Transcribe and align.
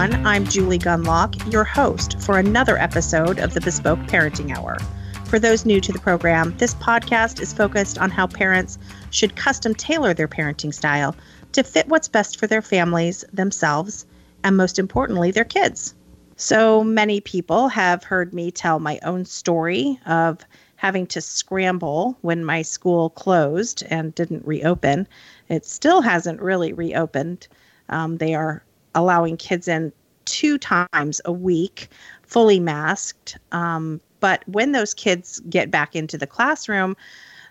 everyone. 0.00 0.26
I'm 0.26 0.46
Julie 0.46 0.78
Gunlock, 0.78 1.52
your 1.52 1.64
host 1.64 2.18
for 2.20 2.38
another 2.38 2.78
episode 2.78 3.38
of 3.38 3.52
the 3.52 3.60
Bespoke 3.60 3.98
Parenting 4.00 4.56
Hour. 4.56 4.78
For 5.26 5.38
those 5.38 5.66
new 5.66 5.78
to 5.78 5.92
the 5.92 5.98
program, 5.98 6.56
this 6.56 6.74
podcast 6.76 7.38
is 7.38 7.52
focused 7.52 7.98
on 7.98 8.10
how 8.10 8.26
parents 8.26 8.78
should 9.10 9.36
custom 9.36 9.74
tailor 9.74 10.14
their 10.14 10.26
parenting 10.26 10.72
style 10.72 11.14
to 11.52 11.62
fit 11.62 11.86
what's 11.88 12.08
best 12.08 12.38
for 12.38 12.46
their 12.46 12.62
families, 12.62 13.26
themselves, 13.30 14.06
and 14.42 14.56
most 14.56 14.78
importantly, 14.78 15.32
their 15.32 15.44
kids. 15.44 15.94
So 16.36 16.82
many 16.82 17.20
people 17.20 17.68
have 17.68 18.02
heard 18.02 18.32
me 18.32 18.50
tell 18.50 18.78
my 18.78 19.00
own 19.02 19.26
story 19.26 20.00
of 20.06 20.38
having 20.76 21.06
to 21.08 21.20
scramble 21.20 22.16
when 22.22 22.42
my 22.42 22.62
school 22.62 23.10
closed 23.10 23.84
and 23.90 24.14
didn't 24.14 24.46
reopen. 24.46 25.06
It 25.50 25.66
still 25.66 26.00
hasn't 26.00 26.40
really 26.40 26.72
reopened. 26.72 27.48
Um, 27.90 28.16
they 28.16 28.34
are 28.34 28.62
allowing 28.94 29.36
kids 29.36 29.68
in 29.68 29.92
two 30.24 30.58
times 30.58 31.20
a 31.24 31.32
week, 31.32 31.88
fully 32.22 32.60
masked. 32.60 33.38
Um, 33.52 34.00
but 34.20 34.42
when 34.46 34.72
those 34.72 34.94
kids 34.94 35.40
get 35.48 35.70
back 35.70 35.96
into 35.96 36.18
the 36.18 36.26
classroom, 36.26 36.96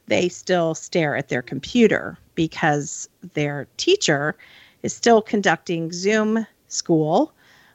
they 0.07 0.29
still 0.29 0.75
stare 0.75 1.15
at 1.15 1.29
their 1.29 1.41
computer 1.41 2.17
because 2.35 3.09
their 3.33 3.67
teacher 3.77 4.35
is 4.81 4.95
still 4.95 5.21
conducting 5.21 5.91
Zoom 5.91 6.47
school 6.67 7.33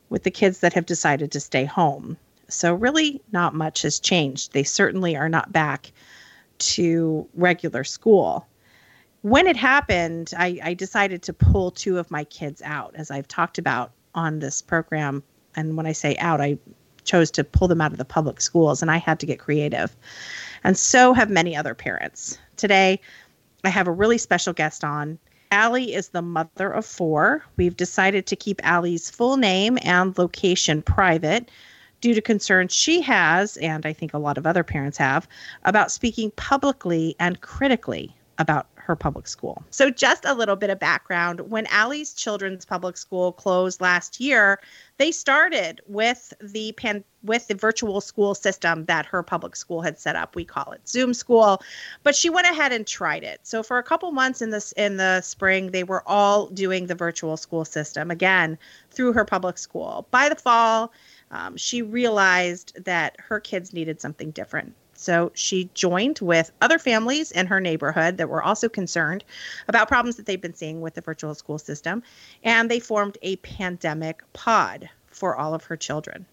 with 0.08 0.22
the 0.22 0.30
kids 0.30 0.60
that 0.60 0.72
have 0.72 0.86
decided 0.86 1.30
to 1.32 1.40
stay 1.40 1.64
home. 1.64 2.16
So, 2.48 2.74
really, 2.74 3.20
not 3.32 3.54
much 3.54 3.82
has 3.82 3.98
changed. 3.98 4.52
They 4.52 4.64
certainly 4.64 5.16
are 5.16 5.28
not 5.28 5.52
back 5.52 5.92
to 6.58 7.26
regular 7.34 7.84
school. 7.84 8.46
When 9.24 9.46
it 9.46 9.56
happened, 9.56 10.34
I, 10.36 10.60
I 10.62 10.74
decided 10.74 11.22
to 11.22 11.32
pull 11.32 11.70
two 11.70 11.96
of 11.96 12.10
my 12.10 12.24
kids 12.24 12.60
out, 12.60 12.94
as 12.94 13.10
I've 13.10 13.26
talked 13.26 13.56
about 13.56 13.90
on 14.14 14.40
this 14.40 14.60
program. 14.60 15.22
And 15.56 15.78
when 15.78 15.86
I 15.86 15.92
say 15.92 16.14
out, 16.18 16.42
I 16.42 16.58
chose 17.04 17.30
to 17.30 17.42
pull 17.42 17.66
them 17.66 17.80
out 17.80 17.92
of 17.92 17.96
the 17.96 18.04
public 18.04 18.42
schools, 18.42 18.82
and 18.82 18.90
I 18.90 18.98
had 18.98 19.18
to 19.20 19.26
get 19.26 19.38
creative. 19.38 19.96
And 20.62 20.76
so 20.76 21.14
have 21.14 21.30
many 21.30 21.56
other 21.56 21.74
parents. 21.74 22.38
Today, 22.56 23.00
I 23.64 23.70
have 23.70 23.88
a 23.88 23.92
really 23.92 24.18
special 24.18 24.52
guest 24.52 24.84
on. 24.84 25.18
Ali 25.50 25.94
is 25.94 26.08
the 26.08 26.20
mother 26.20 26.70
of 26.70 26.84
four. 26.84 27.42
We've 27.56 27.78
decided 27.78 28.26
to 28.26 28.36
keep 28.36 28.60
Ali's 28.62 29.08
full 29.08 29.38
name 29.38 29.78
and 29.80 30.18
location 30.18 30.82
private 30.82 31.50
due 32.02 32.12
to 32.12 32.20
concerns 32.20 32.74
she 32.74 33.00
has, 33.00 33.56
and 33.56 33.86
I 33.86 33.94
think 33.94 34.12
a 34.12 34.18
lot 34.18 34.36
of 34.36 34.46
other 34.46 34.64
parents 34.64 34.98
have, 34.98 35.26
about 35.64 35.90
speaking 35.90 36.30
publicly 36.32 37.16
and 37.18 37.40
critically 37.40 38.14
about 38.38 38.73
her 38.84 38.94
public 38.94 39.26
school. 39.26 39.62
So, 39.70 39.90
just 39.90 40.26
a 40.26 40.34
little 40.34 40.56
bit 40.56 40.68
of 40.68 40.78
background 40.78 41.40
when 41.40 41.66
Ali's 41.68 42.12
children's 42.12 42.66
public 42.66 42.98
school 42.98 43.32
closed 43.32 43.80
last 43.80 44.20
year, 44.20 44.60
they 44.98 45.10
started 45.10 45.80
with 45.86 46.34
the 46.40 46.72
pan 46.72 47.02
with 47.22 47.48
the 47.48 47.54
virtual 47.54 48.02
school 48.02 48.34
system 48.34 48.84
that 48.84 49.06
her 49.06 49.22
public 49.22 49.56
school 49.56 49.80
had 49.80 49.98
set 49.98 50.16
up. 50.16 50.36
We 50.36 50.44
call 50.44 50.72
it 50.72 50.86
Zoom 50.86 51.14
school, 51.14 51.62
but 52.02 52.14
she 52.14 52.28
went 52.28 52.46
ahead 52.46 52.72
and 52.72 52.86
tried 52.86 53.24
it. 53.24 53.40
So 53.44 53.62
for 53.62 53.78
a 53.78 53.82
couple 53.82 54.12
months 54.12 54.42
in 54.42 54.50
this 54.50 54.72
in 54.72 54.98
the 54.98 55.22
spring, 55.22 55.70
they 55.70 55.84
were 55.84 56.06
all 56.06 56.48
doing 56.48 56.86
the 56.86 56.94
virtual 56.94 57.38
school 57.38 57.64
system 57.64 58.10
again 58.10 58.58
through 58.90 59.14
her 59.14 59.24
public 59.24 59.56
school. 59.56 60.06
By 60.10 60.28
the 60.28 60.36
fall, 60.36 60.92
um, 61.30 61.56
she 61.56 61.80
realized 61.80 62.84
that 62.84 63.16
her 63.18 63.40
kids 63.40 63.72
needed 63.72 64.00
something 64.02 64.30
different. 64.30 64.74
So 65.04 65.30
she 65.34 65.70
joined 65.74 66.18
with 66.20 66.50
other 66.62 66.78
families 66.78 67.30
in 67.30 67.46
her 67.46 67.60
neighborhood 67.60 68.16
that 68.16 68.28
were 68.28 68.42
also 68.42 68.68
concerned 68.68 69.22
about 69.68 69.88
problems 69.88 70.16
that 70.16 70.26
they've 70.26 70.40
been 70.40 70.54
seeing 70.54 70.80
with 70.80 70.94
the 70.94 71.02
virtual 71.02 71.34
school 71.34 71.58
system. 71.58 72.02
And 72.42 72.70
they 72.70 72.80
formed 72.80 73.18
a 73.22 73.36
pandemic 73.36 74.22
pod 74.32 74.88
for 75.08 75.36
all 75.36 75.54
of 75.54 75.64
her 75.64 75.76
children. 75.76 76.26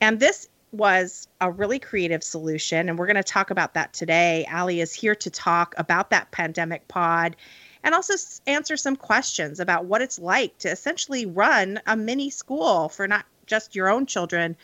And 0.00 0.18
this 0.18 0.48
was 0.72 1.28
a 1.40 1.50
really 1.50 1.78
creative 1.78 2.22
solution. 2.22 2.88
And 2.88 2.98
we're 2.98 3.06
going 3.06 3.16
to 3.16 3.22
talk 3.22 3.50
about 3.50 3.74
that 3.74 3.92
today. 3.92 4.46
Ali 4.52 4.80
is 4.80 4.92
here 4.92 5.14
to 5.14 5.30
talk 5.30 5.74
about 5.78 6.10
that 6.10 6.32
pandemic 6.32 6.86
pod 6.88 7.36
and 7.84 7.94
also 7.94 8.14
answer 8.48 8.76
some 8.76 8.96
questions 8.96 9.60
about 9.60 9.84
what 9.84 10.02
it's 10.02 10.18
like 10.18 10.58
to 10.58 10.68
essentially 10.68 11.24
run 11.24 11.80
a 11.86 11.96
mini 11.96 12.30
school 12.30 12.88
for 12.88 13.06
not 13.06 13.24
just 13.46 13.76
your 13.76 13.88
own 13.88 14.06
children, 14.06 14.56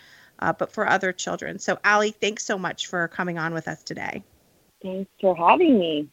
uh, 0.42 0.53
but 0.53 0.72
for 0.72 0.88
other 0.88 1.12
children. 1.12 1.58
So, 1.58 1.78
Ali, 1.84 2.10
thanks 2.10 2.44
so 2.44 2.58
much 2.58 2.88
for 2.88 3.06
coming 3.08 3.38
on 3.38 3.54
with 3.54 3.69
us 3.69 3.82
today. 3.84 4.25
Thanks 4.82 5.10
for 5.20 5.36
having 5.36 5.78
me. 5.78 6.08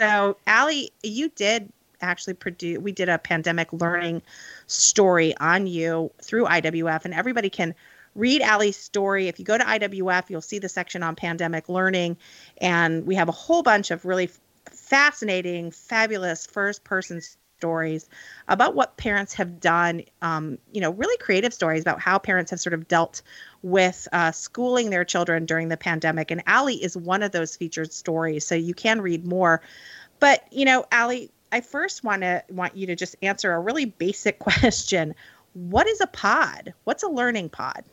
So, 0.00 0.38
Ali, 0.48 0.90
you 1.02 1.28
did 1.28 1.70
actually 2.00 2.34
produce, 2.34 2.78
we 2.78 2.92
did 2.92 3.10
a 3.10 3.18
pandemic 3.18 3.72
learning 3.72 4.22
story 4.66 5.36
on 5.36 5.66
you 5.66 6.10
through 6.22 6.46
IWF, 6.46 7.04
and 7.04 7.12
everybody 7.12 7.50
can 7.50 7.74
read 8.14 8.40
Ali's 8.40 8.76
story. 8.76 9.28
If 9.28 9.38
you 9.38 9.44
go 9.44 9.58
to 9.58 9.64
IWF, 9.64 10.30
you'll 10.30 10.40
see 10.40 10.58
the 10.58 10.68
section 10.68 11.02
on 11.02 11.14
pandemic 11.14 11.68
learning, 11.68 12.16
and 12.58 13.06
we 13.06 13.14
have 13.16 13.28
a 13.28 13.32
whole 13.32 13.62
bunch 13.62 13.90
of 13.90 14.06
really 14.06 14.30
fascinating, 14.70 15.70
fabulous 15.70 16.46
first 16.46 16.84
person 16.84 17.20
stories 17.58 18.08
about 18.48 18.74
what 18.74 18.96
parents 18.96 19.34
have 19.34 19.60
done, 19.60 20.02
um, 20.22 20.58
you 20.72 20.80
know, 20.80 20.90
really 20.90 21.16
creative 21.18 21.54
stories 21.54 21.82
about 21.82 22.00
how 22.00 22.18
parents 22.18 22.50
have 22.50 22.60
sort 22.60 22.74
of 22.74 22.86
dealt 22.88 23.22
with 23.62 24.06
uh, 24.12 24.32
schooling 24.32 24.90
their 24.90 25.04
children 25.04 25.46
during 25.46 25.68
the 25.68 25.76
pandemic. 25.76 26.30
And 26.30 26.42
Ali 26.46 26.74
is 26.74 26.96
one 26.96 27.22
of 27.22 27.32
those 27.32 27.56
featured 27.56 27.92
stories. 27.92 28.46
So 28.46 28.54
you 28.54 28.74
can 28.74 29.00
read 29.00 29.26
more. 29.26 29.62
But, 30.20 30.44
you 30.52 30.64
know, 30.64 30.84
Ali, 30.92 31.30
I 31.52 31.60
first 31.60 32.04
want 32.04 32.22
to 32.22 32.44
want 32.50 32.76
you 32.76 32.86
to 32.88 32.96
just 32.96 33.16
answer 33.22 33.52
a 33.52 33.60
really 33.60 33.84
basic 33.86 34.38
question. 34.40 35.14
What 35.54 35.86
is 35.86 36.00
a 36.00 36.06
pod? 36.06 36.74
What's 36.84 37.02
a 37.02 37.08
learning 37.08 37.50
pod? 37.50 37.84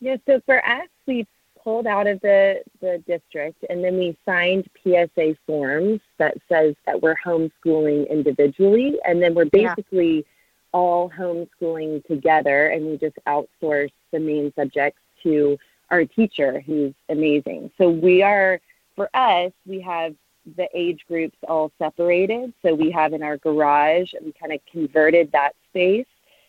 Yeah, 0.00 0.16
so 0.26 0.40
for 0.44 0.64
us, 0.64 0.88
we 1.06 1.26
pulled 1.66 1.88
out 1.88 2.06
of 2.06 2.20
the, 2.20 2.62
the 2.80 3.02
district 3.08 3.64
and 3.68 3.82
then 3.82 3.98
we 3.98 4.16
signed 4.24 4.70
PSA 4.84 5.34
forms 5.48 6.00
that 6.16 6.36
says 6.48 6.76
that 6.86 7.02
we're 7.02 7.16
homeschooling 7.16 8.08
individually 8.08 8.96
and 9.04 9.20
then 9.20 9.34
we're 9.34 9.46
basically 9.46 10.18
yeah. 10.18 10.22
all 10.70 11.10
homeschooling 11.10 12.06
together 12.06 12.68
and 12.68 12.86
we 12.86 12.96
just 12.96 13.16
outsource 13.26 13.90
the 14.12 14.20
main 14.20 14.52
subjects 14.54 15.00
to 15.24 15.58
our 15.90 16.04
teacher 16.04 16.60
who's 16.60 16.94
amazing. 17.08 17.72
So 17.78 17.90
we 17.90 18.22
are 18.22 18.60
for 18.94 19.10
us, 19.12 19.50
we 19.66 19.80
have 19.80 20.14
the 20.56 20.68
age 20.72 21.04
groups 21.08 21.36
all 21.48 21.72
separated. 21.80 22.52
So 22.62 22.74
we 22.74 22.92
have 22.92 23.12
in 23.12 23.24
our 23.24 23.38
garage 23.38 24.12
and 24.12 24.24
we 24.24 24.32
kind 24.32 24.52
of 24.52 24.60
converted 24.70 25.32
that 25.32 25.56
space 25.70 26.06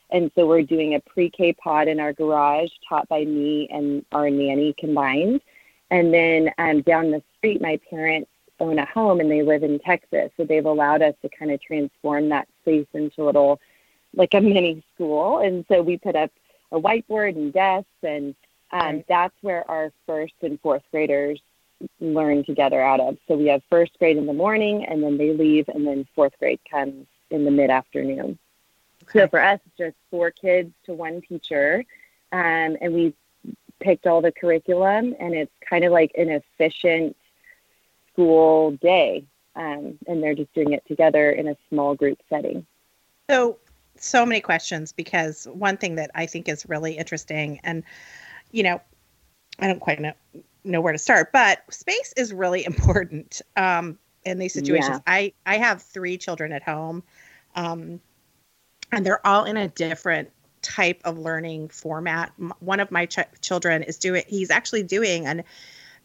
and 0.09 0.31
so 0.35 0.47
we're 0.47 0.63
doing 0.63 0.95
a 0.95 0.99
pre 0.99 1.29
K 1.29 1.53
pod 1.53 1.87
in 1.87 1.99
our 1.99 2.13
garage 2.13 2.69
taught 2.87 3.07
by 3.09 3.25
me 3.25 3.67
and 3.71 4.05
our 4.11 4.29
nanny 4.29 4.73
combined. 4.77 5.41
And 5.89 6.13
then 6.13 6.51
um, 6.57 6.81
down 6.81 7.11
the 7.11 7.21
street, 7.37 7.61
my 7.61 7.79
parents 7.89 8.29
own 8.59 8.79
a 8.79 8.85
home 8.85 9.19
and 9.19 9.31
they 9.31 9.43
live 9.43 9.63
in 9.63 9.79
Texas. 9.79 10.31
So 10.37 10.43
they've 10.43 10.65
allowed 10.65 11.01
us 11.01 11.13
to 11.21 11.29
kind 11.29 11.51
of 11.51 11.61
transform 11.61 12.29
that 12.29 12.47
space 12.61 12.87
into 12.93 13.23
a 13.23 13.25
little, 13.25 13.59
like 14.15 14.33
a 14.33 14.41
mini 14.41 14.83
school. 14.93 15.39
And 15.39 15.65
so 15.69 15.81
we 15.81 15.97
put 15.97 16.15
up 16.15 16.31
a 16.71 16.79
whiteboard 16.79 17.35
and 17.35 17.53
desks, 17.53 17.87
and 18.03 18.35
um, 18.71 18.81
right. 18.81 19.05
that's 19.07 19.35
where 19.41 19.69
our 19.69 19.91
first 20.05 20.33
and 20.41 20.59
fourth 20.59 20.83
graders 20.91 21.39
learn 22.01 22.43
together 22.43 22.81
out 22.81 22.99
of. 22.99 23.17
So 23.27 23.35
we 23.35 23.47
have 23.47 23.61
first 23.69 23.97
grade 23.99 24.17
in 24.17 24.25
the 24.25 24.33
morning, 24.33 24.85
and 24.85 25.01
then 25.01 25.17
they 25.17 25.33
leave, 25.33 25.69
and 25.69 25.85
then 25.87 26.05
fourth 26.15 26.33
grade 26.39 26.59
comes 26.69 27.05
in 27.29 27.45
the 27.45 27.51
mid 27.51 27.69
afternoon. 27.69 28.37
Okay. 29.09 29.19
So 29.19 29.27
for 29.27 29.41
us, 29.41 29.59
it's 29.65 29.77
just 29.77 29.95
four 30.11 30.31
kids 30.31 30.73
to 30.85 30.93
one 30.93 31.21
teacher, 31.21 31.85
um, 32.31 32.77
and 32.81 32.93
we 32.93 33.13
picked 33.79 34.07
all 34.07 34.21
the 34.21 34.31
curriculum, 34.31 35.15
and 35.19 35.33
it's 35.33 35.51
kind 35.67 35.83
of 35.83 35.91
like 35.91 36.11
an 36.17 36.29
efficient 36.29 37.15
school 38.11 38.71
day, 38.71 39.23
um, 39.55 39.97
and 40.07 40.21
they're 40.21 40.35
just 40.35 40.53
doing 40.53 40.73
it 40.73 40.83
together 40.87 41.31
in 41.31 41.47
a 41.47 41.57
small 41.69 41.95
group 41.95 42.19
setting. 42.29 42.65
So, 43.29 43.57
so 43.95 44.25
many 44.25 44.41
questions 44.41 44.91
because 44.91 45.47
one 45.53 45.77
thing 45.77 45.95
that 45.95 46.11
I 46.15 46.25
think 46.25 46.49
is 46.49 46.67
really 46.67 46.97
interesting, 46.97 47.59
and 47.63 47.83
you 48.51 48.63
know, 48.63 48.81
I 49.59 49.67
don't 49.67 49.79
quite 49.79 49.99
know 49.99 50.13
know 50.63 50.81
where 50.81 50.93
to 50.93 50.99
start, 50.99 51.31
but 51.31 51.61
space 51.73 52.13
is 52.17 52.33
really 52.33 52.65
important 52.71 53.41
um, 53.55 53.97
in 54.25 54.39
these 54.39 54.53
situations. 54.53 54.99
Yeah. 55.07 55.13
I 55.13 55.33
I 55.45 55.57
have 55.57 55.81
three 55.81 56.17
children 56.17 56.51
at 56.51 56.63
home. 56.63 57.03
Um, 57.55 57.99
and 58.91 59.05
they're 59.05 59.25
all 59.25 59.45
in 59.45 59.57
a 59.57 59.67
different 59.67 60.31
type 60.61 61.01
of 61.05 61.17
learning 61.17 61.69
format. 61.69 62.33
One 62.59 62.79
of 62.79 62.91
my 62.91 63.05
ch- 63.05 63.19
children 63.41 63.83
is 63.83 63.97
doing, 63.97 64.23
he's 64.27 64.49
actually 64.49 64.83
doing 64.83 65.25
an, 65.25 65.43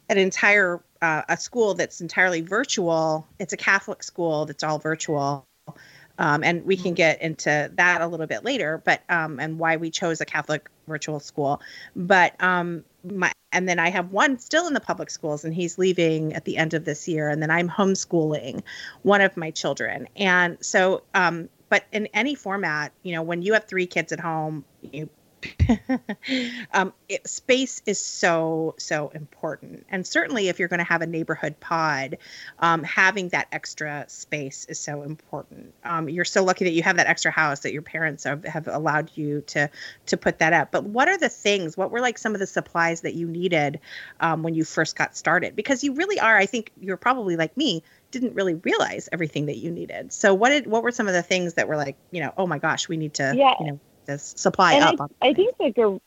an 0.09 0.19
entire, 0.19 0.83
uh, 1.01 1.23
a 1.29 1.37
school 1.37 1.75
that's 1.75 2.01
entirely 2.01 2.43
virtual. 2.43 3.27
It's 3.39 3.53
a 3.53 3.57
Catholic 3.57 4.03
school 4.03 4.47
that's 4.47 4.63
all 4.63 4.79
virtual. 4.79 5.47
Um, 6.19 6.45
and 6.45 6.65
we 6.65 6.77
can 6.77 6.93
get 6.95 7.23
into 7.23 7.71
that 7.75 8.03
a 8.03 8.07
little 8.07 8.27
bit 8.27 8.45
later, 8.45 8.83
but, 8.85 9.03
um, 9.09 9.41
and 9.41 9.59
why 9.59 9.77
we 9.77 9.91
chose 9.91 10.21
a 10.21 10.27
Catholic 10.27 10.69
virtual 10.87 11.19
school. 11.19 11.61
But, 11.97 12.41
um, 12.43 12.85
my, 13.03 13.33
and 13.51 13.69
then 13.69 13.79
I 13.79 13.91
have 13.91 14.13
one 14.13 14.39
still 14.39 14.67
in 14.67 14.75
the 14.75 14.81
public 14.81 15.11
schools, 15.11 15.45
and 15.45 15.55
he's 15.55 15.79
leaving 15.79 16.35
at 16.35 16.45
the 16.45 16.57
end 16.59 16.75
of 16.75 16.85
this 16.85 17.09
year. 17.09 17.29
And 17.29 17.43
then 17.43 17.51
I'm 17.51 17.69
homeschooling 17.69 18.63
one 19.03 19.23
of 19.23 19.37
my 19.37 19.51
children. 19.51 20.07
And 20.15 20.59
so, 20.61 21.03
um, 21.15 21.49
but 21.73 21.87
in 21.91 22.07
any 22.13 22.35
format, 22.35 22.93
you 23.03 23.15
know, 23.15 23.23
when 23.23 23.41
you 23.41 23.55
have 23.55 23.65
three 23.65 23.87
kids 23.87 24.13
at 24.13 24.21
home, 24.21 24.63
you 24.83 25.09
um, 26.75 26.93
it, 27.09 27.27
space 27.27 27.81
is 27.87 27.99
so 27.99 28.75
so 28.79 29.09
important. 29.15 29.87
And 29.89 30.07
certainly 30.07 30.49
if 30.51 30.59
you're 30.59 30.69
going 30.69 30.81
to 30.81 30.85
have 30.85 31.01
a 31.01 31.07
neighborhood 31.07 31.59
pod 31.61 32.19
um, 32.59 32.85
having 32.85 33.31
that 33.31 33.49
extra 33.53 34.05
space 34.07 34.67
is 34.67 34.79
so 34.79 35.03
important. 35.03 35.73
Um, 35.83 36.11
you're 36.11 36.27
so 36.27 36.45
lucky 36.45 36.67
that 36.67 36.73
you 36.73 36.83
have 36.83 36.97
that 36.99 37.07
extra 37.07 37.31
house 37.31 37.61
that 37.61 37.73
your 37.73 37.81
parents 37.81 38.25
have, 38.25 38.45
have 38.45 38.69
allowed 38.69 39.11
you 39.15 39.41
to 39.47 39.71
to 40.07 40.17
put 40.19 40.41
that 40.41 40.53
up. 40.53 40.73
But 40.73 40.85
what 40.85 41.09
are 41.09 41.17
the 41.17 41.31
things 41.31 41.75
what 41.75 41.91
were 41.91 42.03
like 42.03 42.19
some 42.19 42.35
of 42.35 42.39
the 42.39 42.47
supplies 42.47 43.01
that 43.01 43.15
you 43.15 43.27
needed 43.27 43.81
um, 44.21 44.43
when 44.43 44.53
you 44.53 44.65
first 44.65 44.95
got 44.95 45.17
started? 45.17 45.57
Because 45.57 45.83
you 45.83 45.95
really 45.95 46.21
are 46.21 46.37
i 46.37 46.45
think 46.45 46.71
you're 46.79 46.99
probably 46.99 47.37
like 47.37 47.57
me 47.57 47.83
didn't 48.13 48.35
really 48.35 48.55
realize 48.55 49.09
everything 49.13 49.47
that 49.47 49.57
you 49.57 49.71
needed 49.71 50.13
so 50.13 50.33
what 50.33 50.51
did 50.51 50.67
what 50.67 50.83
were 50.83 50.93
some 50.93 51.09
of 51.09 51.15
the 51.15 51.23
things 51.23 51.55
that 51.55 51.67
were 51.67 51.77
like 51.77 51.97
you 52.11 52.21
know 52.21 52.33
oh 52.37 52.47
my 52.47 52.59
gosh 52.59 52.89
we 52.89 52.97
need 52.97 53.15
to 53.15 53.33
yeah. 53.37 53.55
you 53.59 53.67
know 53.67 53.81
this 54.07 54.35
supply 54.37 54.75
and 54.75 55.01
up. 55.01 55.11
I, 55.21 55.29
I 55.29 55.35
think 55.35 55.57
the 55.59 55.71
gar- 55.71 56.01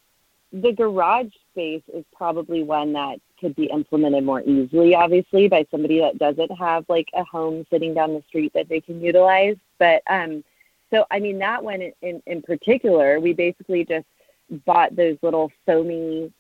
the 0.52 0.72
garage 0.72 1.32
space 1.52 1.84
is 1.94 2.06
probably 2.16 2.64
one 2.64 2.94
that 2.94 3.20
could 3.40 3.56
be 3.56 3.66
implemented 3.66 4.24
more 4.24 4.42
easily, 4.42 4.96
obviously, 4.96 5.48
by 5.48 5.66
somebody 5.70 6.00
that 6.00 6.18
doesn't 6.18 6.52
have 6.58 6.86
like 6.88 7.10
a 7.14 7.24
home 7.24 7.66
sitting 7.70 7.94
down 7.94 8.14
the 8.14 8.24
street 8.28 8.54
that 8.54 8.70
they 8.70 8.80
can 8.80 9.02
utilize. 9.02 9.58
But 9.78 10.02
um, 10.08 10.44
so 10.92 11.06
I 11.12 11.20
mean 11.20 11.40
that 11.40 11.64
one 11.64 11.82
in, 11.82 11.94
in, 12.02 12.24
in 12.26 12.42
particular, 12.42 13.20
we 13.20 13.34
basically 13.34 13.84
just 13.84 14.06
bought 14.66 14.96
those 14.96 15.18
little 15.22 15.52
foamy 15.66 16.32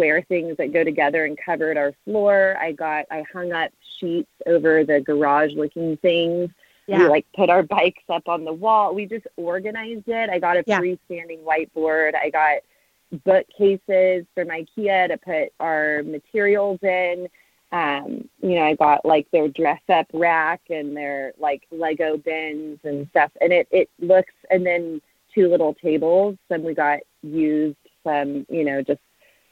square 0.00 0.24
things 0.28 0.56
that 0.56 0.72
go 0.72 0.84
together 0.84 1.24
and 1.24 1.38
covered 1.44 1.76
our 1.76 1.92
floor. 2.04 2.56
I 2.60 2.72
got 2.72 3.06
I 3.10 3.24
hung 3.32 3.52
up 3.52 3.70
sheets 3.98 4.30
over 4.46 4.84
the 4.84 5.00
garage 5.00 5.52
looking 5.54 5.96
things 5.98 6.50
yeah. 6.90 7.04
We 7.04 7.08
like 7.08 7.26
put 7.34 7.50
our 7.50 7.62
bikes 7.62 8.02
up 8.08 8.28
on 8.28 8.44
the 8.44 8.52
wall. 8.52 8.94
We 8.94 9.06
just 9.06 9.26
organized 9.36 10.08
it. 10.08 10.28
I 10.28 10.40
got 10.40 10.56
a 10.56 10.64
yeah. 10.66 10.80
freestanding 10.80 11.44
whiteboard. 11.44 12.14
I 12.16 12.30
got 12.30 12.62
bookcases 13.24 14.26
from 14.34 14.48
IKEA 14.48 15.08
to 15.08 15.16
put 15.16 15.52
our 15.60 16.02
materials 16.02 16.80
in. 16.82 17.28
Um, 17.70 18.28
you 18.42 18.56
know, 18.56 18.64
I 18.64 18.74
got 18.74 19.04
like 19.04 19.30
their 19.30 19.46
dress 19.46 19.80
up 19.88 20.08
rack 20.12 20.62
and 20.68 20.96
their 20.96 21.32
like 21.38 21.62
Lego 21.70 22.16
bins 22.16 22.80
and 22.82 23.06
stuff. 23.10 23.30
And 23.40 23.52
it, 23.52 23.68
it 23.70 23.88
looks, 24.00 24.32
and 24.50 24.66
then 24.66 25.00
two 25.32 25.48
little 25.48 25.74
tables. 25.74 26.36
Some 26.48 26.64
we 26.64 26.74
got 26.74 27.00
used, 27.22 27.76
some, 28.02 28.46
you 28.48 28.64
know, 28.64 28.82
just 28.82 29.00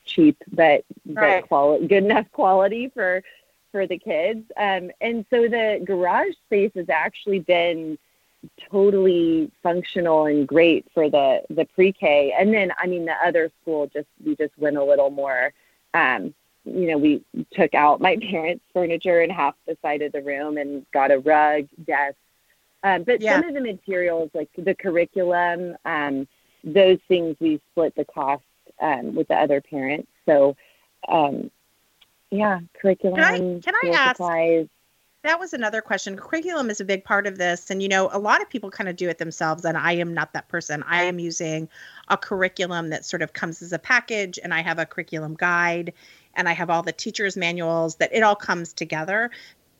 cheap, 0.08 0.36
but, 0.50 0.84
right. 1.06 1.42
but 1.42 1.48
quality, 1.48 1.86
good 1.86 2.04
enough 2.04 2.26
quality 2.32 2.90
for 2.92 3.22
for 3.70 3.86
the 3.86 3.98
kids. 3.98 4.50
Um, 4.56 4.90
and 5.00 5.26
so 5.28 5.42
the 5.42 5.82
garage 5.84 6.32
space 6.46 6.72
has 6.74 6.88
actually 6.88 7.40
been 7.40 7.98
totally 8.70 9.50
functional 9.62 10.26
and 10.26 10.48
great 10.48 10.86
for 10.94 11.10
the 11.10 11.42
the 11.50 11.66
pre-K. 11.66 12.34
And 12.38 12.52
then 12.52 12.72
I 12.78 12.86
mean 12.86 13.04
the 13.04 13.16
other 13.24 13.50
school 13.60 13.88
just 13.92 14.08
we 14.24 14.36
just 14.36 14.56
went 14.56 14.78
a 14.78 14.84
little 14.84 15.10
more 15.10 15.52
um, 15.94 16.34
you 16.64 16.88
know, 16.88 16.98
we 16.98 17.22
took 17.52 17.74
out 17.74 18.00
my 18.00 18.16
parents' 18.30 18.64
furniture 18.72 19.22
in 19.22 19.30
half 19.30 19.54
the 19.66 19.76
side 19.82 20.02
of 20.02 20.12
the 20.12 20.22
room 20.22 20.58
and 20.58 20.84
got 20.92 21.10
a 21.10 21.18
rug, 21.18 21.66
desk. 21.84 22.16
Um, 22.82 23.02
but 23.02 23.20
yeah. 23.20 23.34
some 23.34 23.48
of 23.48 23.54
the 23.54 23.60
materials, 23.60 24.30
like 24.34 24.50
the 24.56 24.74
curriculum, 24.74 25.76
um, 25.84 26.28
those 26.62 26.98
things 27.08 27.36
we 27.40 27.60
split 27.70 27.94
the 27.96 28.04
cost 28.04 28.42
um, 28.80 29.14
with 29.14 29.28
the 29.28 29.34
other 29.34 29.60
parents. 29.60 30.08
So 30.26 30.56
um, 31.08 31.50
yeah, 32.30 32.60
curriculum. 32.80 33.16
Can 33.16 33.24
I, 33.24 33.38
can 33.60 33.74
I 33.74 33.96
ask? 33.96 34.16
Supplies. 34.16 34.68
That 35.24 35.40
was 35.40 35.52
another 35.52 35.80
question. 35.80 36.16
Curriculum 36.16 36.70
is 36.70 36.80
a 36.80 36.84
big 36.84 37.04
part 37.04 37.26
of 37.26 37.38
this. 37.38 37.70
And, 37.70 37.82
you 37.82 37.88
know, 37.88 38.08
a 38.12 38.20
lot 38.20 38.40
of 38.40 38.48
people 38.48 38.70
kind 38.70 38.88
of 38.88 38.94
do 38.94 39.08
it 39.08 39.18
themselves. 39.18 39.64
And 39.64 39.76
I 39.76 39.92
am 39.92 40.14
not 40.14 40.32
that 40.32 40.48
person. 40.48 40.84
I 40.86 41.02
am 41.02 41.18
using 41.18 41.68
a 42.06 42.16
curriculum 42.16 42.90
that 42.90 43.04
sort 43.04 43.22
of 43.22 43.32
comes 43.32 43.60
as 43.60 43.72
a 43.72 43.80
package, 43.80 44.38
and 44.42 44.54
I 44.54 44.62
have 44.62 44.78
a 44.78 44.86
curriculum 44.86 45.34
guide, 45.34 45.92
and 46.34 46.48
I 46.48 46.52
have 46.52 46.70
all 46.70 46.84
the 46.84 46.92
teachers' 46.92 47.36
manuals 47.36 47.96
that 47.96 48.10
it 48.14 48.22
all 48.22 48.36
comes 48.36 48.72
together. 48.72 49.30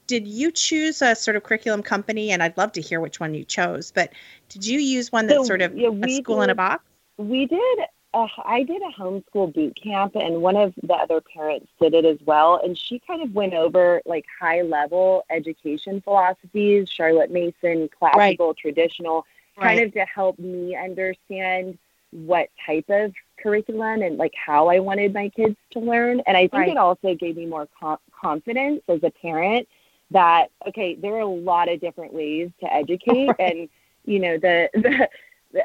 Did 0.08 0.26
you 0.26 0.50
choose 0.50 1.02
a 1.02 1.14
sort 1.14 1.36
of 1.36 1.44
curriculum 1.44 1.84
company? 1.84 2.32
And 2.32 2.42
I'd 2.42 2.58
love 2.58 2.72
to 2.72 2.80
hear 2.80 3.00
which 3.00 3.20
one 3.20 3.32
you 3.32 3.44
chose. 3.44 3.92
But 3.92 4.12
did 4.48 4.66
you 4.66 4.80
use 4.80 5.12
one 5.12 5.28
that 5.28 5.36
so, 5.36 5.44
sort 5.44 5.62
of 5.62 5.76
yeah, 5.78 5.90
a 5.90 6.10
school 6.16 6.38
did, 6.38 6.44
in 6.44 6.50
a 6.50 6.54
box? 6.56 6.82
We 7.16 7.46
did 7.46 7.78
uh, 8.18 8.42
I 8.44 8.62
did 8.62 8.82
a 8.82 8.92
homeschool 8.92 9.54
boot 9.54 9.78
camp, 9.80 10.16
and 10.16 10.42
one 10.42 10.56
of 10.56 10.74
the 10.82 10.94
other 10.94 11.20
parents 11.20 11.68
did 11.80 11.94
it 11.94 12.04
as 12.04 12.18
well. 12.24 12.60
And 12.62 12.76
she 12.76 12.98
kind 12.98 13.22
of 13.22 13.32
went 13.32 13.54
over 13.54 14.02
like 14.06 14.26
high 14.40 14.62
level 14.62 15.24
education 15.30 16.00
philosophies, 16.00 16.88
Charlotte 16.88 17.30
Mason, 17.30 17.88
classical, 17.96 18.48
right. 18.48 18.56
traditional, 18.56 19.26
right. 19.56 19.76
kind 19.76 19.80
of 19.80 19.92
to 19.94 20.04
help 20.04 20.38
me 20.38 20.74
understand 20.76 21.78
what 22.10 22.48
type 22.64 22.86
of 22.88 23.12
curriculum 23.40 24.02
and 24.02 24.16
like 24.16 24.34
how 24.34 24.68
I 24.68 24.80
wanted 24.80 25.12
my 25.12 25.28
kids 25.28 25.56
to 25.72 25.80
learn. 25.80 26.20
And 26.20 26.36
I 26.36 26.42
think 26.42 26.54
right. 26.54 26.70
it 26.70 26.76
also 26.76 27.14
gave 27.14 27.36
me 27.36 27.46
more 27.46 27.68
com- 27.78 27.98
confidence 28.20 28.82
as 28.88 29.02
a 29.02 29.10
parent 29.10 29.68
that 30.10 30.50
okay, 30.66 30.94
there 30.94 31.14
are 31.14 31.20
a 31.20 31.26
lot 31.26 31.70
of 31.70 31.80
different 31.80 32.12
ways 32.12 32.50
to 32.60 32.72
educate, 32.72 33.30
and 33.38 33.68
you 34.04 34.18
know 34.18 34.38
the 34.38 34.70
the 34.74 35.08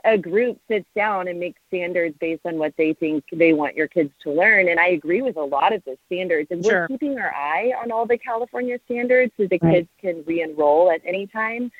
a 0.05 0.17
group 0.17 0.59
sits 0.67 0.85
down 0.95 1.27
and 1.27 1.39
makes 1.39 1.59
standards 1.67 2.15
based 2.19 2.45
on 2.45 2.57
what 2.57 2.73
they 2.77 2.93
think 2.93 3.23
they 3.31 3.53
want 3.53 3.75
your 3.75 3.87
kids 3.87 4.11
to 4.23 4.31
learn. 4.31 4.69
And 4.69 4.79
I 4.79 4.89
agree 4.89 5.21
with 5.21 5.35
a 5.35 5.43
lot 5.43 5.73
of 5.73 5.83
the 5.83 5.97
standards. 6.05 6.49
And 6.51 6.63
sure. 6.63 6.81
we're 6.81 6.87
keeping 6.87 7.19
our 7.19 7.33
eye 7.33 7.73
on 7.81 7.91
all 7.91 8.05
the 8.05 8.17
California 8.17 8.79
standards 8.85 9.33
so 9.37 9.47
the 9.47 9.59
right. 9.61 9.73
kids 9.73 9.87
can 9.99 10.23
re 10.25 10.41
enroll 10.41 10.89
at 10.89 11.01
any 11.05 11.27
time, 11.27 11.71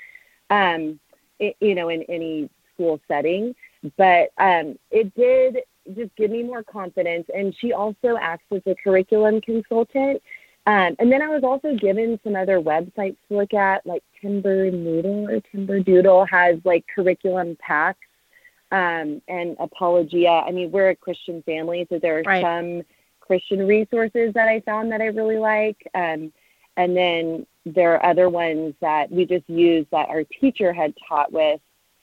um, 0.49 0.99
it, 1.39 1.55
you 1.61 1.75
know, 1.75 1.89
in 1.89 2.03
any 2.03 2.49
school 2.73 2.99
setting. 3.07 3.55
But 3.97 4.31
um, 4.37 4.77
it 4.91 5.13
did 5.15 5.59
just 5.95 6.15
give 6.15 6.31
me 6.31 6.43
more 6.43 6.63
confidence. 6.63 7.27
And 7.33 7.55
she 7.57 7.73
also 7.73 8.17
acts 8.19 8.45
as 8.51 8.61
a 8.65 8.75
curriculum 8.75 9.41
consultant. 9.41 10.21
Um, 10.65 10.95
and 10.99 11.11
then 11.11 11.21
I 11.21 11.27
was 11.27 11.43
also 11.43 11.75
given 11.75 12.19
some 12.23 12.35
other 12.35 12.59
websites 12.59 13.17
to 13.27 13.37
look 13.37 13.53
at, 13.53 13.85
like 13.85 14.03
Timber 14.21 14.71
Noodle 14.71 15.29
or 15.29 15.41
Timber 15.51 15.79
Doodle 15.81 16.25
has 16.25 16.57
like 16.63 16.85
curriculum 16.93 17.57
packs 17.59 17.99
um, 18.71 19.21
and 19.27 19.57
Apologia. 19.59 20.43
I 20.47 20.51
mean, 20.51 20.71
we're 20.71 20.89
a 20.89 20.95
Christian 20.95 21.43
family, 21.43 21.85
so 21.89 21.99
there 21.99 22.19
are 22.19 22.23
right. 22.23 22.41
some 22.41 22.83
Christian 23.19 23.67
resources 23.67 24.33
that 24.33 24.47
I 24.47 24.61
found 24.61 24.91
that 24.91 25.01
I 25.01 25.07
really 25.07 25.37
like. 25.37 25.85
Um, 25.93 26.31
and 26.77 26.95
then 26.95 27.45
there 27.65 27.93
are 27.93 28.05
other 28.05 28.29
ones 28.29 28.73
that 28.81 29.11
we 29.11 29.25
just 29.25 29.49
used 29.49 29.89
that 29.91 30.09
our 30.09 30.23
teacher 30.23 30.71
had 30.71 30.93
taught 31.07 31.31
with 31.31 31.59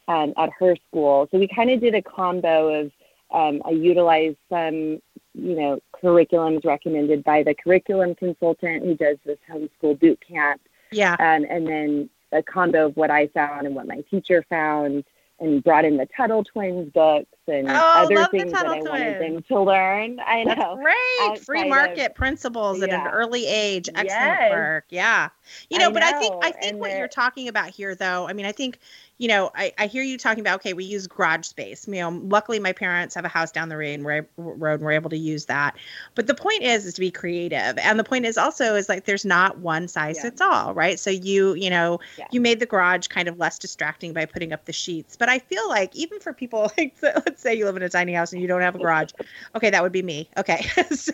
um, 0.06 0.34
at 0.36 0.50
her 0.58 0.76
school. 0.88 1.28
So 1.30 1.38
we 1.38 1.48
kind 1.48 1.70
of 1.70 1.80
did 1.80 1.94
a 1.94 2.02
combo 2.02 2.82
of 2.82 2.92
um, 3.32 3.62
I 3.64 3.70
utilized 3.70 4.36
some 4.48 5.00
you 5.34 5.54
know, 5.54 5.80
curriculums 6.02 6.64
recommended 6.64 7.24
by 7.24 7.42
the 7.42 7.54
curriculum 7.54 8.14
consultant 8.14 8.84
who 8.84 8.94
does 8.94 9.16
this 9.24 9.38
homeschool 9.50 9.98
boot 9.98 10.22
camp. 10.26 10.60
Yeah. 10.92 11.12
Um, 11.12 11.46
and 11.48 11.66
then 11.66 12.10
a 12.32 12.42
combo 12.42 12.86
of 12.86 12.96
what 12.96 13.10
I 13.10 13.28
found 13.28 13.66
and 13.66 13.74
what 13.74 13.86
my 13.86 14.02
teacher 14.10 14.44
found 14.48 15.04
and 15.40 15.64
brought 15.64 15.84
in 15.84 15.96
the 15.96 16.06
Tuttle 16.14 16.44
Twins 16.44 16.92
books 16.92 17.26
and 17.48 17.68
oh, 17.68 17.72
other 17.74 18.26
things 18.26 18.52
that 18.52 18.66
I 18.66 18.80
twins. 18.80 18.88
wanted 18.90 19.22
them 19.22 19.42
to 19.44 19.60
learn. 19.60 20.20
I 20.24 20.44
know. 20.44 20.78
That's 20.80 21.44
great. 21.46 21.62
Free 21.62 21.68
market 21.68 22.10
of, 22.10 22.14
principles 22.14 22.78
yeah. 22.78 22.84
at 22.84 22.90
an 22.92 23.06
early 23.06 23.46
age. 23.46 23.88
Excellent 23.88 24.10
yes. 24.10 24.50
work. 24.50 24.84
Yeah. 24.90 25.30
You 25.70 25.78
know, 25.78 25.88
I 25.88 25.92
but 25.92 26.00
know. 26.00 26.06
I 26.06 26.12
think 26.12 26.34
I 26.44 26.50
think 26.50 26.64
and 26.64 26.78
what 26.78 26.90
you're 26.92 27.08
talking 27.08 27.48
about 27.48 27.70
here 27.70 27.94
though, 27.94 28.28
I 28.28 28.34
mean, 28.34 28.46
I 28.46 28.52
think 28.52 28.78
you 29.20 29.28
know, 29.28 29.50
I, 29.54 29.70
I 29.76 29.86
hear 29.86 30.02
you 30.02 30.16
talking 30.16 30.40
about, 30.40 30.60
okay, 30.60 30.72
we 30.72 30.82
use 30.82 31.06
garage 31.06 31.44
space. 31.44 31.86
You 31.86 31.96
know, 31.96 32.08
luckily 32.24 32.58
my 32.58 32.72
parents 32.72 33.14
have 33.14 33.26
a 33.26 33.28
house 33.28 33.52
down 33.52 33.68
the 33.68 33.76
road 33.76 33.90
and 33.90 34.02
we're, 34.02 34.26
road 34.38 34.80
and 34.80 34.82
we're 34.82 34.92
able 34.92 35.10
to 35.10 35.18
use 35.18 35.44
that. 35.44 35.76
But 36.14 36.26
the 36.26 36.34
point 36.34 36.62
is, 36.62 36.86
is 36.86 36.94
to 36.94 37.00
be 37.00 37.10
creative. 37.10 37.76
And 37.76 37.98
the 37.98 38.04
point 38.04 38.24
is 38.24 38.38
also 38.38 38.76
is 38.76 38.88
like, 38.88 39.04
there's 39.04 39.26
not 39.26 39.58
one 39.58 39.88
size 39.88 40.16
yeah. 40.16 40.22
fits 40.22 40.40
all, 40.40 40.72
right? 40.72 40.98
So 40.98 41.10
you, 41.10 41.52
you 41.52 41.68
know, 41.68 42.00
yeah. 42.16 42.28
you 42.30 42.40
made 42.40 42.60
the 42.60 42.66
garage 42.66 43.08
kind 43.08 43.28
of 43.28 43.38
less 43.38 43.58
distracting 43.58 44.14
by 44.14 44.24
putting 44.24 44.54
up 44.54 44.64
the 44.64 44.72
sheets. 44.72 45.18
But 45.18 45.28
I 45.28 45.38
feel 45.38 45.68
like 45.68 45.94
even 45.94 46.18
for 46.18 46.32
people 46.32 46.72
like, 46.78 46.96
let's 47.02 47.42
say 47.42 47.54
you 47.54 47.66
live 47.66 47.76
in 47.76 47.82
a 47.82 47.90
tiny 47.90 48.14
house 48.14 48.32
and 48.32 48.40
you 48.40 48.48
don't 48.48 48.62
have 48.62 48.74
a 48.74 48.78
garage. 48.78 49.10
Okay. 49.54 49.70
That 49.70 49.82
would 49.82 49.92
be 49.92 50.02
me. 50.02 50.30
Okay. 50.38 50.62
so, 50.92 51.12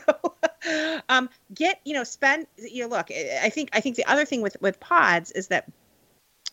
um, 1.08 1.28
get, 1.54 1.80
you 1.84 1.94
know, 1.94 2.04
spend, 2.04 2.46
you 2.56 2.82
know, 2.82 2.88
look, 2.88 3.10
I 3.10 3.48
think, 3.48 3.70
I 3.72 3.80
think 3.80 3.96
the 3.96 4.04
other 4.04 4.24
thing 4.24 4.42
with, 4.42 4.56
with 4.60 4.78
pods 4.78 5.32
is 5.32 5.48
that 5.48 5.66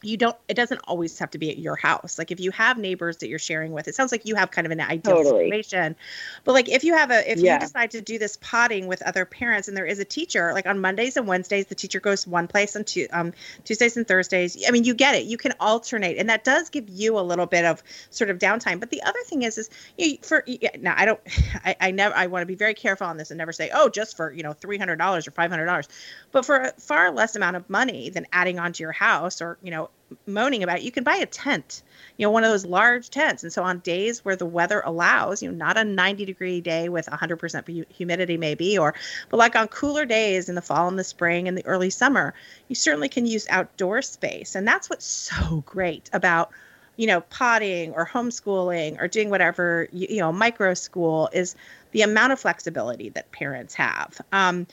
you 0.05 0.17
don't 0.17 0.35
it 0.47 0.55
doesn't 0.55 0.81
always 0.85 1.17
have 1.19 1.31
to 1.31 1.37
be 1.37 1.49
at 1.49 1.57
your 1.57 1.75
house. 1.75 2.17
Like 2.17 2.31
if 2.31 2.39
you 2.39 2.51
have 2.51 2.77
neighbors 2.77 3.17
that 3.17 3.29
you're 3.29 3.39
sharing 3.39 3.71
with 3.71 3.87
it 3.87 3.95
sounds 3.95 4.11
like 4.11 4.25
you 4.25 4.35
have 4.35 4.51
kind 4.51 4.65
of 4.65 4.71
an 4.71 4.81
ideal 4.81 5.17
totally. 5.17 5.45
situation. 5.45 5.95
But 6.43 6.53
like 6.53 6.69
if 6.69 6.83
you 6.83 6.93
have 6.95 7.11
a 7.11 7.31
if 7.31 7.39
yeah. 7.39 7.55
you 7.55 7.59
decide 7.59 7.91
to 7.91 8.01
do 8.01 8.17
this 8.19 8.37
potting 8.41 8.87
with 8.87 9.01
other 9.01 9.25
parents 9.25 9.67
and 9.67 9.77
there 9.77 9.85
is 9.85 9.99
a 9.99 10.05
teacher 10.05 10.51
like 10.53 10.65
on 10.65 10.79
mondays 10.79 11.17
and 11.17 11.27
wednesdays 11.27 11.67
the 11.67 11.75
teacher 11.75 11.99
goes 11.99 12.27
one 12.27 12.47
place 12.47 12.75
and 12.75 12.85
two, 12.85 13.07
um, 13.11 13.33
tuesdays 13.63 13.97
and 13.97 14.07
thursdays. 14.07 14.63
I 14.67 14.71
mean 14.71 14.83
you 14.83 14.93
get 14.93 15.15
it. 15.15 15.25
You 15.25 15.37
can 15.37 15.53
alternate 15.59 16.17
and 16.17 16.29
that 16.29 16.43
does 16.43 16.69
give 16.69 16.89
you 16.89 17.17
a 17.17 17.21
little 17.21 17.45
bit 17.45 17.65
of 17.65 17.83
sort 18.09 18.29
of 18.29 18.39
downtime. 18.39 18.79
But 18.79 18.89
the 18.89 19.01
other 19.03 19.19
thing 19.25 19.43
is 19.43 19.57
is 19.57 19.69
you 19.97 20.17
for 20.21 20.45
now 20.79 20.93
i 20.97 21.05
don't 21.05 21.19
I, 21.65 21.75
I 21.79 21.91
never 21.91 22.15
i 22.15 22.27
want 22.27 22.41
to 22.41 22.45
be 22.45 22.55
very 22.55 22.73
careful 22.73 23.07
on 23.07 23.17
this 23.17 23.31
and 23.31 23.37
never 23.37 23.51
say 23.51 23.69
oh 23.73 23.89
just 23.89 24.17
for 24.17 24.31
you 24.31 24.43
know 24.43 24.53
$300 24.53 25.27
or 25.27 25.31
$500 25.31 25.87
but 26.31 26.45
for 26.45 26.57
a 26.57 26.71
far 26.73 27.11
less 27.11 27.35
amount 27.35 27.55
of 27.55 27.69
money 27.69 28.09
than 28.09 28.27
adding 28.31 28.59
on 28.59 28.73
to 28.73 28.83
your 28.83 28.91
house 28.91 29.41
or 29.41 29.57
you 29.61 29.71
know 29.71 29.89
moaning 30.27 30.63
about 30.63 30.77
it, 30.77 30.83
you 30.83 30.91
can 30.91 31.03
buy 31.03 31.15
a 31.15 31.25
tent, 31.25 31.81
you 32.17 32.25
know, 32.25 32.31
one 32.31 32.43
of 32.43 32.49
those 32.49 32.65
large 32.65 33.09
tents. 33.09 33.43
And 33.43 33.51
so 33.51 33.63
on 33.63 33.79
days 33.79 34.23
where 34.23 34.35
the 34.35 34.45
weather 34.45 34.81
allows, 34.85 35.41
you 35.41 35.51
know, 35.51 35.57
not 35.57 35.77
a 35.77 35.83
90 35.83 36.25
degree 36.25 36.61
day 36.61 36.89
with 36.89 37.07
100% 37.07 37.91
humidity 37.91 38.37
maybe, 38.37 38.77
or, 38.77 38.93
but 39.29 39.37
like 39.37 39.55
on 39.55 39.67
cooler 39.67 40.05
days 40.05 40.49
in 40.49 40.55
the 40.55 40.61
fall 40.61 40.87
and 40.87 40.99
the 40.99 41.03
spring 41.03 41.47
and 41.47 41.57
the 41.57 41.65
early 41.65 41.89
summer, 41.89 42.33
you 42.67 42.75
certainly 42.75 43.09
can 43.09 43.25
use 43.25 43.47
outdoor 43.49 44.01
space. 44.01 44.55
And 44.55 44.67
that's 44.67 44.89
what's 44.89 45.05
so 45.05 45.63
great 45.65 46.09
about 46.13 46.51
you 46.95 47.07
know 47.07 47.21
potting 47.21 47.91
or 47.93 48.05
homeschooling 48.05 49.01
or 49.01 49.07
doing 49.07 49.31
whatever 49.31 49.87
you, 49.91 50.05
you 50.11 50.19
know 50.19 50.31
micro 50.31 50.75
school 50.75 51.27
is 51.33 51.55
the 51.91 52.03
amount 52.03 52.31
of 52.31 52.39
flexibility 52.39 53.09
that 53.09 53.31
parents 53.31 53.73
have 53.73 54.21
um 54.31 54.67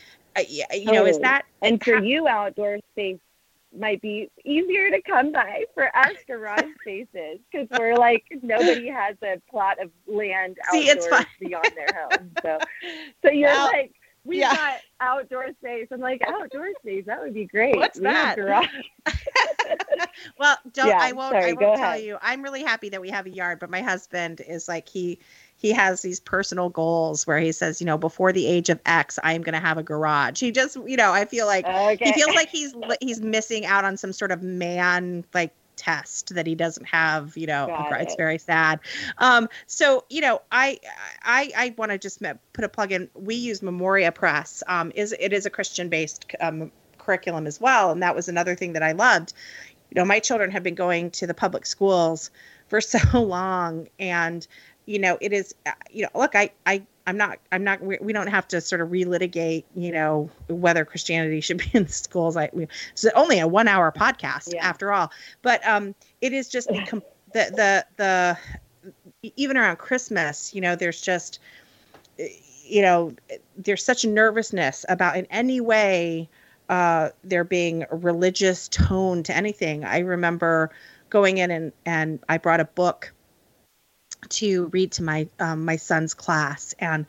you 0.47 0.93
know 0.93 1.07
is 1.07 1.19
that 1.21 1.47
and 1.63 1.83
for 1.83 1.97
you 1.97 2.29
outdoor 2.29 2.79
space 2.93 3.19
might 3.77 4.01
be 4.03 4.31
easier 4.45 4.91
to 4.91 5.01
come 5.03 5.33
by 5.33 5.65
for 5.75 5.95
us 5.97 6.13
garage 6.27 6.65
spaces 6.81 7.39
because 7.51 7.69
we're 7.79 7.95
like 7.95 8.25
nobody 8.43 8.89
has 8.89 9.17
a 9.23 9.41
plot 9.51 9.81
of 9.81 9.91
land 10.07 10.59
See, 10.71 10.91
outdoors 10.91 11.27
beyond 11.41 11.71
their 11.77 12.09
home. 12.11 12.31
So, 12.43 12.59
so 13.23 13.31
you're 13.31 13.49
well, 13.49 13.67
like, 13.67 13.93
we 14.25 14.41
yeah. 14.41 14.55
got 14.55 14.81
outdoor 15.01 15.49
space. 15.61 15.89
I'm 15.91 16.01
like, 16.01 16.21
outdoor 16.27 16.69
space, 16.83 17.05
that 17.07 17.21
would 17.21 17.33
be 17.33 17.47
great. 17.47 17.77
What's 17.77 17.99
we 17.99 18.05
that? 18.05 18.37
well, 20.39 20.59
don't 20.73 20.89
yeah, 20.89 20.99
I 21.01 21.13
won't 21.13 21.33
sorry, 21.33 21.51
I 21.51 21.53
won't 21.53 21.79
tell 21.79 21.93
ahead. 21.93 22.05
you. 22.05 22.19
I'm 22.21 22.43
really 22.43 22.63
happy 22.63 22.91
that 22.91 23.01
we 23.01 23.11
have 23.11 23.27
a 23.27 23.31
yard, 23.31 23.61
but 23.61 23.71
my 23.71 23.81
husband 23.81 24.43
is 24.47 24.69
like 24.69 24.89
he 24.89 25.21
he 25.61 25.73
has 25.73 26.01
these 26.01 26.21
personal 26.21 26.71
goals 26.71 27.27
where 27.27 27.39
he 27.39 27.53
says, 27.53 27.81
you 27.81 27.87
know, 27.87 27.99
before 27.99 28.33
the 28.33 28.47
age 28.47 28.71
of 28.71 28.81
X, 28.87 29.19
I 29.23 29.35
am 29.35 29.43
going 29.43 29.53
to 29.53 29.61
have 29.61 29.77
a 29.77 29.83
garage. 29.83 30.41
He 30.41 30.53
just, 30.53 30.77
you 30.87 30.97
know, 30.97 31.13
I 31.13 31.27
feel 31.27 31.47
like 31.47 31.67
okay. 31.67 31.97
he 32.03 32.13
feels 32.15 32.35
like 32.35 32.49
he's 32.49 32.75
he's 33.01 33.21
missing 33.21 33.67
out 33.67 33.85
on 33.85 33.99
some 33.99 34.15
sort 34.15 34.33
of 34.33 34.43
man 34.43 35.23
like 35.35 35.53
test 35.77 36.35
that 36.35 36.47
he 36.47 36.55
doesn't 36.55 36.85
have 36.85 37.35
you 37.39 37.47
know 37.47 37.67
Got 37.67 38.03
it's 38.03 38.13
it. 38.13 38.19
very 38.19 38.37
sad 38.37 38.81
um 39.17 39.49
so 39.67 40.05
you 40.11 40.21
know 40.21 40.43
i 40.53 40.79
i 41.23 41.51
i 41.57 41.75
want 41.79 41.91
to 41.91 41.97
just 41.97 42.23
put 42.53 42.65
a 42.65 42.69
plug 42.69 42.93
in 42.93 43.09
we 43.15 43.35
use 43.35 43.63
memoria 43.63 44.13
press 44.13 44.63
um 44.67 44.93
is 44.95 45.15
it 45.19 45.33
is 45.33 45.47
a 45.47 45.51
christian 45.51 45.89
based 45.89 46.27
um, 46.43 46.71
curriculum 46.99 47.47
as 47.47 47.59
well 47.59 47.93
and 47.93 48.03
that 48.03 48.15
was 48.15 48.29
another 48.29 48.55
thing 48.55 48.75
that 48.75 48.83
i 48.83 48.93
loved 48.93 49.33
you 49.91 49.99
know 49.99 50.05
my 50.05 50.19
children 50.19 50.51
have 50.51 50.63
been 50.63 50.75
going 50.75 51.11
to 51.13 51.27
the 51.27 51.33
public 51.33 51.65
schools 51.65 52.31
for 52.69 52.81
so 52.81 53.23
long 53.23 53.89
and 53.99 54.47
you 54.87 54.99
know 54.99 55.19
it 55.21 55.33
is 55.33 55.55
uh, 55.67 55.73
you 55.91 56.03
know 56.03 56.09
look 56.15 56.35
i 56.35 56.51
i 56.67 56.83
i'm 57.07 57.17
not 57.17 57.39
i'm 57.53 57.65
not 57.65 57.81
we, 57.83 57.99
we 58.01 58.13
don't 58.13 58.29
have 58.29 58.47
to 58.49 58.61
sort 58.61 58.81
of 58.81 58.89
relitigate 58.89 59.65
you 59.75 59.93
know 59.93 60.31
whether 60.49 60.85
christianity 60.85 61.41
should 61.41 61.59
be 61.59 61.71
in 61.75 61.87
schools 61.89 62.37
i 62.37 62.49
we, 62.53 62.67
it's 62.93 63.05
only 63.15 63.39
a 63.39 63.47
one 63.47 63.69
hour 63.69 63.93
podcast 63.93 64.53
yeah. 64.53 64.67
after 64.67 64.93
all 64.93 65.11
but 65.43 65.67
um 65.67 65.95
it 66.21 66.33
is 66.33 66.49
just 66.49 66.69
the 66.69 67.03
the 67.33 67.87
the 67.97 68.37
even 69.37 69.57
around 69.57 69.77
christmas 69.77 70.55
you 70.55 70.61
know 70.61 70.75
there's 70.75 71.01
just 71.01 71.39
you 72.65 72.83
know 72.83 73.13
there's 73.57 73.85
such 73.85 74.05
nervousness 74.05 74.85
about 74.89 75.17
in 75.17 75.27
any 75.27 75.61
way 75.61 76.29
uh, 76.71 77.11
there 77.25 77.43
being 77.43 77.85
a 77.91 77.97
religious 77.97 78.69
tone 78.69 79.25
to 79.25 79.37
anything. 79.37 79.85
I 79.85 79.99
remember 79.99 80.71
going 81.11 81.39
in 81.39 81.51
and, 81.51 81.73
and 81.85 82.21
I 82.29 82.39
brought 82.39 82.61
a 82.61 82.65
book 82.65 83.13
to 84.29 84.67
read 84.67 84.93
to 84.93 85.03
my 85.03 85.29
um, 85.39 85.65
my 85.65 85.77
son's 85.77 86.15
class 86.15 86.75
and 86.79 87.07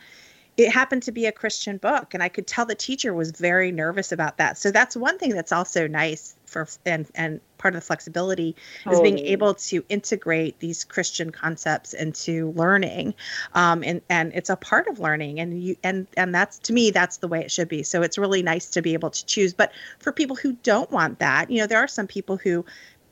it 0.57 0.71
happened 0.71 1.03
to 1.03 1.11
be 1.11 1.25
a 1.25 1.31
christian 1.31 1.77
book 1.77 2.13
and 2.13 2.21
i 2.21 2.29
could 2.29 2.45
tell 2.45 2.65
the 2.65 2.75
teacher 2.75 3.13
was 3.13 3.31
very 3.31 3.71
nervous 3.71 4.11
about 4.11 4.37
that. 4.37 4.57
So 4.57 4.71
that's 4.71 4.95
one 4.95 5.17
thing 5.17 5.31
that's 5.31 5.51
also 5.51 5.87
nice 5.87 6.35
for 6.45 6.67
and 6.85 7.07
and 7.15 7.39
part 7.57 7.73
of 7.73 7.81
the 7.81 7.85
flexibility 7.85 8.55
is 8.91 8.99
being 8.99 9.19
able 9.19 9.53
to 9.53 9.85
integrate 9.87 10.59
these 10.59 10.83
christian 10.83 11.31
concepts 11.31 11.93
into 11.93 12.51
learning 12.51 13.13
um, 13.53 13.83
and 13.83 14.01
and 14.09 14.33
it's 14.33 14.49
a 14.49 14.55
part 14.57 14.87
of 14.87 14.99
learning 14.99 15.39
and 15.39 15.63
you 15.63 15.75
and 15.83 16.07
and 16.17 16.35
that's 16.35 16.59
to 16.59 16.73
me 16.73 16.91
that's 16.91 17.17
the 17.17 17.27
way 17.27 17.39
it 17.39 17.51
should 17.51 17.69
be. 17.69 17.83
So 17.83 18.01
it's 18.01 18.17
really 18.17 18.43
nice 18.43 18.67
to 18.71 18.81
be 18.81 18.93
able 18.93 19.11
to 19.11 19.25
choose. 19.25 19.53
But 19.53 19.71
for 19.99 20.11
people 20.11 20.35
who 20.35 20.53
don't 20.63 20.91
want 20.91 21.19
that 21.19 21.49
you 21.49 21.59
know 21.59 21.67
there 21.67 21.79
are 21.79 21.87
some 21.87 22.07
people 22.07 22.37
who 22.37 22.65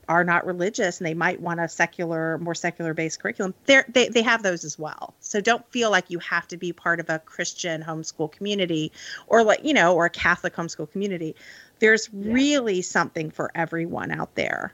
are 0.10 0.24
not 0.26 0.46
religious 0.46 1.00
and 1.00 1.08
they 1.08 1.14
might 1.14 1.40
want 1.40 1.62
a 1.62 1.70
secular, 1.70 2.38
more 2.40 2.56
secular 2.56 2.94
based 2.94 3.22
curriculum, 3.22 3.54
they 3.66 3.84
they 3.88 4.10
they 4.10 4.22
have 4.22 4.44
those 4.44 4.66
as 4.66 4.78
well. 4.78 5.14
So 5.22 5.40
don't 5.40 5.66
feel 5.72 5.92
like 5.92 6.10
you 6.10 6.20
have 6.20 6.48
to 6.50 6.58
be 6.58 6.74
part 6.74 7.00
of 7.00 7.10
a 7.10 7.20
Christian 7.20 7.82
homeschool 7.82 8.32
community 8.32 8.92
or 9.28 9.44
like, 9.44 9.64
you 9.64 9.74
know, 9.74 9.96
or 9.96 10.06
a 10.06 10.10
Catholic 10.10 10.56
homeschool 10.56 10.92
community. 10.92 11.36
There's 11.80 12.10
yeah. 12.12 12.34
really 12.34 12.82
something 12.82 13.32
for 13.32 13.52
everyone 13.56 14.12
out 14.12 14.36
there. 14.36 14.74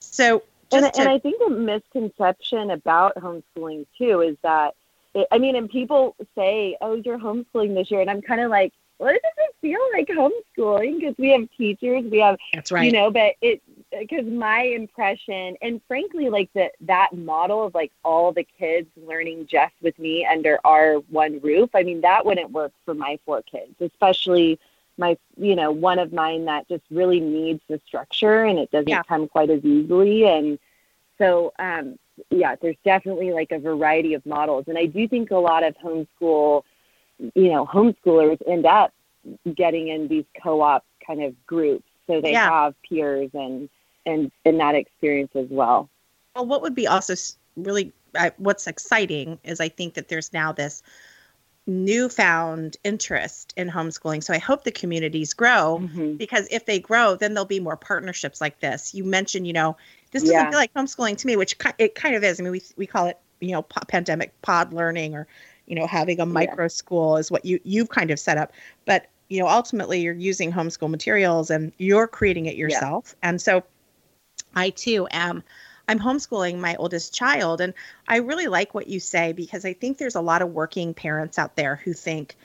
So 0.00 0.44
and, 0.72 0.92
to, 0.92 1.00
and 1.00 1.08
I 1.08 1.18
think 1.18 1.42
a 1.46 1.50
misconception 1.50 2.70
about 2.70 3.16
homeschooling 3.16 3.86
too 3.98 4.20
is 4.20 4.36
that 4.42 4.74
it, 5.14 5.26
I 5.30 5.38
mean, 5.38 5.56
and 5.56 5.68
people 5.68 6.16
say, 6.36 6.76
"Oh, 6.80 6.94
you're 6.94 7.18
homeschooling 7.18 7.74
this 7.74 7.90
year," 7.90 8.00
and 8.00 8.10
I'm 8.10 8.22
kind 8.22 8.40
of 8.40 8.50
like, 8.50 8.72
"What 8.98 9.12
does 9.12 9.20
it 9.22 9.54
feel 9.60 9.80
like 9.92 10.08
homeschooling?" 10.08 11.00
Because 11.00 11.14
we 11.18 11.30
have 11.30 11.48
teachers, 11.56 12.04
we 12.10 12.18
have, 12.18 12.36
that's 12.52 12.72
right, 12.72 12.84
you 12.84 12.92
know, 12.92 13.10
but 13.10 13.34
it 13.40 13.62
because 13.98 14.24
my 14.26 14.62
impression 14.62 15.56
and 15.62 15.80
frankly 15.86 16.28
like 16.28 16.50
that 16.54 16.72
that 16.80 17.12
model 17.12 17.64
of 17.64 17.74
like 17.74 17.92
all 18.04 18.32
the 18.32 18.46
kids 18.58 18.88
learning 19.06 19.46
just 19.46 19.74
with 19.82 19.98
me 19.98 20.26
under 20.26 20.58
our 20.64 20.94
one 21.10 21.40
roof 21.40 21.70
i 21.74 21.82
mean 21.82 22.00
that 22.00 22.24
wouldn't 22.24 22.50
work 22.50 22.72
for 22.84 22.94
my 22.94 23.18
four 23.24 23.42
kids 23.42 23.74
especially 23.80 24.58
my 24.96 25.16
you 25.36 25.56
know 25.56 25.70
one 25.70 25.98
of 25.98 26.12
mine 26.12 26.44
that 26.44 26.68
just 26.68 26.84
really 26.90 27.20
needs 27.20 27.60
the 27.68 27.80
structure 27.86 28.44
and 28.44 28.58
it 28.58 28.70
doesn't 28.70 28.88
yeah. 28.88 29.02
come 29.02 29.28
quite 29.28 29.50
as 29.50 29.64
easily 29.64 30.24
and 30.26 30.58
so 31.18 31.52
um 31.58 31.98
yeah 32.30 32.54
there's 32.60 32.76
definitely 32.84 33.32
like 33.32 33.50
a 33.52 33.58
variety 33.58 34.14
of 34.14 34.24
models 34.24 34.64
and 34.68 34.78
i 34.78 34.86
do 34.86 35.06
think 35.08 35.30
a 35.30 35.36
lot 35.36 35.64
of 35.64 35.76
homeschool 35.78 36.62
you 37.34 37.50
know 37.50 37.66
homeschoolers 37.66 38.40
end 38.46 38.66
up 38.66 38.92
getting 39.54 39.88
in 39.88 40.08
these 40.08 40.24
co-op 40.42 40.84
kind 41.06 41.22
of 41.22 41.34
groups 41.46 41.88
so 42.06 42.20
they 42.20 42.32
yeah. 42.32 42.48
have 42.48 42.74
peers 42.82 43.30
and 43.34 43.68
and 44.06 44.30
in 44.44 44.58
that 44.58 44.74
experience 44.74 45.32
as 45.34 45.46
well. 45.48 45.88
Well, 46.34 46.46
what 46.46 46.62
would 46.62 46.74
be 46.74 46.86
also 46.86 47.14
really 47.56 47.92
uh, 48.14 48.30
what's 48.38 48.66
exciting 48.66 49.38
is 49.44 49.60
I 49.60 49.68
think 49.68 49.94
that 49.94 50.08
there's 50.08 50.32
now 50.32 50.52
this 50.52 50.82
newfound 51.66 52.76
interest 52.84 53.54
in 53.56 53.70
homeschooling. 53.70 54.22
So 54.22 54.34
I 54.34 54.38
hope 54.38 54.64
the 54.64 54.70
communities 54.70 55.32
grow 55.32 55.80
mm-hmm. 55.82 56.14
because 56.14 56.46
if 56.50 56.66
they 56.66 56.78
grow, 56.78 57.16
then 57.16 57.34
there'll 57.34 57.46
be 57.46 57.60
more 57.60 57.76
partnerships 57.76 58.40
like 58.40 58.60
this. 58.60 58.94
You 58.94 59.04
mentioned, 59.04 59.46
you 59.46 59.52
know, 59.52 59.76
this 60.10 60.22
doesn't 60.22 60.34
yeah. 60.34 60.50
feel 60.50 60.58
like 60.58 60.72
homeschooling 60.74 61.16
to 61.18 61.26
me, 61.26 61.36
which 61.36 61.56
it 61.78 61.94
kind 61.94 62.14
of 62.14 62.22
is. 62.22 62.38
I 62.38 62.42
mean, 62.42 62.52
we 62.52 62.62
we 62.76 62.86
call 62.86 63.06
it, 63.06 63.18
you 63.40 63.52
know, 63.52 63.62
pandemic 63.62 64.40
pod 64.42 64.72
learning 64.72 65.14
or, 65.14 65.26
you 65.66 65.74
know, 65.74 65.86
having 65.86 66.20
a 66.20 66.26
micro 66.26 66.64
yeah. 66.64 66.68
school 66.68 67.16
is 67.16 67.30
what 67.30 67.44
you 67.44 67.58
you've 67.64 67.88
kind 67.88 68.10
of 68.10 68.18
set 68.18 68.36
up. 68.36 68.52
But 68.84 69.08
you 69.30 69.40
know, 69.40 69.48
ultimately, 69.48 70.02
you're 70.02 70.14
using 70.14 70.52
homeschool 70.52 70.90
materials 70.90 71.50
and 71.50 71.72
you're 71.78 72.06
creating 72.06 72.46
it 72.46 72.56
yourself. 72.56 73.14
Yeah. 73.22 73.30
And 73.30 73.40
so 73.40 73.64
I 74.54 74.70
too 74.70 75.06
am 75.10 75.42
I'm 75.86 75.98
homeschooling 75.98 76.58
my 76.58 76.76
oldest 76.76 77.14
child 77.14 77.60
and 77.60 77.74
I 78.08 78.16
really 78.16 78.46
like 78.46 78.74
what 78.74 78.86
you 78.86 79.00
say 79.00 79.32
because 79.32 79.64
I 79.64 79.74
think 79.74 79.98
there's 79.98 80.14
a 80.14 80.20
lot 80.20 80.42
of 80.42 80.50
working 80.50 80.94
parents 80.94 81.38
out 81.38 81.56
there 81.56 81.76
who 81.76 81.92
think 81.92 82.36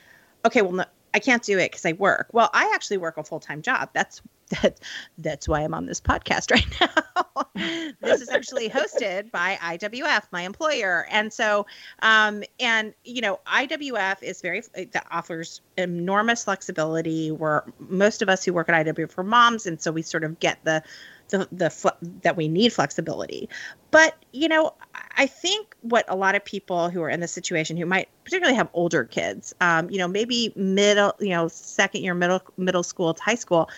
okay 0.44 0.62
well 0.62 0.72
no, 0.72 0.84
I 1.14 1.18
can't 1.18 1.42
do 1.42 1.58
it 1.58 1.72
cuz 1.72 1.84
I 1.86 1.92
work. 1.92 2.28
Well, 2.32 2.50
I 2.52 2.72
actually 2.74 2.98
work 2.98 3.16
a 3.16 3.24
full-time 3.24 3.62
job. 3.62 3.90
That's 3.92 4.22
that, 4.62 4.80
that's 5.18 5.48
why 5.48 5.60
I'm 5.60 5.74
on 5.74 5.86
this 5.86 6.00
podcast 6.00 6.50
right 6.50 6.66
now. 6.80 7.94
this 8.00 8.20
is 8.20 8.28
actually 8.28 8.68
hosted 8.68 9.30
by 9.30 9.56
IWF, 9.62 10.24
my 10.32 10.42
employer. 10.42 11.06
And 11.08 11.32
so, 11.32 11.66
um, 12.02 12.42
and 12.58 12.92
you 13.04 13.20
know, 13.20 13.38
IWF 13.46 14.22
is 14.22 14.40
very, 14.40 14.62
that 14.74 15.06
offers 15.10 15.60
enormous 15.76 16.44
flexibility. 16.44 17.30
Where 17.30 17.64
most 17.78 18.22
of 18.22 18.28
us 18.28 18.44
who 18.44 18.52
work 18.52 18.68
at 18.68 18.86
IWF 18.86 19.16
are 19.18 19.22
moms. 19.22 19.66
And 19.66 19.80
so 19.80 19.92
we 19.92 20.02
sort 20.02 20.24
of 20.24 20.40
get 20.40 20.58
the, 20.64 20.82
the, 21.30 21.48
the 21.52 21.94
that 22.22 22.36
we 22.36 22.48
need 22.48 22.72
flexibility. 22.72 23.48
But 23.90 24.16
you 24.32 24.48
know, 24.48 24.74
I 25.16 25.26
think 25.26 25.74
what 25.82 26.04
a 26.08 26.16
lot 26.16 26.34
of 26.34 26.44
people 26.44 26.90
who 26.90 27.02
are 27.02 27.10
in 27.10 27.20
this 27.20 27.32
situation, 27.32 27.76
who 27.76 27.86
might 27.86 28.08
particularly 28.24 28.56
have 28.56 28.68
older 28.72 29.04
kids, 29.04 29.54
um, 29.60 29.90
you 29.90 29.98
know, 29.98 30.08
maybe 30.08 30.52
middle, 30.56 31.14
you 31.18 31.30
know, 31.30 31.48
second 31.48 32.02
year 32.02 32.14
middle 32.14 32.42
middle 32.56 32.82
school 32.82 33.14
to 33.14 33.22
high 33.22 33.34
school, 33.34 33.68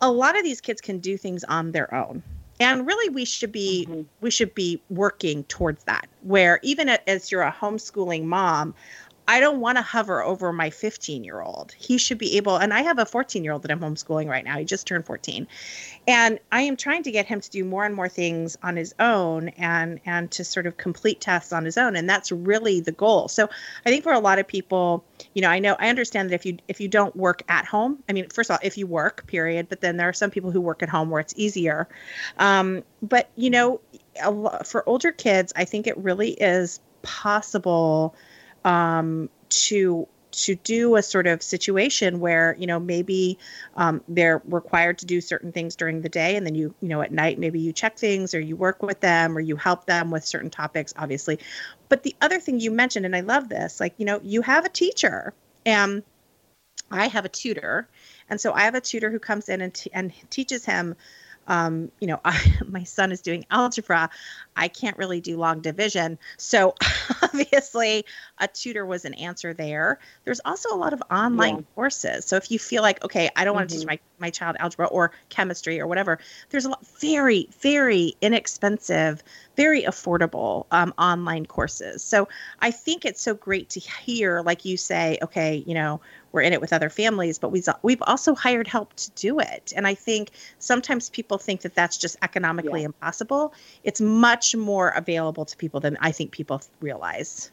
a 0.00 0.10
lot 0.10 0.36
of 0.36 0.44
these 0.44 0.60
kids 0.60 0.80
can 0.80 0.98
do 0.98 1.16
things 1.16 1.44
on 1.44 1.72
their 1.72 1.92
own. 1.94 2.22
And 2.60 2.86
really, 2.86 3.08
we 3.08 3.24
should 3.24 3.50
be 3.50 3.86
mm-hmm. 3.88 4.02
we 4.20 4.30
should 4.30 4.54
be 4.54 4.80
working 4.88 5.44
towards 5.44 5.84
that. 5.84 6.06
Where 6.22 6.60
even 6.62 6.88
as 6.88 7.32
you're 7.32 7.42
a 7.42 7.52
homeschooling 7.52 8.24
mom, 8.24 8.74
I 9.26 9.40
don't 9.40 9.60
want 9.60 9.78
to 9.78 9.82
hover 9.82 10.22
over 10.22 10.52
my 10.52 10.70
15 10.70 11.24
year 11.24 11.40
old. 11.40 11.72
He 11.78 11.96
should 11.98 12.18
be 12.18 12.36
able, 12.36 12.56
and 12.56 12.74
I 12.74 12.82
have 12.82 12.98
a 12.98 13.06
14 13.06 13.42
year 13.42 13.52
old 13.52 13.62
that 13.62 13.70
I'm 13.70 13.80
homeschooling 13.80 14.28
right 14.28 14.44
now. 14.44 14.58
He 14.58 14.64
just 14.64 14.86
turned 14.86 15.06
14. 15.06 15.46
And 16.06 16.38
I 16.52 16.62
am 16.62 16.76
trying 16.76 17.02
to 17.04 17.10
get 17.10 17.26
him 17.26 17.40
to 17.40 17.50
do 17.50 17.64
more 17.64 17.84
and 17.84 17.94
more 17.94 18.08
things 18.08 18.58
on 18.62 18.76
his 18.76 18.94
own 18.98 19.48
and 19.50 20.00
and 20.04 20.30
to 20.32 20.44
sort 20.44 20.66
of 20.66 20.76
complete 20.76 21.20
tests 21.20 21.52
on 21.52 21.64
his 21.64 21.78
own. 21.78 21.96
And 21.96 22.08
that's 22.08 22.30
really 22.30 22.80
the 22.80 22.92
goal. 22.92 23.28
So 23.28 23.48
I 23.86 23.90
think 23.90 24.02
for 24.02 24.12
a 24.12 24.18
lot 24.18 24.38
of 24.38 24.46
people, 24.46 25.04
you 25.34 25.40
know, 25.40 25.48
I 25.48 25.58
know 25.58 25.76
I 25.78 25.88
understand 25.88 26.30
that 26.30 26.34
if 26.34 26.44
you 26.44 26.58
if 26.68 26.80
you 26.80 26.88
don't 26.88 27.16
work 27.16 27.42
at 27.48 27.64
home, 27.64 28.02
I 28.08 28.12
mean, 28.12 28.28
first 28.28 28.50
of 28.50 28.54
all, 28.54 28.60
if 28.62 28.76
you 28.76 28.86
work, 28.86 29.26
period, 29.26 29.68
but 29.68 29.80
then 29.80 29.96
there 29.96 30.08
are 30.08 30.12
some 30.12 30.30
people 30.30 30.50
who 30.50 30.60
work 30.60 30.82
at 30.82 30.88
home 30.88 31.08
where 31.08 31.20
it's 31.20 31.34
easier. 31.36 31.88
Um, 32.38 32.84
but 33.02 33.30
you 33.36 33.48
know, 33.48 33.80
for 34.64 34.86
older 34.88 35.12
kids, 35.12 35.52
I 35.56 35.64
think 35.64 35.86
it 35.86 35.96
really 35.96 36.32
is 36.32 36.80
possible 37.02 38.14
um, 38.64 39.28
to 39.48 40.08
to 40.34 40.56
do 40.56 40.96
a 40.96 41.02
sort 41.02 41.28
of 41.28 41.42
situation 41.42 42.18
where 42.18 42.56
you 42.58 42.66
know 42.66 42.80
maybe 42.80 43.38
um, 43.76 44.02
they're 44.08 44.42
required 44.46 44.98
to 44.98 45.06
do 45.06 45.20
certain 45.20 45.52
things 45.52 45.76
during 45.76 46.00
the 46.00 46.08
day 46.08 46.34
and 46.34 46.44
then 46.44 46.54
you 46.54 46.74
you 46.80 46.88
know 46.88 47.00
at 47.00 47.12
night 47.12 47.38
maybe 47.38 47.60
you 47.60 47.72
check 47.72 47.96
things 47.96 48.34
or 48.34 48.40
you 48.40 48.56
work 48.56 48.82
with 48.82 48.98
them 49.00 49.36
or 49.36 49.40
you 49.40 49.54
help 49.54 49.86
them 49.86 50.10
with 50.10 50.24
certain 50.24 50.50
topics 50.50 50.92
obviously. 50.96 51.38
But 51.88 52.02
the 52.02 52.16
other 52.20 52.40
thing 52.40 52.58
you 52.58 52.70
mentioned 52.72 53.06
and 53.06 53.14
i 53.14 53.20
love 53.20 53.48
this 53.48 53.78
like 53.78 53.94
you 53.98 54.04
know 54.04 54.20
you 54.22 54.42
have 54.42 54.64
a 54.64 54.68
teacher 54.68 55.32
and 55.64 56.02
i 56.90 57.06
have 57.06 57.24
a 57.24 57.28
tutor. 57.28 57.88
And 58.28 58.40
so 58.40 58.52
i 58.52 58.62
have 58.62 58.74
a 58.74 58.80
tutor 58.80 59.10
who 59.10 59.20
comes 59.20 59.48
in 59.48 59.60
and, 59.60 59.72
t- 59.72 59.90
and 59.92 60.12
teaches 60.30 60.64
him 60.64 60.96
um, 61.46 61.90
you 62.00 62.06
know, 62.06 62.20
I, 62.24 62.40
my 62.66 62.84
son 62.84 63.12
is 63.12 63.20
doing 63.20 63.44
algebra. 63.50 64.10
I 64.56 64.68
can't 64.68 64.96
really 64.96 65.20
do 65.20 65.36
long 65.36 65.60
division. 65.60 66.18
So 66.36 66.74
obviously, 67.22 68.04
a 68.38 68.48
tutor 68.48 68.86
was 68.86 69.04
an 69.04 69.14
answer 69.14 69.54
there. 69.54 69.98
There's 70.24 70.40
also 70.44 70.74
a 70.74 70.78
lot 70.78 70.92
of 70.92 71.02
online 71.10 71.56
yeah. 71.56 71.62
courses. 71.74 72.24
So 72.24 72.36
if 72.36 72.50
you 72.50 72.58
feel 72.58 72.82
like, 72.82 73.04
okay, 73.04 73.30
I 73.36 73.44
don't 73.44 73.52
mm-hmm. 73.52 73.60
want 73.60 73.70
to 73.70 73.76
teach 73.76 73.86
my, 73.86 73.98
my 74.18 74.30
child 74.30 74.56
algebra 74.58 74.86
or 74.86 75.12
chemistry 75.28 75.80
or 75.80 75.86
whatever, 75.86 76.18
there's 76.50 76.64
a 76.64 76.70
lot 76.70 76.86
very, 77.00 77.48
very 77.60 78.14
inexpensive, 78.20 79.22
very 79.56 79.82
affordable 79.82 80.66
um, 80.70 80.92
online 80.98 81.46
courses. 81.46 82.02
So 82.02 82.28
I 82.60 82.70
think 82.70 83.04
it's 83.04 83.20
so 83.20 83.34
great 83.34 83.70
to 83.70 83.80
hear, 83.80 84.42
like 84.42 84.64
you 84.64 84.76
say, 84.76 85.18
okay, 85.22 85.62
you 85.66 85.74
know, 85.74 86.00
we're 86.32 86.42
in 86.42 86.52
it 86.52 86.60
with 86.60 86.72
other 86.72 86.90
families, 86.90 87.38
but 87.38 87.50
we've 87.50 87.68
we've 87.82 88.02
also 88.02 88.34
hired 88.34 88.66
help 88.66 88.94
to 88.94 89.10
do 89.12 89.38
it. 89.38 89.72
And 89.76 89.86
I 89.86 89.94
think 89.94 90.30
sometimes 90.58 91.10
people 91.10 91.38
think 91.38 91.60
that 91.60 91.74
that's 91.74 91.96
just 91.96 92.16
economically 92.22 92.80
yeah. 92.80 92.86
impossible. 92.86 93.54
It's 93.84 94.00
much 94.00 94.56
more 94.56 94.88
available 94.88 95.44
to 95.44 95.56
people 95.56 95.80
than 95.80 95.96
I 96.00 96.10
think 96.10 96.32
people 96.32 96.60
realize. 96.80 97.50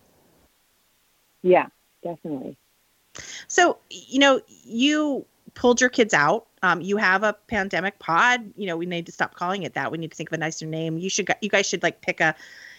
Yeah, 1.43 1.67
definitely. 2.03 2.57
So, 3.47 3.77
you 3.89 4.19
know, 4.19 4.41
you 4.47 5.25
pulled 5.53 5.81
your 5.81 5.89
kids 5.89 6.13
out. 6.13 6.47
Um, 6.63 6.81
you 6.81 6.97
have 6.97 7.23
a 7.23 7.33
pandemic 7.47 7.99
pod. 7.99 8.53
You 8.55 8.67
know, 8.67 8.77
we 8.77 8.85
need 8.85 9.05
to 9.07 9.11
stop 9.11 9.35
calling 9.35 9.63
it 9.63 9.73
that. 9.73 9.91
We 9.91 9.97
need 9.97 10.11
to 10.11 10.17
think 10.17 10.29
of 10.29 10.33
a 10.33 10.37
nicer 10.37 10.65
name. 10.65 10.97
You 10.97 11.09
should, 11.09 11.29
you 11.41 11.49
guys 11.49 11.67
should 11.67 11.83
like 11.83 12.01
pick 12.01 12.19
a, 12.19 12.35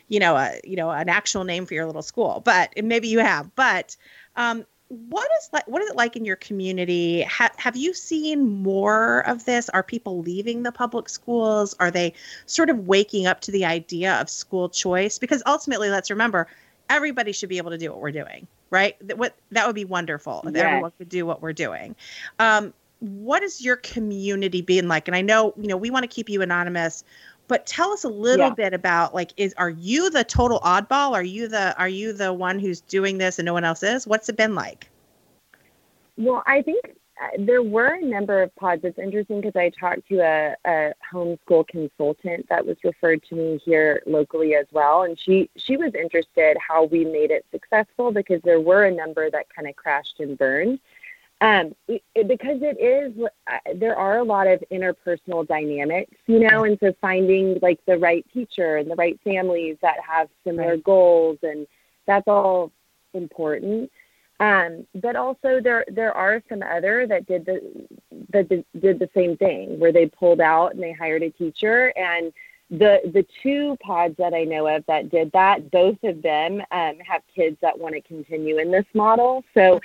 you 0.08 0.20
know, 0.20 0.36
a, 0.36 0.60
you 0.64 0.76
know, 0.76 0.90
an 0.90 1.08
actual 1.08 1.44
name 1.44 1.66
for 1.66 1.74
your 1.74 1.86
little 1.86 2.02
school. 2.02 2.42
But 2.44 2.72
maybe 2.82 3.08
you 3.08 3.18
have. 3.18 3.54
But 3.54 3.96
um, 4.36 4.64
what 4.92 5.26
is 5.38 5.48
like 5.54 5.66
what 5.66 5.80
is 5.80 5.88
it 5.88 5.96
like 5.96 6.16
in 6.16 6.24
your 6.26 6.36
community 6.36 7.22
ha- 7.22 7.50
have 7.56 7.76
you 7.76 7.94
seen 7.94 8.62
more 8.62 9.20
of 9.26 9.46
this 9.46 9.70
are 9.70 9.82
people 9.82 10.20
leaving 10.20 10.64
the 10.64 10.72
public 10.72 11.08
schools 11.08 11.74
are 11.80 11.90
they 11.90 12.12
sort 12.44 12.68
of 12.68 12.86
waking 12.86 13.26
up 13.26 13.40
to 13.40 13.50
the 13.50 13.64
idea 13.64 14.20
of 14.20 14.28
school 14.28 14.68
choice 14.68 15.18
because 15.18 15.42
ultimately 15.46 15.88
let's 15.88 16.10
remember 16.10 16.46
everybody 16.90 17.32
should 17.32 17.48
be 17.48 17.56
able 17.56 17.70
to 17.70 17.78
do 17.78 17.90
what 17.90 18.00
we're 18.00 18.12
doing 18.12 18.46
right 18.68 18.96
that 19.00 19.16
what 19.16 19.34
that 19.50 19.66
would 19.66 19.74
be 19.74 19.86
wonderful 19.86 20.42
if 20.44 20.54
yes. 20.54 20.62
everyone 20.62 20.92
could 20.98 21.08
do 21.08 21.24
what 21.24 21.40
we're 21.40 21.54
doing 21.54 21.96
um, 22.38 22.74
what 23.02 23.42
is 23.42 23.64
your 23.64 23.76
community 23.76 24.62
being 24.62 24.86
like? 24.86 25.08
And 25.08 25.16
i 25.16 25.20
know 25.20 25.52
you 25.56 25.66
know 25.66 25.76
we 25.76 25.90
want 25.90 26.04
to 26.04 26.08
keep 26.08 26.28
you 26.28 26.40
anonymous 26.40 27.04
but 27.48 27.66
tell 27.66 27.92
us 27.92 28.04
a 28.04 28.08
little 28.08 28.48
yeah. 28.48 28.54
bit 28.54 28.74
about 28.74 29.14
like 29.14 29.32
is 29.36 29.52
are 29.58 29.70
you 29.70 30.08
the 30.10 30.24
total 30.24 30.60
oddball? 30.60 31.12
Are 31.12 31.22
you 31.22 31.48
the 31.48 31.76
are 31.78 31.88
you 31.88 32.12
the 32.12 32.32
one 32.32 32.58
who's 32.58 32.80
doing 32.80 33.18
this 33.18 33.38
and 33.38 33.46
no 33.46 33.52
one 33.52 33.64
else 33.64 33.82
is? 33.82 34.06
What's 34.06 34.28
it 34.28 34.36
been 34.36 34.54
like? 34.54 34.88
Well 36.16 36.42
i 36.46 36.62
think 36.62 36.96
uh, 37.22 37.26
there 37.38 37.62
were 37.62 37.94
a 37.94 38.00
number 38.00 38.42
of 38.42 38.54
pods. 38.56 38.82
It's 38.84 38.98
interesting 38.98 39.40
because 39.40 39.56
i 39.56 39.70
talked 39.70 40.08
to 40.08 40.20
a, 40.20 40.54
a 40.64 40.92
homeschool 41.12 41.66
consultant 41.68 42.46
that 42.48 42.64
was 42.64 42.76
referred 42.84 43.22
to 43.24 43.34
me 43.34 43.60
here 43.64 44.02
locally 44.06 44.54
as 44.54 44.66
well 44.72 45.02
and 45.02 45.18
she 45.18 45.50
she 45.56 45.76
was 45.76 45.94
interested 45.94 46.56
how 46.56 46.84
we 46.84 47.04
made 47.04 47.30
it 47.30 47.44
successful 47.50 48.12
because 48.12 48.40
there 48.44 48.60
were 48.60 48.84
a 48.84 48.90
number 48.90 49.30
that 49.30 49.46
kind 49.54 49.68
of 49.68 49.76
crashed 49.76 50.20
and 50.20 50.38
burned 50.38 50.78
um, 51.42 51.74
it, 51.88 52.28
because 52.28 52.60
it 52.62 52.80
is 52.80 53.12
uh, 53.50 53.58
there 53.74 53.96
are 53.96 54.18
a 54.18 54.24
lot 54.24 54.46
of 54.46 54.62
interpersonal 54.70 55.46
dynamics 55.46 56.16
you 56.26 56.38
know 56.38 56.64
and 56.64 56.78
so 56.80 56.94
finding 57.00 57.58
like 57.60 57.80
the 57.86 57.98
right 57.98 58.24
teacher 58.32 58.76
and 58.76 58.90
the 58.90 58.94
right 58.94 59.18
families 59.24 59.76
that 59.82 59.96
have 60.06 60.28
similar 60.44 60.74
right. 60.74 60.84
goals 60.84 61.38
and 61.42 61.66
that's 62.06 62.28
all 62.28 62.70
important 63.12 63.90
um, 64.38 64.86
but 64.94 65.16
also 65.16 65.60
there 65.60 65.84
there 65.88 66.16
are 66.16 66.42
some 66.48 66.62
other 66.62 67.06
that 67.08 67.26
did 67.26 67.44
the 67.44 67.60
that 68.30 68.48
did, 68.48 68.64
did 68.80 68.98
the 69.00 69.10
same 69.12 69.36
thing 69.36 69.80
where 69.80 69.92
they 69.92 70.06
pulled 70.06 70.40
out 70.40 70.72
and 70.74 70.82
they 70.82 70.92
hired 70.92 71.24
a 71.24 71.30
teacher 71.30 71.92
and 71.96 72.32
the 72.70 73.00
the 73.12 73.26
two 73.42 73.76
pods 73.82 74.16
that 74.16 74.32
I 74.32 74.44
know 74.44 74.66
of 74.66 74.86
that 74.86 75.10
did 75.10 75.30
that, 75.32 75.70
both 75.70 76.02
of 76.04 76.22
them 76.22 76.62
um, 76.70 76.98
have 77.06 77.20
kids 77.34 77.58
that 77.60 77.78
want 77.78 77.94
to 77.94 78.00
continue 78.00 78.58
in 78.58 78.70
this 78.70 78.86
model. 78.94 79.44
So 79.52 79.78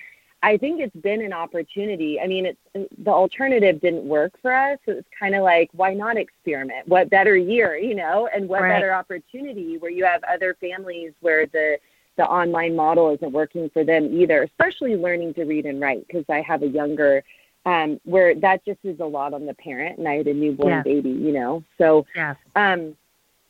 I 0.44 0.58
think 0.58 0.80
it's 0.80 0.96
been 0.98 1.22
an 1.22 1.34
opportunity. 1.34 2.20
I 2.20 2.28
mean, 2.28 2.46
it's 2.46 2.90
the 3.00 3.12
alternative 3.12 3.82
didn't 3.82 4.08
work 4.08 4.34
for 4.42 4.54
us. 4.54 4.78
So 4.86 4.92
it's 4.92 5.08
kind 5.20 5.34
of 5.34 5.44
like, 5.44 5.70
why 5.74 5.94
not 5.94 6.16
experiment? 6.16 6.88
What 6.88 7.10
better 7.10 7.36
year, 7.36 7.76
you 7.76 7.96
know, 7.96 8.30
and 8.34 8.48
what 8.48 8.62
right. 8.62 8.70
better 8.70 8.94
opportunity 8.94 9.78
where 9.78 9.92
you 9.92 10.06
have 10.06 10.24
other 10.24 10.56
families 10.60 11.14
where 11.22 11.48
the 11.48 11.78
the 12.18 12.26
online 12.26 12.76
model 12.76 13.14
isn't 13.14 13.32
working 13.32 13.70
for 13.70 13.84
them 13.84 14.10
either, 14.20 14.44
especially 14.44 14.96
learning 14.96 15.36
to 15.36 15.44
read 15.44 15.66
and 15.66 15.82
write. 15.82 16.06
Because 16.08 16.26
I 16.30 16.42
have 16.42 16.62
a 16.62 16.68
younger, 16.68 17.24
um, 17.66 18.00
where 18.06 18.36
that 18.36 18.64
just 18.64 18.80
is 18.84 19.00
a 19.00 19.06
lot 19.06 19.34
on 19.34 19.46
the 19.46 19.54
parent, 19.56 19.98
and 19.98 20.08
I 20.08 20.16
had 20.16 20.28
a 20.28 20.34
newborn 20.34 20.70
yeah. 20.70 20.84
baby, 20.84 21.10
you 21.10 21.32
know. 21.32 21.64
So, 21.80 22.06
yeah. 22.16 22.36
um, 22.56 22.96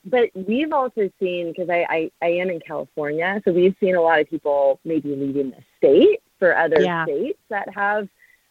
but 0.05 0.29
we've 0.35 0.71
also 0.71 1.09
seen 1.19 1.49
because 1.49 1.69
I, 1.69 1.85
I 1.89 2.11
I 2.21 2.29
am 2.29 2.49
in 2.49 2.61
California, 2.61 3.41
so 3.43 3.51
we've 3.51 3.75
seen 3.81 3.95
a 3.95 4.01
lot 4.01 4.21
of 4.21 4.29
people 4.29 4.79
maybe 4.85 5.13
leaving 5.13 5.51
the 5.51 5.63
state 5.77 6.21
for 6.39 6.55
other 6.57 6.81
yeah. 6.81 7.05
states 7.05 7.39
that 7.49 7.73
have 7.73 8.07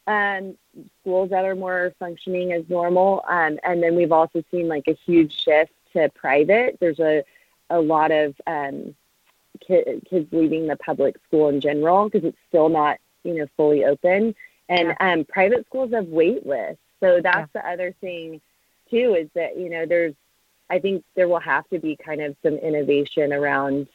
um, 0.06 0.56
schools 1.00 1.30
that 1.30 1.44
are 1.44 1.54
more 1.54 1.92
functioning 1.98 2.52
as 2.52 2.64
normal. 2.68 3.24
Um, 3.28 3.58
and 3.64 3.82
then 3.82 3.96
we've 3.96 4.12
also 4.12 4.42
seen 4.50 4.68
like 4.68 4.84
a 4.88 4.96
huge 5.06 5.42
shift 5.42 5.72
to 5.92 6.08
private. 6.10 6.78
There's 6.80 7.00
a, 7.00 7.24
a 7.70 7.80
lot 7.80 8.10
of 8.10 8.34
um, 8.46 8.94
ki- 9.66 10.00
kids 10.08 10.28
leaving 10.32 10.66
the 10.66 10.76
public 10.76 11.16
school 11.26 11.48
in 11.48 11.60
general 11.60 12.08
because 12.08 12.24
it's 12.24 12.38
still 12.48 12.68
not, 12.68 12.98
you 13.24 13.34
know, 13.34 13.46
fully 13.56 13.84
open. 13.84 14.34
And 14.68 14.88
yeah. 14.88 15.12
um, 15.12 15.24
private 15.24 15.66
schools 15.66 15.92
have 15.92 16.06
wait 16.06 16.46
lists. 16.46 16.82
So 17.00 17.20
that's 17.20 17.50
yeah. 17.54 17.62
the 17.62 17.68
other 17.68 17.94
thing 18.00 18.40
too 18.90 19.16
is 19.18 19.28
that, 19.34 19.58
you 19.58 19.68
know, 19.68 19.86
there's, 19.86 20.14
I 20.68 20.78
think 20.78 21.04
there 21.14 21.28
will 21.28 21.40
have 21.40 21.68
to 21.68 21.78
be 21.78 21.96
kind 21.96 22.20
of 22.20 22.36
some 22.42 22.54
innovation 22.54 23.32
around 23.32 23.88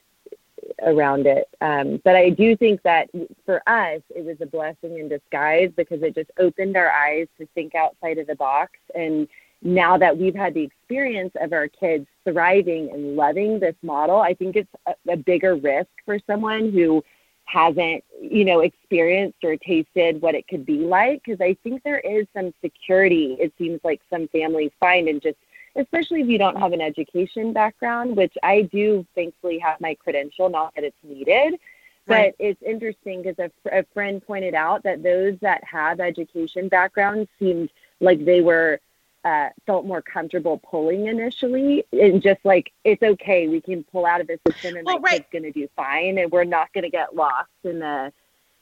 around 0.82 1.28
it. 1.28 1.48
Um, 1.62 2.02
but 2.04 2.16
I 2.16 2.30
do 2.30 2.56
think 2.56 2.82
that 2.84 3.10
for 3.46 3.62
us, 3.68 4.02
it 4.16 4.26
was 4.26 4.38
a 4.42 4.46
blessing 4.46 5.00
in 5.00 5.10
disguise 5.10 5.72
because 5.76 6.02
it 6.02 6.16
just 6.16 6.32
opened 6.40 6.78
our 6.78 6.90
eyes 6.90 7.28
to 7.40 7.48
think 7.54 7.76
outside 7.76 8.18
of 8.18 8.28
the 8.28 8.36
box. 8.36 8.72
And 8.96 9.28
now 9.62 9.98
that 9.98 10.18
we've 10.18 10.36
had 10.36 10.54
the 10.54 10.64
experience 10.64 11.34
of 11.40 11.54
our 11.54 11.68
kids 11.68 12.08
thriving 12.24 12.90
and 12.92 13.16
loving 13.16 13.60
this 13.60 13.76
model, 13.84 14.20
I 14.20 14.34
think 14.34 14.56
it's 14.56 14.70
a, 14.88 15.14
a 15.14 15.18
bigger 15.18 15.56
risk 15.56 15.90
for 16.06 16.20
someone 16.26 16.72
who 16.72 17.04
hasn't, 17.46 18.04
you 18.22 18.46
know, 18.46 18.62
experienced 18.62 19.44
or 19.44 19.58
tasted 19.58 20.22
what 20.22 20.36
it 20.36 20.48
could 20.48 20.66
be 20.66 20.80
like. 20.80 21.22
Because 21.24 21.42
I 21.42 21.56
think 21.64 21.84
there 21.84 22.00
is 22.00 22.26
some 22.36 22.54
security, 22.64 23.38
it 23.40 23.54
seems 23.58 23.80
like 23.84 24.02
some 24.10 24.28
families 24.30 24.72
find 24.80 25.08
in 25.08 25.20
just 25.20 25.38
especially 25.76 26.22
if 26.22 26.28
you 26.28 26.38
don't 26.38 26.58
have 26.58 26.74
an 26.74 26.82
education 26.82 27.54
background, 27.54 28.18
which 28.18 28.34
I 28.44 28.64
do 28.64 29.06
thankfully 29.16 29.60
have 29.60 29.80
my 29.80 29.96
credential, 29.96 30.50
not 30.50 30.74
that 30.76 30.84
it's 30.84 30.98
needed. 31.04 31.60
Right. 32.08 32.34
But 32.38 32.46
it's 32.46 32.62
interesting 32.64 33.22
because 33.22 33.38
a, 33.40 33.80
a 33.80 33.86
friend 33.94 34.26
pointed 34.26 34.56
out 34.56 34.84
that 34.84 35.04
those 35.04 35.38
that 35.42 35.64
have 35.64 36.00
education 36.00 36.68
backgrounds 36.68 37.30
seemed 37.40 37.70
like 38.00 38.26
they 38.26 38.42
were 38.42 38.80
uh, 39.24 39.50
felt 39.68 39.86
more 39.86 40.02
comfortable 40.02 40.58
pulling 40.58 41.08
initially 41.08 41.86
and 41.94 42.24
just 42.24 42.40
like 42.44 42.72
it's 42.84 43.04
okay 43.04 43.48
we 43.48 43.62
can 43.62 43.84
pull 43.84 44.04
out 44.04 44.20
of 44.20 44.26
this 44.26 44.40
system 44.48 44.76
and 44.76 44.86
well, 44.86 45.00
my 45.00 45.10
right. 45.12 45.32
going 45.32 45.44
to 45.44 45.52
do 45.52 45.70
fine 45.76 46.18
and 46.18 46.32
we're 46.32 46.44
not 46.44 46.74
going 46.74 46.84
to 46.84 46.90
get 46.90 47.16
lost 47.16 47.50
in 47.64 47.78
the 47.78 48.12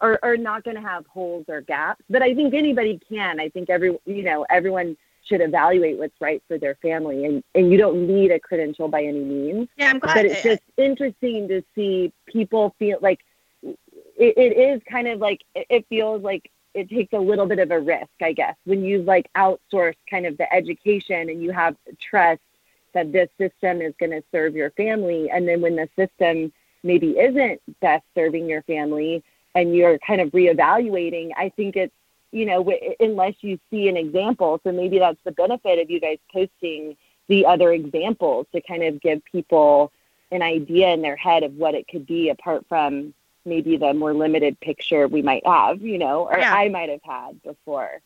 or, 0.01 0.19
or 0.21 0.35
not 0.35 0.65
going 0.65 0.75
to 0.75 0.81
have 0.81 1.05
holes 1.07 1.45
or 1.47 1.61
gaps 1.61 2.03
but 2.09 2.21
i 2.21 2.35
think 2.35 2.53
anybody 2.53 2.99
can 3.07 3.39
i 3.39 3.47
think 3.47 3.69
every 3.69 3.97
you 4.05 4.21
know 4.21 4.45
everyone 4.49 4.97
should 5.29 5.41
evaluate 5.41 5.97
what's 5.97 6.19
right 6.19 6.43
for 6.47 6.57
their 6.57 6.75
family 6.81 7.23
and 7.25 7.43
and 7.55 7.71
you 7.71 7.77
don't 7.77 8.07
need 8.07 8.31
a 8.31 8.39
credential 8.39 8.87
by 8.87 9.03
any 9.03 9.23
means 9.23 9.69
yeah 9.77 9.91
i'm 9.91 9.99
glad 9.99 10.15
but 10.15 10.25
it's 10.25 10.43
just 10.43 10.61
interesting 10.77 11.47
to 11.47 11.63
see 11.75 12.11
people 12.25 12.75
feel 12.79 12.97
like 13.01 13.19
it, 13.61 14.37
it 14.37 14.57
is 14.57 14.81
kind 14.89 15.07
of 15.07 15.19
like 15.19 15.43
it 15.55 15.85
feels 15.87 16.21
like 16.21 16.51
it 16.73 16.89
takes 16.89 17.13
a 17.13 17.19
little 17.19 17.45
bit 17.45 17.59
of 17.59 17.71
a 17.71 17.79
risk, 17.79 18.09
I 18.21 18.33
guess, 18.33 18.55
when 18.65 18.83
you 18.83 19.01
like 19.01 19.29
outsource 19.35 19.95
kind 20.09 20.25
of 20.25 20.37
the 20.37 20.51
education 20.53 21.29
and 21.29 21.41
you 21.41 21.51
have 21.51 21.75
trust 21.99 22.41
that 22.93 23.11
this 23.11 23.29
system 23.37 23.81
is 23.81 23.93
going 23.99 24.11
to 24.11 24.23
serve 24.31 24.55
your 24.55 24.71
family. 24.71 25.29
And 25.29 25.47
then 25.47 25.61
when 25.61 25.75
the 25.75 25.89
system 25.95 26.51
maybe 26.83 27.17
isn't 27.19 27.61
best 27.81 28.05
serving 28.15 28.47
your 28.47 28.61
family 28.63 29.23
and 29.55 29.75
you're 29.75 29.97
kind 29.99 30.21
of 30.21 30.29
reevaluating, 30.29 31.31
I 31.35 31.49
think 31.49 31.75
it's, 31.75 31.93
you 32.31 32.45
know, 32.45 32.59
w- 32.63 32.95
unless 32.99 33.35
you 33.41 33.59
see 33.69 33.87
an 33.87 33.97
example. 33.97 34.59
So 34.63 34.71
maybe 34.71 34.99
that's 34.99 35.19
the 35.23 35.31
benefit 35.31 35.79
of 35.79 35.89
you 35.89 35.99
guys 35.99 36.17
posting 36.31 36.95
the 37.27 37.45
other 37.45 37.71
examples 37.71 38.47
to 38.53 38.61
kind 38.61 38.83
of 38.83 39.01
give 39.01 39.23
people 39.25 39.91
an 40.31 40.41
idea 40.41 40.89
in 40.89 41.01
their 41.01 41.15
head 41.15 41.43
of 41.43 41.53
what 41.55 41.75
it 41.75 41.87
could 41.87 42.05
be 42.05 42.29
apart 42.29 42.65
from 42.69 43.13
maybe 43.45 43.77
the 43.77 43.93
more 43.93 44.13
limited 44.13 44.59
picture 44.59 45.07
we 45.07 45.21
might 45.21 45.45
have, 45.45 45.81
you 45.81 45.97
know, 45.97 46.27
or 46.27 46.37
yeah. 46.37 46.53
I 46.53 46.69
might 46.69 46.89
have 46.89 47.03
had 47.03 47.41
before. 47.41 48.01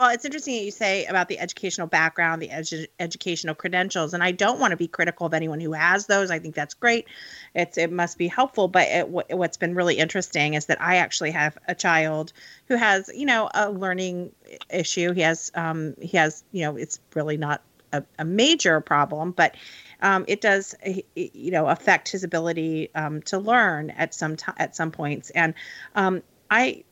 Well, 0.00 0.08
it's 0.08 0.24
interesting 0.24 0.54
that 0.54 0.64
you 0.64 0.70
say 0.70 1.04
about 1.04 1.28
the 1.28 1.38
educational 1.38 1.86
background, 1.86 2.40
the 2.40 2.48
edu- 2.48 2.86
educational 2.98 3.54
credentials, 3.54 4.14
and 4.14 4.22
I 4.24 4.32
don't 4.32 4.58
want 4.58 4.70
to 4.70 4.78
be 4.78 4.88
critical 4.88 5.26
of 5.26 5.34
anyone 5.34 5.60
who 5.60 5.74
has 5.74 6.06
those. 6.06 6.30
I 6.30 6.38
think 6.38 6.54
that's 6.54 6.72
great. 6.72 7.06
It's 7.54 7.76
it 7.76 7.92
must 7.92 8.16
be 8.16 8.26
helpful, 8.26 8.66
but 8.66 8.88
it, 8.88 9.00
w- 9.02 9.36
what's 9.36 9.58
been 9.58 9.74
really 9.74 9.98
interesting 9.98 10.54
is 10.54 10.66
that 10.66 10.80
I 10.80 10.96
actually 10.96 11.32
have 11.32 11.58
a 11.68 11.74
child 11.74 12.32
who 12.68 12.76
has, 12.76 13.10
you 13.14 13.26
know, 13.26 13.50
a 13.54 13.70
learning 13.70 14.32
issue. 14.70 15.12
He 15.12 15.20
has, 15.20 15.52
um, 15.54 15.94
he 16.00 16.16
has, 16.16 16.44
you 16.50 16.62
know, 16.62 16.76
it's 16.76 16.98
really 17.14 17.36
not 17.36 17.62
a, 17.92 18.02
a 18.18 18.24
major 18.24 18.80
problem, 18.80 19.32
but 19.32 19.54
um, 20.00 20.24
it 20.28 20.40
does, 20.40 20.74
you 21.14 21.50
know, 21.50 21.66
affect 21.66 22.08
his 22.08 22.24
ability 22.24 22.88
um, 22.94 23.20
to 23.24 23.38
learn 23.38 23.90
at 23.90 24.14
some 24.14 24.36
t- 24.36 24.52
at 24.56 24.74
some 24.74 24.92
points. 24.92 25.28
And 25.30 25.52
um, 25.94 26.22
I, 26.50 26.84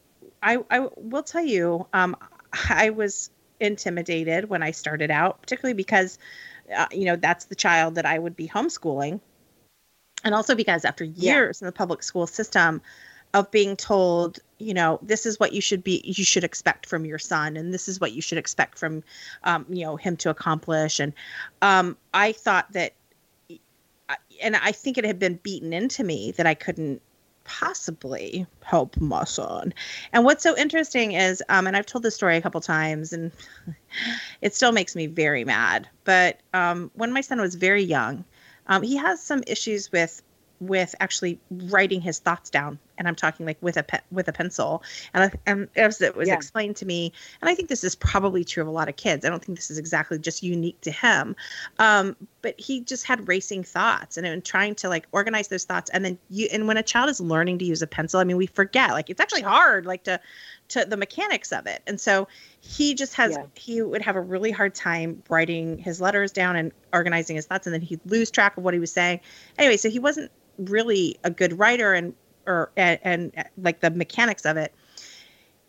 I, 0.43 0.59
I 0.71 0.89
will 0.97 1.23
tell 1.23 1.45
you, 1.45 1.87
um, 1.95 2.17
I 2.69 2.91
was 2.91 3.31
intimidated 3.61 4.49
when 4.49 4.63
I 4.63 4.71
started 4.71 5.11
out, 5.11 5.41
particularly 5.43 5.75
because, 5.75 6.19
uh, 6.77 6.87
you 6.93 7.05
know, 7.05 7.17
that's 7.17 7.47
the 7.47 7.55
child 7.55 7.97
that 7.97 8.07
I 8.07 8.19
would 8.19 8.37
be 8.37 8.49
homeschooling. 8.49 9.21
And 10.25 10.35
also 10.35 10.55
because 10.55 10.85
after 10.85 11.05
years 11.05 11.61
yeah. 11.61 11.67
in 11.67 11.67
the 11.67 11.77
public 11.77 12.03
school 12.03 12.27
system 12.27 12.81
of 13.35 13.51
being 13.51 13.77
told, 13.77 14.39
you 14.59 14.75
know, 14.75 14.99
this 15.03 15.27
is 15.27 15.39
what 15.39 15.53
you 15.53 15.61
should 15.61 15.85
be, 15.85 16.03
you 16.05 16.25
should 16.25 16.45
expect 16.45 16.87
from 16.87 17.05
your 17.05 17.19
son, 17.19 17.57
and 17.57 17.75
this 17.75 17.89
is 17.89 18.01
what 18.01 18.13
you 18.13 18.23
should 18.23 18.39
expect 18.39 18.79
from, 18.79 19.03
um, 19.45 19.67
you 19.69 19.85
know, 19.85 19.97
him 19.97 20.17
to 20.17 20.31
accomplish. 20.31 20.99
And 20.99 21.13
um, 21.63 21.97
I 22.15 22.33
thought 22.33 22.73
that, 22.73 22.95
and 24.43 24.57
I 24.57 24.73
think 24.73 24.97
it 24.97 25.05
had 25.05 25.19
been 25.19 25.35
beaten 25.43 25.73
into 25.73 26.03
me 26.05 26.33
that 26.33 26.47
I 26.47 26.55
couldn't 26.55 27.03
possibly 27.49 28.47
help 28.63 29.01
my 29.01 29.25
son. 29.25 29.73
And 30.13 30.25
what's 30.25 30.43
so 30.43 30.57
interesting 30.57 31.13
is, 31.13 31.43
um, 31.49 31.67
and 31.67 31.77
I've 31.77 31.87
told 31.87 32.05
this 32.05 32.15
story 32.15 32.37
a 32.37 32.43
couple 32.43 32.61
times, 32.61 33.13
and 33.13 33.33
it 34.43 34.55
still 34.55 34.71
makes 34.71 34.95
me 34.95 35.07
very 35.07 35.45
mad. 35.45 35.89
But 36.05 36.41
um, 36.53 36.91
when 36.95 37.13
my 37.13 37.23
son 37.23 37.41
was 37.41 37.55
very 37.55 37.83
young, 37.83 38.25
um, 38.67 38.83
he 38.83 38.97
has 38.97 39.23
some 39.23 39.43
issues 39.47 39.91
with 39.91 40.23
with 40.61 40.95
actually 41.01 41.39
writing 41.51 42.01
his 42.01 42.19
thoughts 42.19 42.51
down 42.51 42.79
and 42.99 43.07
i'm 43.07 43.15
talking 43.15 43.47
like 43.47 43.59
with 43.61 43.77
a 43.77 43.83
pe- 43.83 44.01
with 44.11 44.27
a 44.29 44.33
pencil 44.33 44.83
and, 45.15 45.25
I, 45.25 45.51
and 45.51 45.69
as 45.77 46.01
it 46.01 46.17
was 46.17 46.29
yeah. 46.29 46.35
explained 46.35 46.77
to 46.77 46.87
me 46.87 47.13
and 47.41 47.49
i 47.49 47.55
think 47.55 47.69
this 47.69 47.85
is 47.85 47.95
probably 47.95 48.45
true 48.45 48.63
of 48.63 48.69
a 48.69 48.73
lot 48.73 48.89
of 48.89 48.97
kids 48.97 49.25
i 49.25 49.29
don't 49.29 49.45
think 49.45 49.57
this 49.57 49.71
is 49.71 49.79
exactly 49.79 50.19
just 50.19 50.43
unique 50.43 50.81
to 50.83 50.91
him 50.91 51.37
um, 51.79 52.17
but 52.43 52.59
he 52.59 52.81
just 52.81 53.05
had 53.05 53.27
racing 53.29 53.63
thoughts 53.63 54.17
and, 54.17 54.27
and 54.27 54.45
trying 54.45 54.75
to 54.77 54.89
like 54.89 55.07
organize 55.13 55.49
those 55.49 55.65
thoughts 55.65 55.91
and 55.91 56.05
then 56.05 56.19
you 56.31 56.49
and 56.53 56.67
when 56.67 56.77
a 56.77 56.83
child 56.83 57.09
is 57.09 57.21
learning 57.21 57.59
to 57.59 57.65
use 57.65 57.83
a 57.83 57.87
pencil 57.87 58.19
i 58.19 58.25
mean 58.25 58.37
we 58.37 58.47
forget 58.47 58.91
like 58.91 59.11
it's 59.11 59.21
actually 59.21 59.43
hard 59.43 59.87
like 59.87 60.03
to 60.05 60.21
to 60.69 60.85
the 60.85 60.97
mechanics 60.97 61.53
of 61.53 61.67
it. 61.67 61.83
And 61.87 62.01
so 62.01 62.29
he 62.61 62.95
just 62.95 63.15
has 63.15 63.33
yeah. 63.33 63.45
he 63.55 63.83
would 63.83 64.03
have 64.03 64.17
a 64.17 64.21
really 64.21 64.51
hard 64.51 64.75
time 64.75 65.23
writing 65.29 65.79
his 65.79 66.01
letters 66.01 66.33
down 66.33 66.57
and 66.57 66.73
organizing 66.93 67.37
his 67.37 67.47
thoughts 67.47 67.67
and 67.67 67.75
then 67.75 67.81
he'd 67.81 68.01
lose 68.05 68.31
track 68.31 68.57
of 68.57 68.65
what 68.65 68.75
he 68.75 68.81
was 68.81 68.93
saying. 68.93 69.21
Anyway 69.57 69.77
so 69.77 69.89
he 69.89 69.99
wasn't 69.99 70.31
really 70.59 71.17
a 71.25 71.31
good 71.31 71.59
writer 71.59 71.93
and 71.95 72.15
or 72.47 72.71
and, 72.77 72.99
and 73.03 73.45
like 73.59 73.81
the 73.81 73.91
mechanics 73.91 74.45
of 74.45 74.57
it. 74.57 74.73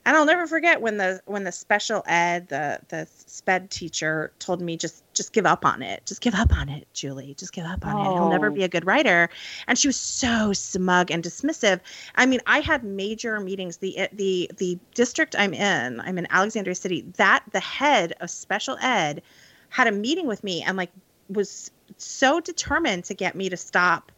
And 0.06 0.18
I'll 0.18 0.26
never 0.26 0.48
forget 0.48 0.82
when 0.82 0.98
the 0.98 1.22
when 1.26 1.44
the 1.44 1.52
special 1.52 2.04
ed 2.06 2.48
the 2.48 2.80
the 2.88 3.08
sped 3.28 3.70
teacher 3.70 4.32
told 4.40 4.62
me 4.62 4.78
just 4.78 5.04
just 5.20 5.34
give 5.34 5.46
up 5.46 5.66
on 5.66 5.82
it. 5.82 6.06
Just 6.06 6.22
give 6.22 6.34
up 6.34 6.56
on 6.56 6.70
it 6.70 6.88
Julie. 6.94 7.36
Just 7.38 7.52
give 7.52 7.66
up 7.66 7.86
on 7.86 7.94
oh. 7.94 8.00
it. 8.00 8.14
He'll 8.14 8.30
never 8.30 8.48
oh. 8.48 8.54
be 8.54 8.64
a 8.64 8.70
good 8.70 8.86
writer. 8.86 9.30
And 9.68 9.78
she 9.78 9.90
was 9.90 9.98
so 9.98 10.54
smug 10.54 11.12
and 11.12 11.22
dismissive. 11.22 11.82
I 12.16 12.26
mean 12.26 12.40
I 12.48 12.62
had 12.62 12.86
major 12.86 13.38
meetings. 13.42 13.78
The 13.78 13.98
eh, 13.98 14.08
the 14.14 14.50
the 14.58 14.80
district 14.96 15.36
I'm 15.38 15.54
in 15.54 16.00
I'm 16.00 16.18
in 16.18 16.26
Alexandria 16.30 16.74
City 16.74 17.02
that 17.18 17.44
the 17.52 17.60
head 17.60 18.14
of 18.22 18.30
special 18.30 18.78
ed 18.82 19.22
had 19.68 19.88
a 19.88 19.92
meeting 19.92 20.26
with 20.26 20.42
me 20.42 20.64
and 20.64 20.78
like 20.78 20.92
was 21.28 21.70
so 21.98 22.40
determined 22.40 23.04
to 23.04 23.14
get 23.14 23.36
me 23.36 23.50
to 23.50 23.58
stop 23.58 24.14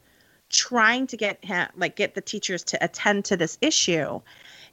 trying 0.51 1.07
to 1.07 1.17
get 1.17 1.43
him 1.43 1.67
like 1.75 1.95
get 1.95 2.13
the 2.13 2.21
teachers 2.21 2.63
to 2.65 2.83
attend 2.83 3.25
to 3.25 3.35
this 3.35 3.57
issue 3.59 4.21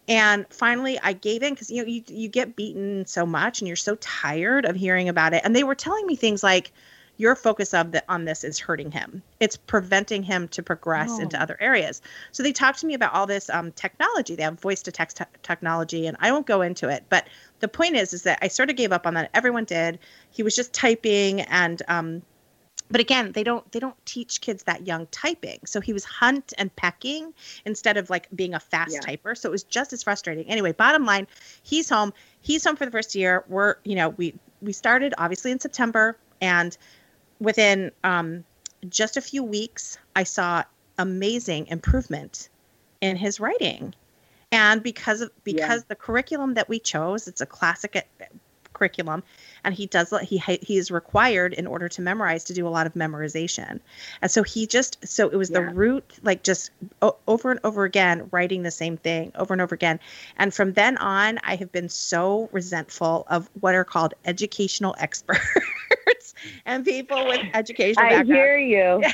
and 0.09 0.47
finally 0.51 0.99
i 1.03 1.13
gave 1.13 1.43
in 1.43 1.53
because 1.53 1.71
you 1.71 1.83
know 1.83 1.89
you, 1.89 2.03
you 2.09 2.29
get 2.29 2.57
beaten 2.57 3.07
so 3.07 3.27
much 3.27 3.61
and 3.61 3.69
you're 3.69 3.77
so 3.77 3.95
tired 3.97 4.65
of 4.65 4.77
hearing 4.77 5.09
about 5.09 5.35
it. 5.35 5.43
And 5.45 5.55
they 5.55 5.65
were 5.65 5.75
telling 5.75 6.07
me 6.07 6.17
things 6.17 6.43
like 6.43 6.73
your 7.17 7.35
focus 7.35 7.75
of 7.75 7.91
the, 7.91 8.05
on 8.09 8.25
this 8.25 8.45
is 8.45 8.61
hurting 8.61 8.93
him. 8.93 9.23
It's 9.41 9.57
preventing 9.57 10.23
him 10.23 10.47
to 10.49 10.63
progress 10.63 11.11
oh. 11.13 11.21
into 11.21 11.41
other 11.41 11.57
areas. 11.59 12.01
So 12.31 12.45
they 12.45 12.53
talked 12.53 12.79
to 12.81 12.87
me 12.87 12.95
about 12.95 13.13
all 13.13 13.27
this 13.27 13.51
um, 13.51 13.73
technology. 13.73 14.37
They 14.37 14.45
have 14.45 14.61
voice 14.61 14.83
to 14.83 14.93
text 14.93 15.17
te- 15.17 15.25
technology 15.43 16.07
and 16.07 16.17
i 16.21 16.31
won't 16.31 16.47
go 16.47 16.63
into 16.63 16.89
it 16.89 17.05
but 17.09 17.27
the 17.61 17.69
point 17.69 17.97
is 17.97 18.13
is 18.13 18.23
that 18.23 18.39
i 18.43 18.49
sort 18.49 18.71
of 18.71 18.77
gave 18.77 18.93
up 18.93 19.07
on 19.07 19.15
that. 19.15 19.31
Everyone 19.35 19.65
did. 19.65 19.99
He 20.31 20.43
was 20.43 20.55
just 20.55 20.73
typing 20.73 21.41
and 21.41 21.83
um, 21.89 22.23
but 22.91 23.01
again 23.01 23.33
they 23.33 23.43
don't 23.43 23.71
they 23.73 23.81
don't 23.81 23.97
teach 24.07 24.41
kids 24.41 24.65
that 24.65 24.87
young 24.87 25.07
typing. 25.09 25.61
So 25.67 25.81
he 25.81 25.93
was 25.93 26.05
hunt 26.05 26.53
and 26.59 26.75
pecking 26.77 27.35
instead 27.65 27.97
of 27.97 28.11
like 28.11 28.29
being 28.35 28.55
a 28.55 28.61
fast 28.61 28.95
yeah. 28.95 29.01
typer. 29.01 29.37
So 29.37 29.49
it 29.49 29.53
was 29.53 29.65
just 29.65 29.93
as 29.93 30.03
frustrating. 30.03 30.47
Anyway 30.49 30.73
bottom 30.73 31.05
line 31.05 31.27
he's 31.63 31.89
home. 31.89 32.13
He's 32.41 32.65
home 32.65 32.77
for 32.77 32.85
the 32.85 32.93
first 32.93 33.15
year. 33.15 33.45
We're 33.49 33.77
you 33.85 33.97
know 33.97 34.11
we 34.11 34.35
we 34.61 34.73
started 34.73 35.15
obviously 35.19 35.53
in 35.53 35.61
september 35.61 36.19
and 36.41 36.77
within 37.41 37.93
um, 38.03 38.45
just 38.89 39.17
a 39.17 39.21
few 39.21 39.45
weeks 39.45 39.99
i 40.17 40.25
saw 40.25 40.65
amazing 40.99 41.69
improvement 41.69 42.49
in 43.01 43.17
his 43.17 43.41
writing. 43.41 43.95
And 44.51 44.83
because 44.83 45.21
of 45.21 45.31
because 45.45 45.81
yeah. 45.83 45.89
the 45.89 45.95
curriculum 45.95 46.55
that 46.55 46.69
we 46.69 46.79
chose 46.79 47.29
it's 47.29 47.43
a 47.43 47.47
classic 47.47 47.95
curriculum 48.79 49.23
and 49.65 49.75
he 49.75 49.87
does 49.87 50.13
he 50.23 50.39
he 50.39 50.77
is 50.79 50.91
required 50.91 51.53
in 51.53 51.67
order 51.67 51.89
to 51.89 52.01
memorize 52.01 52.45
to 52.45 52.55
do 52.55 52.67
a 52.67 52.71
lot 52.71 52.87
of 52.87 52.95
memorization. 52.95 53.81
And 54.23 54.31
so 54.31 54.43
he 54.43 54.67
just 54.67 55.07
so 55.07 55.29
it 55.29 55.37
was 55.37 55.51
yeah. 55.51 55.61
the 55.61 55.67
root 55.75 56.19
like 56.23 56.43
just 56.43 56.71
o- 57.03 57.17
over 57.27 57.51
and 57.51 57.61
over 57.65 57.85
again 57.85 58.29
writing 58.31 58.63
the 58.63 58.71
same 58.71 58.97
thing 58.97 59.33
over 59.35 59.53
and 59.53 59.61
over 59.61 59.75
again. 59.75 60.01
And 60.37 60.55
from 60.55 60.73
then 60.73 60.97
on 60.99 61.39
i 61.43 61.57
have 61.57 61.73
been 61.73 61.89
so 61.89 62.49
resentful 62.53 63.27
of 63.29 63.51
what 63.61 63.75
are 63.75 63.85
called 63.85 64.15
educational 64.25 64.95
experts 64.99 66.35
and 66.65 66.85
people 66.85 67.27
with 67.27 67.41
educational 67.55 68.07
i 68.07 68.25
hear 68.25 68.59
you. 68.59 69.03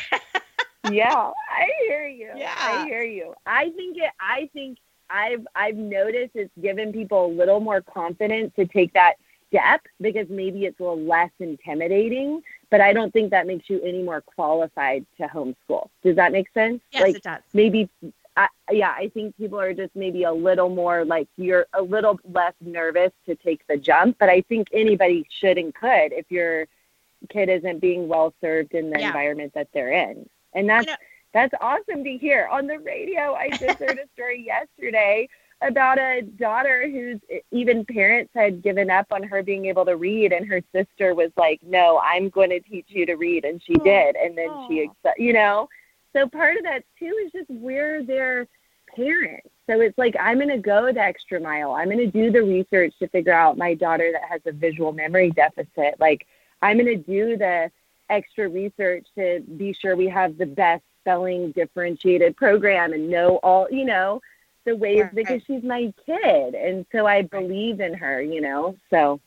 Yeah 0.92 1.30
i 1.50 1.68
hear 1.86 2.06
you. 2.06 2.28
Yeah. 2.36 2.54
i 2.58 2.84
hear 2.84 3.02
you. 3.02 3.34
I 3.46 3.70
think 3.70 3.96
it 3.96 4.10
i 4.20 4.50
think 4.52 4.78
I've 5.10 5.46
I've 5.54 5.76
noticed 5.76 6.32
it's 6.34 6.50
given 6.60 6.92
people 6.92 7.26
a 7.26 7.32
little 7.32 7.60
more 7.60 7.80
confidence 7.80 8.52
to 8.56 8.66
take 8.66 8.92
that 8.94 9.14
step 9.54 9.82
because 10.00 10.28
maybe 10.28 10.64
it's 10.64 10.80
a 10.80 10.82
little 10.82 11.00
less 11.00 11.30
intimidating, 11.38 12.42
but 12.70 12.80
I 12.80 12.92
don't 12.92 13.12
think 13.12 13.30
that 13.30 13.46
makes 13.46 13.70
you 13.70 13.80
any 13.82 14.02
more 14.02 14.20
qualified 14.20 15.06
to 15.18 15.28
homeschool. 15.28 15.88
Does 16.02 16.16
that 16.16 16.32
make 16.32 16.48
sense? 16.52 16.80
Yes, 16.90 17.02
like, 17.02 17.16
it 17.16 17.22
does. 17.22 17.42
Maybe, 17.52 17.88
I, 18.36 18.48
yeah, 18.70 18.90
I 18.90 19.10
think 19.14 19.36
people 19.36 19.60
are 19.60 19.72
just 19.72 19.94
maybe 19.94 20.24
a 20.24 20.32
little 20.32 20.68
more 20.68 21.04
like 21.04 21.28
you're 21.36 21.66
a 21.72 21.82
little 21.82 22.18
less 22.32 22.54
nervous 22.60 23.12
to 23.26 23.36
take 23.36 23.64
the 23.68 23.76
jump, 23.76 24.16
but 24.18 24.28
I 24.28 24.40
think 24.42 24.68
anybody 24.72 25.24
should 25.40 25.56
and 25.56 25.72
could 25.72 26.12
if 26.12 26.26
your 26.30 26.66
kid 27.30 27.48
isn't 27.48 27.78
being 27.78 28.08
well 28.08 28.34
served 28.40 28.74
in 28.74 28.90
the 28.90 28.98
yeah. 28.98 29.06
environment 29.06 29.52
that 29.54 29.68
they're 29.72 29.92
in. 29.92 30.28
And 30.52 30.68
that's, 30.68 30.90
that's 31.32 31.54
awesome 31.60 32.04
to 32.04 32.16
hear. 32.18 32.48
On 32.50 32.66
the 32.66 32.78
radio, 32.78 33.34
I 33.34 33.50
just 33.50 33.78
heard 33.78 33.98
a 33.98 34.08
story 34.14 34.44
yesterday 34.44 35.28
about 35.66 35.98
a 35.98 36.22
daughter 36.22 36.88
whose 36.88 37.20
even 37.50 37.84
parents 37.84 38.30
had 38.34 38.62
given 38.62 38.90
up 38.90 39.06
on 39.10 39.22
her 39.22 39.42
being 39.42 39.66
able 39.66 39.84
to 39.84 39.96
read 39.96 40.32
and 40.32 40.46
her 40.46 40.60
sister 40.72 41.14
was 41.14 41.30
like 41.36 41.60
no 41.62 42.00
i'm 42.04 42.28
going 42.28 42.50
to 42.50 42.60
teach 42.60 42.86
you 42.88 43.06
to 43.06 43.14
read 43.14 43.44
and 43.44 43.62
she 43.62 43.74
oh, 43.80 43.84
did 43.84 44.16
and 44.16 44.36
then 44.36 44.48
she 44.68 44.88
oh. 45.04 45.10
you 45.16 45.32
know? 45.32 45.68
So 46.12 46.28
part 46.28 46.56
of 46.56 46.62
that 46.62 46.84
too 46.98 47.12
is 47.24 47.32
just 47.32 47.50
we're 47.50 48.04
their 48.04 48.46
parents. 48.94 49.48
So 49.68 49.80
it's 49.80 49.98
like 49.98 50.14
i'm 50.20 50.36
going 50.36 50.48
to 50.48 50.58
go 50.58 50.92
the 50.92 51.00
extra 51.00 51.40
mile. 51.40 51.72
I'm 51.72 51.86
going 51.90 51.98
to 51.98 52.06
do 52.06 52.30
the 52.30 52.42
research 52.42 52.94
to 53.00 53.08
figure 53.08 53.32
out 53.32 53.58
my 53.58 53.74
daughter 53.74 54.10
that 54.12 54.28
has 54.28 54.40
a 54.46 54.52
visual 54.52 54.92
memory 54.92 55.30
deficit. 55.30 55.98
Like 55.98 56.26
i'm 56.62 56.78
going 56.78 56.86
to 56.86 56.96
do 56.96 57.36
the 57.36 57.70
extra 58.10 58.48
research 58.48 59.06
to 59.16 59.42
be 59.56 59.72
sure 59.72 59.96
we 59.96 60.08
have 60.08 60.36
the 60.36 60.46
best 60.46 60.84
spelling 61.00 61.52
differentiated 61.52 62.36
program 62.36 62.92
and 62.92 63.08
know 63.08 63.36
all 63.42 63.66
you 63.70 63.84
know 63.84 64.20
the 64.64 64.76
ways 64.76 65.02
right. 65.02 65.14
because 65.14 65.42
she's 65.46 65.62
my 65.62 65.92
kid. 66.06 66.54
And 66.54 66.86
so 66.92 67.06
I 67.06 67.22
believe 67.22 67.80
in 67.80 67.94
her, 67.94 68.20
you 68.20 68.40
know. 68.40 68.76
So 68.90 69.20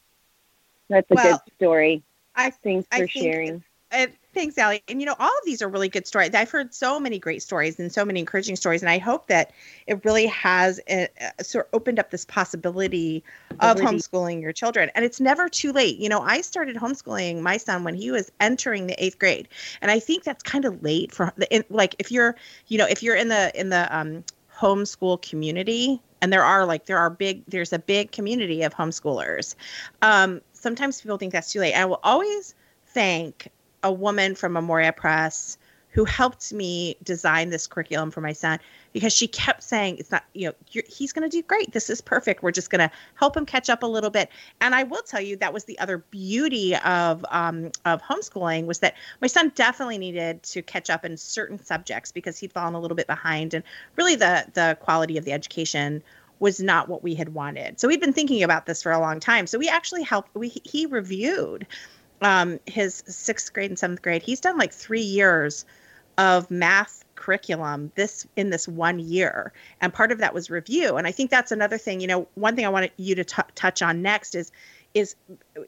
that's 0.89 1.09
a 1.11 1.15
well, 1.15 1.41
good 1.45 1.53
story. 1.55 2.03
I 2.35 2.51
thanks 2.51 2.87
for 2.91 3.03
I 3.03 3.07
sharing. 3.07 3.63
Uh, 3.89 4.07
thanks, 4.33 4.57
Ali. 4.57 4.83
And 4.89 4.99
you 4.99 5.05
know, 5.05 5.15
all 5.17 5.29
of 5.29 5.45
these 5.45 5.61
are 5.61 5.69
really 5.69 5.87
good 5.87 6.05
stories. 6.05 6.31
I've 6.33 6.51
heard 6.51 6.73
so 6.73 6.99
many 6.99 7.19
great 7.19 7.41
stories 7.41 7.79
and 7.79 7.91
so 7.91 8.03
many 8.03 8.19
encouraging 8.19 8.57
stories, 8.57 8.81
and 8.81 8.89
I 8.89 8.97
hope 8.97 9.27
that 9.27 9.51
it 9.87 10.03
really 10.03 10.25
has 10.27 10.81
uh, 10.89 11.05
uh, 11.21 11.41
sort 11.41 11.67
of 11.67 11.69
opened 11.73 11.97
up 11.97 12.11
this 12.11 12.25
possibility 12.25 13.23
of 13.61 13.77
homeschooling 13.77 14.41
your 14.41 14.51
children. 14.51 14.91
And 14.93 15.05
it's 15.05 15.21
never 15.21 15.47
too 15.47 15.71
late. 15.71 15.99
You 15.99 16.09
know, 16.09 16.21
I 16.21 16.41
started 16.41 16.75
homeschooling 16.75 17.41
my 17.41 17.55
son 17.55 17.85
when 17.85 17.95
he 17.95 18.11
was 18.11 18.29
entering 18.41 18.87
the 18.87 19.03
eighth 19.03 19.19
grade, 19.19 19.47
and 19.81 19.89
I 19.89 19.99
think 19.99 20.23
that's 20.25 20.43
kind 20.43 20.65
of 20.65 20.83
late 20.83 21.13
for 21.13 21.31
the 21.37 21.65
like 21.69 21.95
if 21.97 22.11
you're, 22.11 22.35
you 22.67 22.77
know, 22.77 22.87
if 22.87 23.01
you're 23.01 23.15
in 23.15 23.29
the 23.29 23.57
in 23.57 23.69
the 23.69 23.97
um, 23.97 24.23
homeschool 24.59 25.21
community 25.21 26.01
and 26.21 26.33
there 26.33 26.43
are 26.43 26.65
like 26.65 26.85
there 26.85 26.97
are 26.97 27.09
big 27.09 27.43
there's 27.47 27.73
a 27.73 27.79
big 27.79 28.11
community 28.11 28.63
of 28.63 28.73
homeschoolers. 28.73 29.55
Um, 30.01 30.41
sometimes 30.53 31.01
people 31.01 31.17
think 31.17 31.33
that's 31.33 31.51
too 31.51 31.59
late. 31.59 31.73
I 31.73 31.85
will 31.85 31.99
always 32.03 32.55
thank 32.87 33.49
a 33.83 33.91
woman 33.91 34.35
from 34.35 34.53
Memoria 34.53 34.91
Press 34.93 35.57
who 35.89 36.05
helped 36.05 36.53
me 36.53 36.95
design 37.03 37.49
this 37.49 37.67
curriculum 37.67 38.11
for 38.11 38.21
my 38.21 38.33
son 38.33 38.59
because 38.97 39.13
she 39.13 39.27
kept 39.27 39.61
saying 39.61 39.95
it's 39.99 40.09
not 40.09 40.23
you 40.33 40.47
know 40.47 40.53
he's 40.65 41.13
going 41.13 41.21
to 41.21 41.29
do 41.29 41.43
great. 41.43 41.71
This 41.71 41.87
is 41.87 42.01
perfect. 42.01 42.41
We're 42.41 42.49
just 42.49 42.71
going 42.71 42.79
to 42.79 42.89
help 43.13 43.37
him 43.37 43.45
catch 43.45 43.69
up 43.69 43.83
a 43.83 43.85
little 43.85 44.09
bit. 44.09 44.27
And 44.59 44.73
i 44.73 44.81
will 44.81 45.03
tell 45.03 45.21
you 45.21 45.35
that 45.35 45.53
was 45.53 45.65
the 45.65 45.77
other 45.77 45.99
beauty 45.99 46.75
of 46.77 47.23
um, 47.29 47.71
of 47.85 48.01
homeschooling 48.01 48.65
was 48.65 48.79
that 48.79 48.95
my 49.21 49.27
son 49.27 49.51
definitely 49.53 49.99
needed 49.99 50.41
to 50.41 50.63
catch 50.63 50.89
up 50.89 51.05
in 51.05 51.15
certain 51.15 51.63
subjects 51.63 52.11
because 52.11 52.39
he'd 52.39 52.51
fallen 52.51 52.73
a 52.73 52.79
little 52.79 52.97
bit 52.97 53.05
behind 53.05 53.53
and 53.53 53.63
really 53.97 54.15
the 54.15 54.47
the 54.53 54.75
quality 54.81 55.15
of 55.15 55.25
the 55.25 55.31
education 55.31 56.01
was 56.39 56.59
not 56.59 56.89
what 56.89 57.03
we 57.03 57.13
had 57.13 57.35
wanted. 57.35 57.79
So 57.79 57.87
we'd 57.87 58.01
been 58.01 58.13
thinking 58.13 58.41
about 58.41 58.65
this 58.65 58.81
for 58.81 58.91
a 58.91 58.99
long 58.99 59.19
time. 59.19 59.45
So 59.45 59.59
we 59.59 59.69
actually 59.69 60.01
helped 60.01 60.33
we 60.33 60.49
he 60.63 60.87
reviewed 60.87 61.67
um, 62.23 62.59
his 62.65 63.03
sixth 63.05 63.53
grade 63.53 63.69
and 63.69 63.77
seventh 63.77 64.01
grade, 64.01 64.23
he's 64.23 64.39
done 64.39 64.57
like 64.57 64.73
three 64.73 65.01
years 65.01 65.65
of 66.17 66.49
math 66.49 67.03
curriculum 67.17 67.91
this 67.95 68.25
in 68.37 68.49
this 68.49 68.67
one 68.67 68.99
year. 68.99 69.51
And 69.81 69.93
part 69.93 70.11
of 70.11 70.19
that 70.19 70.33
was 70.33 70.49
review. 70.49 70.95
And 70.95 71.05
i 71.05 71.11
think 71.11 71.29
that's 71.29 71.51
another 71.51 71.77
thing 71.77 71.99
you 71.99 72.07
know 72.07 72.27
one 72.35 72.55
thing 72.55 72.65
i 72.65 72.69
wanted 72.69 72.91
you 72.97 73.15
to 73.15 73.23
t- 73.23 73.41
touch 73.55 73.81
on 73.81 74.01
next 74.01 74.35
is 74.35 74.51
is 74.93 75.15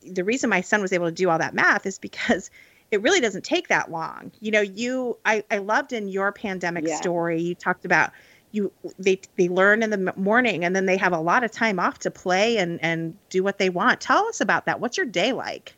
the 0.07 0.23
reason 0.23 0.49
my 0.49 0.61
son 0.61 0.81
was 0.81 0.93
able 0.93 1.05
to 1.05 1.11
do 1.11 1.29
all 1.29 1.37
that 1.37 1.53
math 1.53 1.85
is 1.85 1.99
because 1.99 2.49
it 2.91 3.01
really 3.03 3.19
doesn't 3.19 3.43
take 3.43 3.67
that 3.67 3.91
long. 3.91 4.31
You 4.39 4.51
know 4.51 4.61
you 4.61 5.17
i, 5.25 5.43
I 5.51 5.57
loved 5.57 5.93
in 5.93 6.07
your 6.07 6.31
pandemic 6.31 6.87
yeah. 6.87 6.95
story 6.95 7.41
you 7.41 7.55
talked 7.55 7.85
about 7.85 8.11
you 8.51 8.71
they 8.97 9.21
they 9.35 9.47
learn 9.47 9.83
in 9.83 9.89
the 9.89 10.13
morning 10.15 10.65
and 10.65 10.75
then 10.75 10.85
they 10.85 10.97
have 10.97 11.13
a 11.13 11.19
lot 11.19 11.43
of 11.43 11.51
time 11.51 11.79
off 11.79 11.99
to 11.99 12.11
play 12.11 12.57
and 12.57 12.79
and 12.83 13.15
do 13.29 13.43
what 13.43 13.57
they 13.57 13.69
want. 13.69 14.01
Tell 14.01 14.25
us 14.27 14.41
about 14.41 14.65
that. 14.65 14.79
What's 14.79 14.97
your 14.97 15.05
day 15.05 15.33
like 15.33 15.75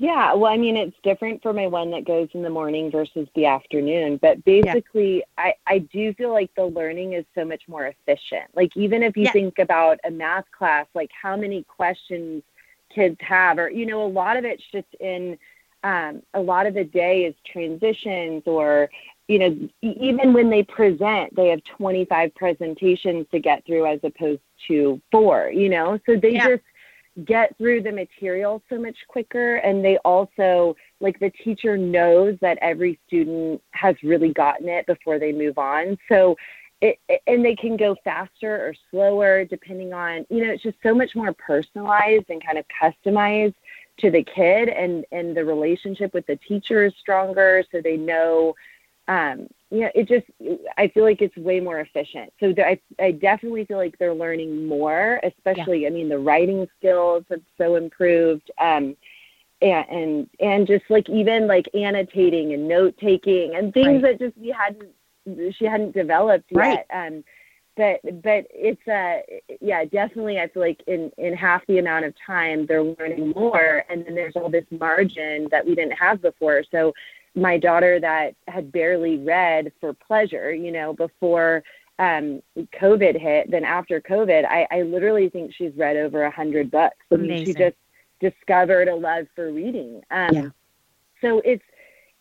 yeah, 0.00 0.32
well, 0.32 0.50
I 0.50 0.56
mean, 0.56 0.78
it's 0.78 0.96
different 1.02 1.42
for 1.42 1.52
my 1.52 1.66
one 1.66 1.90
that 1.90 2.06
goes 2.06 2.28
in 2.32 2.42
the 2.42 2.48
morning 2.48 2.90
versus 2.90 3.28
the 3.34 3.44
afternoon. 3.44 4.16
But 4.16 4.42
basically, 4.46 5.16
yeah. 5.16 5.22
I, 5.36 5.54
I 5.66 5.78
do 5.80 6.14
feel 6.14 6.32
like 6.32 6.50
the 6.56 6.64
learning 6.64 7.12
is 7.12 7.26
so 7.34 7.44
much 7.44 7.64
more 7.68 7.84
efficient. 7.86 8.46
Like, 8.54 8.74
even 8.78 9.02
if 9.02 9.14
you 9.14 9.24
yeah. 9.24 9.32
think 9.32 9.58
about 9.58 10.00
a 10.02 10.10
math 10.10 10.46
class, 10.52 10.86
like 10.94 11.10
how 11.12 11.36
many 11.36 11.64
questions 11.64 12.42
kids 12.88 13.18
have, 13.20 13.58
or, 13.58 13.68
you 13.68 13.84
know, 13.84 14.02
a 14.02 14.08
lot 14.08 14.38
of 14.38 14.46
it's 14.46 14.62
just 14.72 14.88
in 15.00 15.36
um, 15.84 16.22
a 16.32 16.40
lot 16.40 16.64
of 16.64 16.72
the 16.72 16.84
day 16.84 17.26
is 17.26 17.34
transitions 17.44 18.44
or, 18.46 18.88
you 19.28 19.38
know, 19.38 19.68
even 19.82 20.32
when 20.32 20.48
they 20.48 20.62
present, 20.62 21.36
they 21.36 21.48
have 21.48 21.62
25 21.76 22.34
presentations 22.34 23.26
to 23.32 23.38
get 23.38 23.66
through 23.66 23.84
as 23.84 24.00
opposed 24.02 24.40
to 24.66 24.98
four, 25.12 25.50
you 25.52 25.68
know? 25.68 26.00
So 26.06 26.16
they 26.16 26.32
yeah. 26.32 26.48
just, 26.48 26.62
get 27.24 27.56
through 27.58 27.82
the 27.82 27.92
material 27.92 28.62
so 28.68 28.78
much 28.78 28.96
quicker. 29.08 29.56
And 29.56 29.84
they 29.84 29.98
also 29.98 30.76
like 31.00 31.18
the 31.18 31.30
teacher 31.30 31.76
knows 31.76 32.36
that 32.40 32.58
every 32.60 32.98
student 33.06 33.60
has 33.72 33.96
really 34.02 34.32
gotten 34.32 34.68
it 34.68 34.86
before 34.86 35.18
they 35.18 35.32
move 35.32 35.58
on. 35.58 35.98
So 36.08 36.36
it, 36.80 36.98
and 37.26 37.44
they 37.44 37.54
can 37.54 37.76
go 37.76 37.94
faster 38.04 38.68
or 38.68 38.74
slower 38.90 39.44
depending 39.44 39.92
on 39.92 40.24
you 40.30 40.44
know 40.44 40.52
it's 40.52 40.62
just 40.62 40.78
so 40.82 40.94
much 40.94 41.14
more 41.14 41.34
personalized 41.34 42.30
and 42.30 42.44
kind 42.44 42.56
of 42.56 42.64
customized 42.80 43.54
to 43.98 44.10
the 44.10 44.22
kid. 44.22 44.68
And 44.68 45.04
and 45.12 45.36
the 45.36 45.44
relationship 45.44 46.14
with 46.14 46.26
the 46.26 46.36
teacher 46.36 46.84
is 46.84 46.92
stronger 47.00 47.64
so 47.70 47.80
they 47.82 47.96
know 47.96 48.54
um, 49.08 49.48
you 49.70 49.80
know, 49.82 49.90
it 49.94 50.08
just 50.08 50.26
I 50.76 50.88
feel 50.88 51.04
like 51.04 51.22
it's 51.22 51.36
way 51.36 51.60
more 51.60 51.80
efficient. 51.80 52.32
So 52.40 52.52
I 52.58 52.80
I 52.98 53.12
definitely 53.12 53.64
feel 53.64 53.76
like 53.78 53.98
they're 53.98 54.14
learning 54.14 54.66
more, 54.66 55.20
especially 55.22 55.82
yeah. 55.82 55.88
I 55.88 55.90
mean 55.90 56.08
the 56.08 56.18
writing 56.18 56.68
skills 56.78 57.24
have 57.30 57.42
so 57.56 57.76
improved. 57.76 58.50
Um, 58.58 58.96
and, 59.62 59.86
and 59.90 60.30
and 60.40 60.66
just 60.66 60.84
like 60.88 61.08
even 61.08 61.46
like 61.46 61.68
annotating 61.74 62.52
and 62.52 62.66
note 62.66 62.96
taking 62.98 63.54
and 63.54 63.72
things 63.72 64.02
right. 64.02 64.18
that 64.18 64.18
just 64.18 64.38
we 64.38 64.48
hadn't 64.48 64.90
she 65.54 65.64
hadn't 65.64 65.92
developed 65.92 66.50
right. 66.52 66.78
yet. 66.78 66.86
Um, 66.92 67.24
but 67.76 68.00
but 68.22 68.46
it's 68.50 68.86
uh 68.88 69.20
yeah 69.60 69.84
definitely 69.84 70.40
I 70.40 70.48
feel 70.48 70.62
like 70.62 70.82
in 70.86 71.12
in 71.18 71.34
half 71.34 71.64
the 71.66 71.78
amount 71.78 72.04
of 72.04 72.14
time 72.26 72.66
they're 72.66 72.82
learning 72.82 73.30
more, 73.30 73.84
and 73.88 74.04
then 74.04 74.14
there's 74.14 74.36
all 74.36 74.50
this 74.50 74.66
margin 74.70 75.48
that 75.50 75.64
we 75.64 75.74
didn't 75.74 75.92
have 75.92 76.20
before. 76.20 76.64
So 76.70 76.92
my 77.34 77.58
daughter 77.58 78.00
that 78.00 78.34
had 78.48 78.72
barely 78.72 79.18
read 79.18 79.72
for 79.80 79.92
pleasure, 79.92 80.52
you 80.52 80.72
know, 80.72 80.92
before 80.92 81.62
um, 81.98 82.42
COVID 82.80 83.20
hit, 83.20 83.50
then 83.50 83.64
after 83.64 84.00
COVID, 84.00 84.44
I, 84.46 84.66
I 84.70 84.82
literally 84.82 85.28
think 85.28 85.52
she's 85.54 85.76
read 85.76 85.96
over 85.96 86.22
a 86.24 86.30
hundred 86.30 86.70
books. 86.70 86.96
I 87.12 87.16
mean, 87.16 87.44
she 87.44 87.52
just 87.52 87.76
discovered 88.20 88.88
a 88.88 88.94
love 88.94 89.26
for 89.34 89.52
reading. 89.52 90.02
Um, 90.10 90.34
yeah. 90.34 90.48
So 91.20 91.40
it's, 91.44 91.62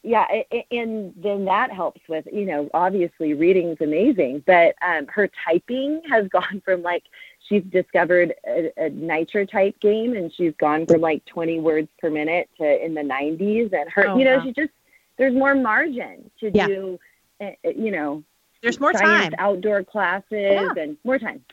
yeah, 0.03 0.25
and 0.71 1.13
then 1.17 1.45
that 1.45 1.71
helps 1.71 2.01
with, 2.07 2.25
you 2.31 2.45
know, 2.45 2.69
obviously 2.73 3.33
reading's 3.33 3.81
amazing, 3.81 4.43
but 4.45 4.75
um, 4.81 5.07
her 5.07 5.29
typing 5.45 6.01
has 6.09 6.27
gone 6.31 6.61
from 6.63 6.81
like, 6.81 7.03
she's 7.47 7.63
discovered 7.63 8.33
a, 8.45 8.71
a 8.77 8.89
NitroType 8.89 9.79
game 9.79 10.13
and 10.15 10.33
she's 10.33 10.53
gone 10.57 10.85
from 10.85 11.01
like 11.01 11.23
20 11.25 11.59
words 11.59 11.89
per 11.99 12.09
minute 12.09 12.49
to 12.57 12.85
in 12.85 12.93
the 12.93 13.01
90s. 13.01 13.71
And 13.73 13.89
her, 13.89 14.09
oh, 14.09 14.17
you 14.17 14.25
know, 14.25 14.37
wow. 14.37 14.43
she 14.43 14.51
just, 14.53 14.71
there's 15.19 15.35
more 15.35 15.53
margin 15.53 16.31
to 16.39 16.49
yeah. 16.51 16.65
do, 16.65 16.99
uh, 17.41 17.51
you 17.63 17.91
know, 17.91 18.23
there's 18.63 18.79
more 18.79 18.93
time, 18.93 19.33
outdoor 19.37 19.83
classes, 19.83 20.25
yeah. 20.31 20.73
and 20.75 20.97
more 21.03 21.19
time. 21.19 21.43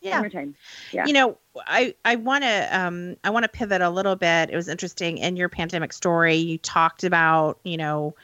Yeah. 0.00 0.20
More 0.20 0.28
time. 0.28 0.54
Yeah. 0.92 1.06
You 1.06 1.12
know, 1.12 1.38
I 1.66 1.94
I 2.04 2.16
want 2.16 2.44
to 2.44 2.68
um 2.78 3.16
I 3.24 3.30
want 3.30 3.42
to 3.42 3.48
pivot 3.48 3.82
a 3.82 3.90
little 3.90 4.14
bit. 4.14 4.50
It 4.50 4.56
was 4.56 4.68
interesting 4.68 5.18
in 5.18 5.36
your 5.36 5.48
pandemic 5.48 5.92
story. 5.92 6.36
You 6.36 6.58
talked 6.58 7.02
about 7.02 7.58
you 7.64 7.76
know, 7.76 8.14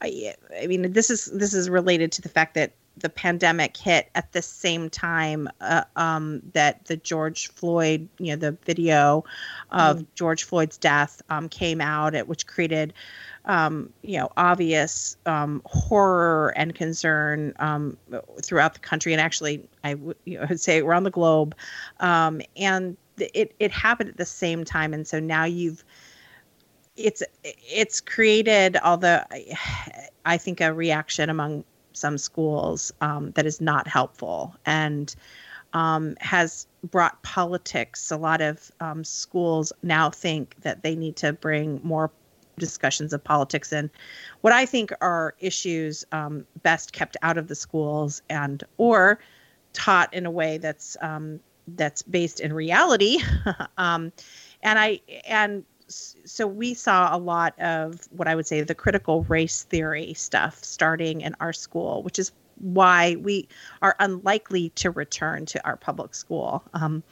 I 0.00 0.34
I 0.60 0.66
mean 0.66 0.92
this 0.92 1.10
is 1.10 1.26
this 1.26 1.52
is 1.52 1.68
related 1.68 2.12
to 2.12 2.22
the 2.22 2.28
fact 2.28 2.54
that 2.54 2.72
the 2.96 3.08
pandemic 3.08 3.76
hit 3.76 4.08
at 4.14 4.32
the 4.32 4.42
same 4.42 4.88
time 4.88 5.48
uh, 5.60 5.84
um, 5.96 6.40
that 6.52 6.84
the 6.84 6.96
George 6.96 7.48
Floyd, 7.48 8.08
you 8.18 8.28
know, 8.28 8.36
the 8.36 8.52
video 8.64 9.24
of 9.70 9.98
mm. 9.98 10.06
George 10.14 10.44
Floyd's 10.44 10.76
death 10.76 11.20
um, 11.28 11.48
came 11.48 11.80
out, 11.80 12.14
at, 12.14 12.28
which 12.28 12.46
created 12.46 12.92
um, 13.46 13.92
you 14.02 14.18
know, 14.18 14.30
obvious 14.36 15.16
um, 15.26 15.60
horror 15.66 16.54
and 16.56 16.74
concern 16.74 17.52
um, 17.58 17.96
throughout 18.42 18.74
the 18.74 18.80
country, 18.80 19.12
and 19.12 19.20
actually, 19.20 19.68
I 19.82 19.94
w- 19.94 20.14
you 20.24 20.38
know, 20.38 20.46
would 20.48 20.60
say 20.60 20.80
around 20.80 21.04
the 21.04 21.10
globe. 21.10 21.54
Um, 22.00 22.40
and 22.56 22.96
it 23.18 23.54
it 23.58 23.70
happened 23.70 24.10
at 24.10 24.16
the 24.16 24.24
same 24.24 24.64
time, 24.64 24.94
and 24.94 25.06
so 25.06 25.20
now 25.20 25.44
you've 25.44 25.84
it's 26.96 27.22
it's 27.42 28.00
created 28.00 28.76
all 28.78 28.96
the 28.96 29.26
I 30.24 30.38
think 30.38 30.60
a 30.60 30.72
reaction 30.72 31.28
among 31.28 31.64
some 31.94 32.18
schools 32.18 32.92
um, 33.00 33.30
that 33.32 33.46
is 33.46 33.60
not 33.60 33.88
helpful 33.88 34.54
and 34.66 35.14
um, 35.72 36.16
has 36.20 36.66
brought 36.84 37.22
politics. 37.22 38.10
A 38.10 38.16
lot 38.16 38.40
of 38.40 38.70
um, 38.80 39.04
schools 39.04 39.72
now 39.82 40.10
think 40.10 40.56
that 40.60 40.82
they 40.82 40.94
need 40.94 41.16
to 41.16 41.32
bring 41.32 41.80
more 41.82 42.10
discussions 42.56 43.12
of 43.12 43.24
politics 43.24 43.72
and 43.72 43.90
what 44.42 44.52
I 44.52 44.64
think 44.64 44.92
are 45.00 45.34
issues 45.40 46.04
um, 46.12 46.46
best 46.62 46.92
kept 46.92 47.16
out 47.22 47.36
of 47.36 47.48
the 47.48 47.56
schools 47.56 48.22
and 48.30 48.62
or 48.76 49.18
taught 49.72 50.14
in 50.14 50.24
a 50.24 50.30
way 50.30 50.58
that's 50.58 50.96
um, 51.00 51.40
that's 51.68 52.02
based 52.02 52.40
in 52.40 52.52
reality. 52.52 53.18
um, 53.78 54.12
and 54.62 54.78
I 54.78 55.00
and 55.26 55.64
so 56.24 56.46
we 56.46 56.74
saw 56.74 57.14
a 57.14 57.18
lot 57.18 57.58
of 57.60 58.00
what 58.10 58.28
I 58.28 58.34
would 58.34 58.46
say 58.46 58.60
the 58.60 58.74
critical 58.74 59.24
race 59.24 59.64
theory 59.64 60.14
stuff 60.14 60.62
starting 60.62 61.20
in 61.20 61.34
our 61.40 61.52
school, 61.52 62.02
which 62.02 62.18
is 62.18 62.32
why 62.56 63.16
we 63.16 63.48
are 63.82 63.96
unlikely 63.98 64.70
to 64.70 64.90
return 64.90 65.46
to 65.46 65.64
our 65.66 65.76
public 65.76 66.14
school. 66.14 66.62
Um, 66.72 67.02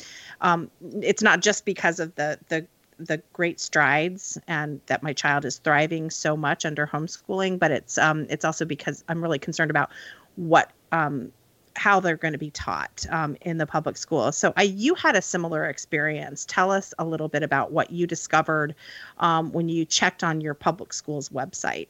um, 0.41 0.71
it's 1.01 1.23
not 1.23 1.41
just 1.41 1.65
because 1.65 2.01
of 2.01 2.15
the 2.15 2.39
the 2.49 2.67
the 2.99 3.23
great 3.33 3.59
strides 3.59 4.39
and 4.47 4.81
that 4.87 5.03
my 5.03 5.13
child 5.13 5.45
is 5.45 5.59
thriving 5.59 6.11
so 6.11 6.37
much 6.37 6.65
under 6.65 6.87
homeschooling, 6.87 7.59
but 7.59 7.71
it's 7.71 7.99
um, 7.99 8.27
it's 8.31 8.45
also 8.45 8.65
because 8.65 9.05
I'm 9.09 9.23
really 9.23 9.39
concerned 9.39 9.71
about 9.71 9.91
what 10.37 10.71
um, 10.93 11.33
how 11.77 12.01
they're 12.01 12.17
going 12.17 12.33
to 12.33 12.39
be 12.39 12.51
taught 12.51 13.07
um, 13.11 13.37
in 13.43 13.59
the 13.59 13.67
public 13.67 13.97
school. 13.97 14.33
So, 14.33 14.53
I, 14.57 14.63
you 14.63 14.95
had 14.95 15.17
a 15.17 15.23
similar 15.23 15.67
experience. 15.67 16.45
Tell 16.47 16.71
us 16.71 16.95
a 16.99 17.05
little 17.05 17.29
bit 17.29 17.43
about 17.43 17.73
what 17.73 17.91
you 17.91 18.07
discovered 18.07 18.75
um, 19.19 19.53
when 19.53 19.69
you 19.69 19.85
checked 19.85 20.23
on 20.25 20.41
your 20.41 20.55
public 20.55 20.93
school's 20.93 21.29
website. 21.29 21.89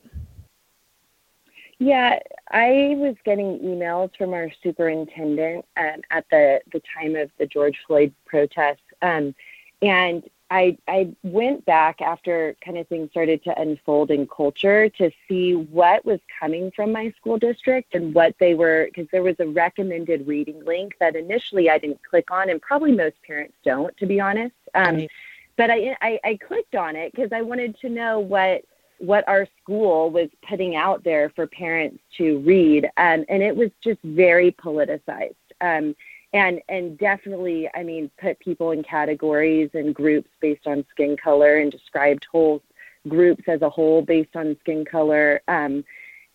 Yeah, 1.78 2.20
I 2.52 2.94
was 2.96 3.16
getting 3.24 3.58
emails 3.58 4.16
from 4.16 4.34
our 4.34 4.52
superintendent 4.62 5.64
um, 5.76 6.00
at 6.12 6.24
the, 6.30 6.60
the 6.72 6.80
time 6.96 7.16
of 7.16 7.28
the 7.38 7.46
George 7.46 7.76
Floyd 7.88 8.14
protests. 8.24 8.82
Um, 9.02 9.34
and 9.80 10.22
I, 10.52 10.76
I 10.86 11.10
went 11.22 11.64
back 11.64 12.02
after 12.02 12.54
kind 12.62 12.76
of 12.76 12.86
things 12.86 13.10
started 13.10 13.42
to 13.44 13.58
unfold 13.58 14.10
in 14.10 14.26
culture 14.26 14.90
to 14.90 15.10
see 15.26 15.54
what 15.54 16.04
was 16.04 16.20
coming 16.38 16.70
from 16.76 16.92
my 16.92 17.10
school 17.16 17.38
district 17.38 17.94
and 17.94 18.12
what 18.12 18.34
they 18.38 18.52
were, 18.52 18.84
because 18.84 19.10
there 19.10 19.22
was 19.22 19.36
a 19.38 19.46
recommended 19.46 20.26
reading 20.26 20.62
link 20.66 20.92
that 21.00 21.16
initially 21.16 21.70
I 21.70 21.78
didn't 21.78 22.00
click 22.04 22.30
on, 22.30 22.50
and 22.50 22.60
probably 22.60 22.92
most 22.92 23.16
parents 23.26 23.54
don't, 23.64 23.96
to 23.96 24.04
be 24.04 24.20
honest. 24.20 24.54
Um, 24.74 24.96
right. 24.96 25.10
But 25.56 25.70
I, 25.70 25.96
I, 26.02 26.20
I 26.22 26.38
clicked 26.46 26.74
on 26.74 26.96
it 26.96 27.12
because 27.12 27.32
I 27.32 27.40
wanted 27.40 27.78
to 27.80 27.88
know 27.88 28.20
what 28.20 28.62
what 28.98 29.26
our 29.26 29.48
school 29.60 30.10
was 30.10 30.28
putting 30.48 30.76
out 30.76 31.02
there 31.02 31.30
for 31.30 31.46
parents 31.46 31.98
to 32.18 32.38
read, 32.40 32.84
um, 32.98 33.24
and 33.30 33.42
it 33.42 33.56
was 33.56 33.70
just 33.82 34.00
very 34.02 34.52
politicized. 34.52 35.34
Um, 35.62 35.96
and 36.32 36.60
and 36.68 36.98
definitely, 36.98 37.68
I 37.74 37.82
mean, 37.82 38.10
put 38.20 38.38
people 38.40 38.70
in 38.70 38.82
categories 38.82 39.70
and 39.74 39.94
groups 39.94 40.30
based 40.40 40.66
on 40.66 40.84
skin 40.90 41.16
color, 41.16 41.58
and 41.58 41.70
described 41.70 42.26
whole 42.30 42.62
groups 43.08 43.44
as 43.48 43.62
a 43.62 43.70
whole 43.70 44.02
based 44.02 44.36
on 44.36 44.56
skin 44.60 44.84
color. 44.84 45.42
Um, 45.48 45.84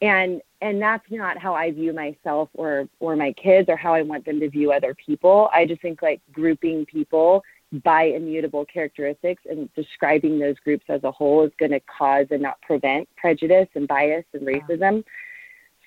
and 0.01 0.41
and 0.61 0.81
that's 0.81 1.09
not 1.09 1.37
how 1.37 1.53
I 1.53 1.71
view 1.71 1.93
myself 1.93 2.49
or 2.53 2.87
or 2.99 3.15
my 3.15 3.33
kids 3.33 3.69
or 3.69 3.75
how 3.75 3.93
I 3.93 4.01
want 4.03 4.25
them 4.25 4.39
to 4.39 4.49
view 4.49 4.71
other 4.71 4.93
people. 4.93 5.49
I 5.53 5.65
just 5.65 5.81
think 5.81 6.01
like 6.01 6.21
grouping 6.31 6.85
people 6.85 7.43
by 7.83 8.03
immutable 8.03 8.65
characteristics 8.65 9.43
and 9.49 9.73
describing 9.73 10.39
those 10.39 10.57
groups 10.59 10.85
as 10.87 11.03
a 11.03 11.11
whole 11.11 11.43
is 11.43 11.51
going 11.59 11.71
to 11.71 11.81
cause 11.81 12.27
and 12.31 12.41
not 12.41 12.61
prevent 12.61 13.09
prejudice 13.17 13.67
and 13.75 13.87
bias 13.87 14.25
and 14.33 14.47
racism. 14.47 15.03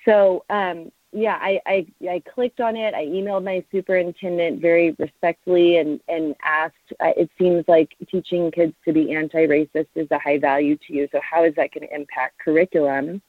So, 0.05 0.45
um, 0.49 0.91
yeah, 1.13 1.37
I, 1.41 1.59
I, 1.65 1.87
I 2.09 2.23
clicked 2.33 2.61
on 2.61 2.75
it. 2.77 2.93
I 2.93 3.05
emailed 3.05 3.43
my 3.43 3.63
superintendent 3.71 4.61
very 4.61 4.95
respectfully 4.97 5.77
and, 5.77 5.99
and 6.07 6.35
asked, 6.43 6.75
uh, 6.99 7.11
it 7.17 7.29
seems 7.37 7.65
like 7.67 7.95
teaching 8.09 8.49
kids 8.51 8.73
to 8.85 8.93
be 8.93 9.13
anti-racist 9.13 9.87
is 9.95 10.07
a 10.11 10.19
high 10.19 10.39
value 10.39 10.77
to 10.87 10.93
you. 10.93 11.09
So 11.11 11.19
how 11.21 11.43
is 11.43 11.53
that 11.55 11.73
going 11.73 11.87
to 11.87 11.93
impact 11.93 12.39
curriculum? 12.39 13.21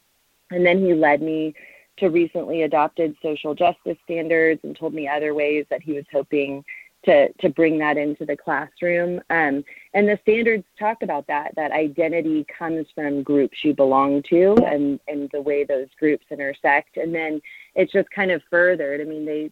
And 0.51 0.65
then 0.65 0.81
he 0.81 0.95
led 0.95 1.23
me 1.23 1.55
to 1.99 2.09
recently 2.09 2.63
adopted 2.63 3.17
social 3.21 3.55
justice 3.55 3.99
standards 4.05 4.61
and 4.63 4.77
told 4.77 4.95
me 4.95 5.09
other 5.09 5.35
ways 5.35 5.67
that 5.71 5.83
he 5.83 5.93
was 5.93 6.05
hoping 6.13 6.65
to 7.05 7.33
to 7.33 7.49
bring 7.49 7.79
that 7.79 7.97
into 7.97 8.25
the 8.25 8.37
classroom. 8.37 9.21
Um, 9.31 9.65
and 9.95 10.09
the 10.09 10.19
standards 10.23 10.65
talk 10.79 11.03
about 11.03 11.27
that 11.27 11.53
that 11.57 11.73
identity 11.73 12.47
comes 12.59 12.87
from 12.95 13.23
groups 13.23 13.65
you 13.65 13.75
belong 13.75 14.23
to 14.31 14.57
and 14.65 15.01
and 15.09 15.29
the 15.33 15.43
way 15.43 15.65
those 15.65 15.89
groups 15.99 16.25
intersect. 16.31 16.97
And 16.97 17.15
then 17.15 17.43
it's 17.75 17.93
just 17.93 18.11
kind 18.11 18.31
of 18.31 18.43
furthered. 18.51 19.01
I 19.01 19.05
mean, 19.05 19.25
they 19.25 19.51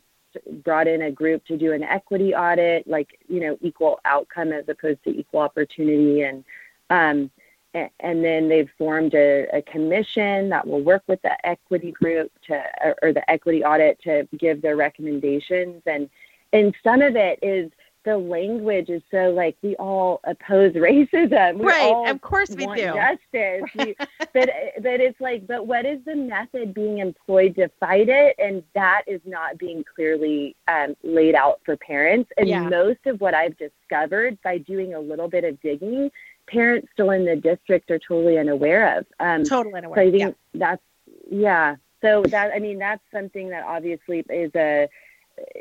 brought 0.64 0.86
in 0.86 1.02
a 1.02 1.10
group 1.10 1.44
to 1.46 1.56
do 1.56 1.72
an 1.72 1.82
equity 1.82 2.34
audit, 2.34 2.86
like 2.86 3.18
you 3.28 3.40
know, 3.40 3.58
equal 3.60 4.00
outcome 4.04 4.52
as 4.52 4.68
opposed 4.68 5.02
to 5.04 5.10
equal 5.10 5.40
opportunity, 5.40 6.22
and 6.22 6.44
um, 6.90 7.30
and 7.72 8.24
then 8.24 8.48
they've 8.48 8.70
formed 8.76 9.14
a, 9.14 9.46
a, 9.52 9.62
commission 9.62 10.48
that 10.48 10.66
will 10.66 10.80
work 10.80 11.02
with 11.06 11.22
the 11.22 11.46
equity 11.46 11.92
group 11.92 12.32
to 12.46 12.62
or 13.00 13.12
the 13.12 13.28
equity 13.30 13.62
audit 13.62 14.00
to 14.02 14.26
give 14.36 14.60
their 14.60 14.76
recommendations 14.76 15.80
and 15.86 16.10
and 16.52 16.74
some 16.82 17.00
of 17.00 17.14
it 17.14 17.38
is 17.42 17.70
the 18.04 18.16
language 18.16 18.88
is 18.88 19.02
so 19.10 19.30
like 19.30 19.56
we 19.62 19.76
all 19.76 20.20
oppose 20.24 20.72
racism. 20.74 21.58
We 21.58 21.66
right, 21.66 22.10
of 22.10 22.20
course 22.20 22.50
we 22.50 22.66
do. 22.66 22.92
Justice. 22.94 23.62
we, 23.76 23.96
but 24.18 24.50
but 24.82 25.00
it's 25.00 25.20
like, 25.20 25.46
but 25.46 25.66
what 25.66 25.84
is 25.84 25.98
the 26.04 26.16
method 26.16 26.74
being 26.74 26.98
employed 26.98 27.54
to 27.56 27.68
fight 27.80 28.08
it? 28.08 28.36
And 28.38 28.62
that 28.74 29.02
is 29.06 29.20
not 29.24 29.58
being 29.58 29.84
clearly 29.94 30.56
um, 30.68 30.96
laid 31.02 31.34
out 31.34 31.60
for 31.64 31.76
parents. 31.76 32.30
And 32.36 32.48
yeah. 32.48 32.68
most 32.68 33.00
of 33.06 33.20
what 33.20 33.34
I've 33.34 33.56
discovered 33.58 34.38
by 34.42 34.58
doing 34.58 34.94
a 34.94 35.00
little 35.00 35.28
bit 35.28 35.44
of 35.44 35.60
digging, 35.60 36.10
parents 36.46 36.88
still 36.92 37.10
in 37.10 37.24
the 37.24 37.36
district 37.36 37.90
are 37.90 37.98
totally 37.98 38.38
unaware 38.38 38.98
of. 38.98 39.06
Um, 39.20 39.44
totally 39.44 39.76
unaware. 39.76 39.96
So 40.04 40.08
I 40.08 40.10
think 40.10 40.36
yeah. 40.52 40.58
that's 40.58 40.82
yeah. 41.30 41.76
So 42.02 42.22
that 42.28 42.52
I 42.54 42.58
mean 42.58 42.78
that's 42.78 43.02
something 43.12 43.50
that 43.50 43.64
obviously 43.64 44.24
is 44.30 44.50
a 44.54 44.88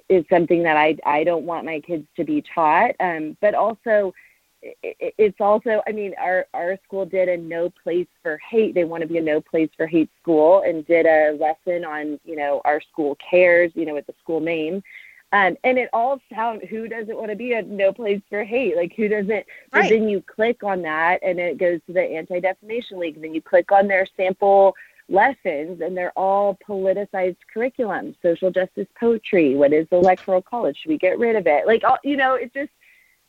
is 0.08 0.26
something 0.30 0.64
that 0.64 0.78
I 0.78 0.98
I 1.06 1.24
don't 1.24 1.46
want 1.46 1.66
my 1.66 1.80
kids 1.80 2.08
to 2.18 2.24
be 2.24 2.44
taught. 2.54 2.96
Um, 3.00 3.38
but 3.42 3.56
also, 3.56 4.14
it, 4.62 5.14
it's 5.18 5.40
also 5.40 5.82
I 5.88 5.92
mean 5.92 6.14
our 6.20 6.48
our 6.54 6.78
school 6.84 7.06
did 7.06 7.30
a 7.30 7.38
no 7.38 7.70
place 7.70 8.08
for 8.22 8.40
hate. 8.50 8.76
They 8.76 8.84
want 8.84 9.02
to 9.02 9.08
be 9.08 9.18
a 9.18 9.22
no 9.22 9.42
place 9.42 9.70
for 9.78 9.88
hate 9.88 10.10
school 10.22 10.64
and 10.66 10.86
did 10.86 11.06
a 11.06 11.38
lesson 11.40 11.86
on 11.86 12.20
you 12.24 12.36
know 12.36 12.62
our 12.66 12.82
school 12.82 13.18
cares 13.18 13.72
you 13.76 13.86
know 13.86 13.94
with 13.94 14.08
the 14.08 14.16
school 14.22 14.40
name. 14.40 14.84
Um, 15.32 15.58
and 15.64 15.78
it 15.78 15.90
all 15.94 16.20
sounds 16.34 16.64
who 16.72 16.88
doesn't 16.88 17.16
want 17.16 17.30
to 17.30 17.36
be 17.36 17.54
a 17.54 17.62
no 17.62 17.94
place 17.94 18.22
for 18.32 18.44
hate 18.44 18.76
like 18.76 18.94
who 18.96 19.08
doesn't 19.08 19.30
right. 19.30 19.46
but 19.72 19.90
then 19.90 20.10
you 20.10 20.24
click 20.24 20.64
on 20.64 20.82
that 20.82 21.20
and 21.22 21.40
it 21.40 21.60
goes 21.60 21.80
to 21.86 21.94
the 21.94 22.02
anti-defamation 22.02 22.98
league 22.98 23.14
and 23.14 23.24
then 23.24 23.36
you 23.36 23.42
click 23.42 23.72
on 23.72 23.88
their 23.88 24.08
sample 24.18 24.76
lessons 25.10 25.82
and 25.82 25.96
they're 25.96 26.18
all 26.18 26.58
politicized 26.68 27.38
curriculum 27.52 28.16
social 28.22 28.52
justice 28.52 28.88
poetry 29.00 29.56
what 29.56 29.74
is 29.74 29.88
the 29.90 29.98
electoral 29.98 30.42
college? 30.42 30.78
Should 30.82 30.90
we 30.90 30.98
get 30.98 31.18
rid 31.18 31.36
of 31.36 31.48
it? 31.48 31.66
Like 31.66 31.84
all 31.84 31.98
you 32.04 32.18
know 32.18 32.36
it's 32.36 32.54
just 32.54 32.72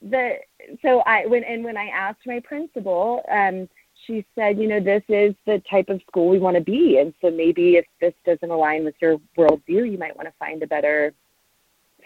the 0.02 0.36
so 0.82 1.00
i 1.00 1.26
when 1.26 1.44
and 1.44 1.62
when 1.62 1.76
i 1.76 1.86
asked 1.88 2.26
my 2.26 2.40
principal 2.40 3.22
um 3.30 3.68
she 4.06 4.24
said 4.34 4.58
you 4.58 4.66
know 4.66 4.80
this 4.80 5.02
is 5.08 5.34
the 5.44 5.62
type 5.70 5.90
of 5.90 6.00
school 6.06 6.28
we 6.28 6.38
want 6.38 6.56
to 6.56 6.62
be 6.62 6.98
and 6.98 7.12
so 7.20 7.30
maybe 7.30 7.76
if 7.76 7.84
this 8.00 8.14
doesn't 8.24 8.50
align 8.50 8.84
with 8.84 8.94
your 9.00 9.20
worldview 9.36 9.90
you 9.90 9.98
might 9.98 10.16
want 10.16 10.26
to 10.26 10.34
find 10.38 10.62
a 10.62 10.66
better 10.66 11.12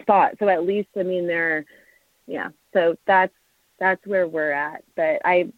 spot. 0.01 0.33
So 0.39 0.49
at 0.49 0.65
least 0.65 0.89
i 0.99 1.03
mean 1.03 1.27
they're 1.27 1.65
yeah 2.27 2.49
so 2.73 2.97
that's 3.07 3.35
that's 3.79 4.05
where 4.07 4.27
we're 4.27 4.53
at. 4.53 4.83
But 4.97 5.21
i 5.25 5.53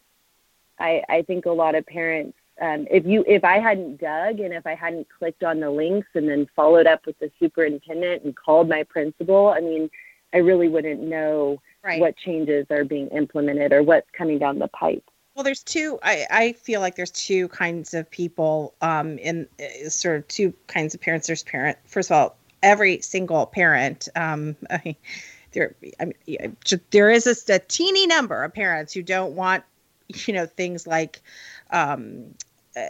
i 0.79 1.03
i 1.09 1.23
think 1.23 1.47
a 1.47 1.51
lot 1.51 1.75
of 1.75 1.87
parents 1.87 2.37
um, 2.61 2.87
if 2.91 3.05
you 3.05 3.25
if 3.27 3.45
I 3.45 3.59
hadn't 3.59 4.01
dug 4.01 4.41
and 4.41 4.55
if 4.55 4.67
I 4.67 4.75
hadn't 4.75 5.09
clicked 5.19 5.45
on 5.45 5.61
the 5.61 5.71
links 5.71 6.09
and 6.15 6.29
then 6.29 6.49
followed 6.57 6.87
up 6.87 7.05
with 7.07 7.19
the 7.19 7.31
superintendent 7.39 8.25
and 8.25 8.35
called 8.35 8.69
my 8.69 8.83
principal, 8.83 9.49
I 9.49 9.61
mean, 9.61 9.91
I 10.33 10.39
really 10.39 10.69
wouldn't 10.69 11.03
know 11.03 11.61
right. 11.83 12.01
what 12.01 12.17
changes 12.17 12.67
are 12.71 12.85
being 12.85 13.09
implemented 13.09 13.73
or 13.73 13.83
what's 13.83 14.11
coming 14.13 14.39
down 14.39 14.59
the 14.59 14.69
pipe. 14.69 15.05
Well, 15.35 15.45
there's 15.45 15.63
two. 15.63 15.99
I, 16.03 16.27
I 16.31 16.53
feel 16.53 16.81
like 16.81 16.97
there's 16.97 17.11
two 17.11 17.49
kinds 17.49 17.93
of 17.93 18.11
people 18.11 18.75
um, 18.81 19.19
in 19.19 19.47
uh, 19.61 19.91
sort 19.91 20.17
of 20.17 20.29
two 20.29 20.55
kinds 20.67 20.95
of 20.95 21.01
parents. 21.03 21.27
There's 21.27 21.43
parent. 21.43 21.77
First 21.85 22.11
of 22.11 22.17
all, 22.17 22.37
every 22.63 23.01
single 23.03 23.45
parent. 23.45 24.09
Um, 24.17 24.57
I, 24.71 24.97
there, 25.53 25.75
I 26.01 26.07
mean, 26.07 26.57
there 26.91 27.11
is 27.11 27.27
a, 27.27 27.55
a 27.55 27.59
teeny 27.59 28.07
number 28.07 28.45
of 28.45 28.55
parents 28.55 28.95
who 28.95 29.03
don't 29.03 29.35
want, 29.35 29.63
you 30.09 30.35
know, 30.35 30.47
things 30.47 30.87
like 30.87 31.23
um, 31.71 32.35
uh, 32.77 32.87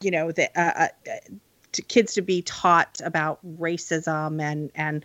you 0.00 0.10
know, 0.10 0.32
the 0.32 0.48
uh, 0.58 0.88
uh, 1.06 1.12
to 1.72 1.82
kids 1.82 2.14
to 2.14 2.22
be 2.22 2.42
taught 2.42 3.00
about 3.04 3.38
racism 3.58 4.40
and 4.40 4.70
and 4.74 5.04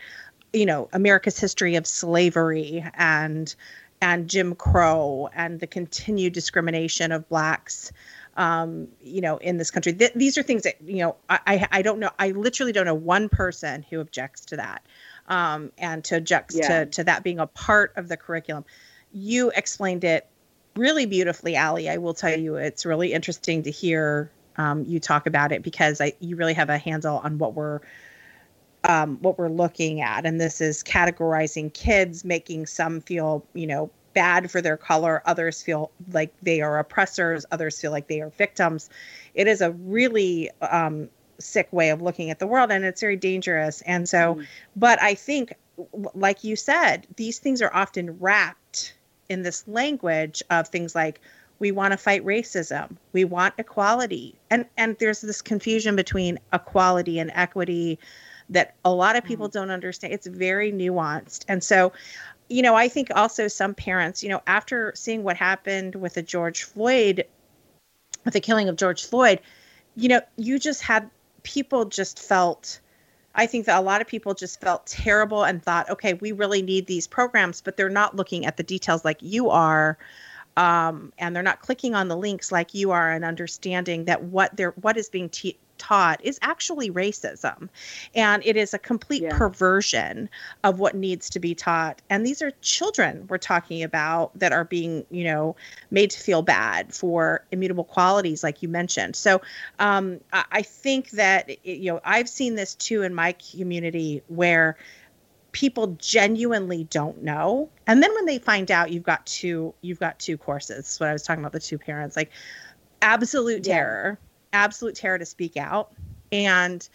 you 0.54 0.66
know 0.66 0.90
America's 0.94 1.40
history 1.40 1.76
of 1.76 1.88
slavery 1.88 2.86
and 2.96 3.56
and 4.02 4.30
Jim 4.30 4.56
Crow 4.56 5.30
and 5.34 5.60
the 5.60 5.68
continued 5.68 6.34
discrimination 6.34 7.12
of 7.12 7.28
blacks 7.30 7.92
um, 8.36 8.88
you 9.02 9.22
know, 9.22 9.38
in 9.38 9.58
this 9.58 9.72
country. 9.72 9.94
Th- 9.94 10.14
these 10.14 10.38
are 10.38 10.44
things 10.44 10.64
that, 10.64 10.82
you 10.84 10.98
know, 10.98 11.16
I, 11.30 11.68
I 11.72 11.82
don't 11.82 12.00
know. 12.00 12.10
I 12.18 12.32
literally 12.32 12.72
don't 12.72 12.86
know 12.86 12.94
one 12.94 13.30
person 13.30 13.86
who 13.90 14.00
objects 14.00 14.46
to 14.46 14.58
that 14.58 14.86
um, 15.28 15.72
and 15.78 16.04
to 16.06 16.18
objects 16.18 16.58
yeah. 16.58 16.86
to, 16.86 16.86
to 16.88 17.04
that 17.06 17.24
being 17.24 17.40
a 17.40 17.48
part 17.48 17.94
of 17.96 18.08
the 18.08 18.18
curriculum. 18.18 18.66
You 19.12 19.52
explained 19.56 20.04
it 20.04 20.28
really 20.76 21.06
beautifully, 21.06 21.58
Ali. 21.58 21.90
I 21.90 21.98
will 21.98 22.14
tell 22.14 22.38
you, 22.38 22.56
it's 22.56 22.86
really 22.86 23.14
interesting 23.14 23.64
to 23.64 23.72
hear 23.72 24.32
um, 24.58 24.86
you 24.86 25.00
talk 25.00 25.26
about 25.26 25.52
it 25.52 25.64
because 25.64 26.00
I, 26.00 26.14
you 26.20 26.36
really 26.36 26.54
have 26.54 26.70
a 26.70 26.78
handle 26.78 27.18
on 27.24 27.38
what 27.38 27.54
we're 27.54 27.80
um, 28.86 29.18
what 29.22 29.38
we're 29.38 29.50
looking 29.50 30.02
at, 30.02 30.26
and 30.26 30.42
this 30.42 30.60
is 30.60 30.84
categorizing 30.84 31.74
kids, 31.74 32.26
making 32.26 32.66
some 32.66 33.00
feel, 33.00 33.46
you 33.54 33.66
know, 33.66 33.90
bad 34.14 34.52
for 34.52 34.62
their 34.62 34.76
color, 34.76 35.22
others 35.26 35.62
feel 35.62 35.90
like 36.12 36.34
they 36.42 36.62
are 36.62 36.78
oppressors, 36.80 37.46
others 37.52 37.80
feel 37.80 37.92
like 37.92 38.08
they 38.08 38.20
are 38.20 38.30
victims. 38.32 38.90
It 39.34 39.48
is 39.48 39.62
a 39.62 39.72
really 39.72 40.52
um, 40.62 41.10
sick 41.40 41.72
way 41.72 41.90
of 41.90 42.02
looking 42.02 42.30
at 42.30 42.40
the 42.40 42.48
world, 42.48 42.72
and 42.72 42.84
it's 42.84 43.02
very 43.02 43.16
dangerous. 43.16 43.82
And 43.82 44.08
so, 44.08 44.36
mm. 44.36 44.46
but 44.76 45.02
I 45.02 45.16
think, 45.16 45.54
like 46.14 46.44
you 46.44 46.56
said, 46.56 47.08
these 47.16 47.40
things 47.40 47.62
are 47.62 47.74
often 47.74 48.20
wrapped 48.20 48.60
in 49.30 49.42
this 49.42 49.68
language 49.68 50.44
of 50.50 50.68
things 50.68 50.96
like 50.96 51.22
we 51.60 51.72
want 51.72 51.92
to 51.92 51.98
fight 51.98 52.26
racism 52.26 52.98
we 53.14 53.24
want 53.24 53.54
equality 53.58 54.36
and 54.50 54.66
and 54.78 54.98
there's 55.00 55.22
this 55.22 55.42
confusion 55.42 55.96
between 55.96 56.40
equality 56.52 57.20
and 57.20 57.32
equity 57.34 58.00
that 58.50 58.76
a 58.84 58.92
lot 58.92 59.16
of 59.16 59.24
people 59.24 59.48
mm-hmm. 59.48 59.60
don't 59.60 59.72
understand. 59.72 60.14
It's 60.14 60.28
very 60.28 60.72
nuanced. 60.72 61.46
And 61.48 61.64
so, 61.64 61.94
you 62.50 62.62
know, 62.62 62.76
I 62.76 62.88
think 62.88 63.10
also 63.16 63.48
some 63.48 63.74
parents, 63.74 64.24
you 64.24 64.30
know, 64.30 64.42
after 64.48 64.94
seeing 64.96 65.24
what 65.24 65.38
happened 65.38 65.96
with 65.96 66.16
the 66.16 66.22
George 66.22 66.64
Floyd, 66.64 67.26
with 68.26 68.34
the 68.34 68.42
killing 68.42 68.70
of 68.70 68.76
George 68.76 69.06
Floyd, 69.06 69.40
you 69.96 70.10
know, 70.10 70.22
you 70.38 70.60
just 70.60 70.82
had 70.82 71.10
people 71.44 71.86
just 71.86 72.20
felt 72.20 72.80
I 73.36 73.46
think 73.48 73.66
that 73.66 73.80
a 73.80 73.82
lot 73.82 74.02
of 74.02 74.08
people 74.08 74.34
just 74.34 74.62
felt 74.62 74.86
terrible 74.86 75.44
and 75.44 75.62
thought, 75.62 75.90
okay, 75.90 76.14
we 76.14 76.32
really 76.32 76.62
need 76.62 76.86
these 76.86 77.08
programs, 77.08 77.62
but 77.62 77.78
they're 77.78 77.90
not 77.90 78.16
looking 78.16 78.46
at 78.46 78.58
the 78.58 78.64
details 78.64 79.04
like 79.04 79.18
you 79.22 79.50
are. 79.50 79.98
Um, 80.56 81.14
and 81.18 81.36
they're 81.36 81.42
not 81.42 81.62
clicking 81.62 81.96
on 81.96 82.10
the 82.10 82.16
links 82.16 82.52
like 82.52 82.76
you 82.76 82.92
are 82.92 83.12
and 83.12 83.26
understanding 83.26 84.06
that 84.06 84.24
what 84.24 84.56
they're 84.56 84.76
what 84.82 84.98
is 84.98 85.10
being 85.10 85.30
te- 85.30 85.58
taught 85.84 86.24
is 86.24 86.40
actually 86.42 86.90
racism. 86.90 87.70
And 88.16 88.42
it 88.46 88.56
is 88.56 88.74
a 88.74 88.80
complete 88.80 89.24
yeah. 89.24 89.38
perversion 89.38 90.30
of 90.64 90.80
what 90.80 90.96
needs 90.96 91.30
to 91.32 91.40
be 91.40 91.54
taught. 91.54 92.02
And 92.10 92.26
these 92.26 92.42
are 92.42 92.52
children 92.62 93.26
we're 93.30 93.38
talking 93.38 93.84
about 93.84 94.38
that 94.40 94.54
are 94.54 94.64
being, 94.64 95.06
you 95.12 95.26
know, 95.26 95.56
made 95.92 96.12
to 96.12 96.20
feel 96.20 96.42
bad 96.42 96.94
for 96.94 97.44
immutable 97.52 97.84
qualities, 97.84 98.44
like 98.44 98.62
you 98.62 98.70
mentioned. 98.70 99.16
So 99.16 99.42
um, 99.80 100.20
I, 100.32 100.46
I 100.52 100.62
think 100.62 101.12
that, 101.12 101.66
you 101.66 101.92
know, 101.92 102.02
I've 102.06 102.30
seen 102.30 102.56
this 102.56 102.76
too 102.76 103.02
in 103.02 103.14
my 103.14 103.34
community 103.34 104.22
where 104.28 104.78
people 105.52 105.96
genuinely 106.00 106.86
don't 106.86 107.22
know 107.22 107.70
and 107.86 108.02
then 108.02 108.12
when 108.16 108.26
they 108.26 108.40
find 108.40 108.72
out 108.72 108.92
you've 108.92 109.04
got 109.04 109.24
two 109.28 109.72
you've 109.82 110.00
got 110.00 110.18
two 110.18 110.36
courses 110.36 111.00
what 111.00 111.08
i 111.08 111.14
was 111.14 111.22
talking 111.22 111.44
about 111.44 111.52
the 111.52 111.60
two 111.60 111.78
parents 111.78 112.16
like 112.16 112.32
absolute 113.04 113.64
yeah. 113.68 113.76
terror 113.76 114.20
absolute 114.54 114.96
terror 114.96 115.18
to 115.18 115.26
speak 115.26 115.58
out. 115.58 115.92
And 116.32 116.88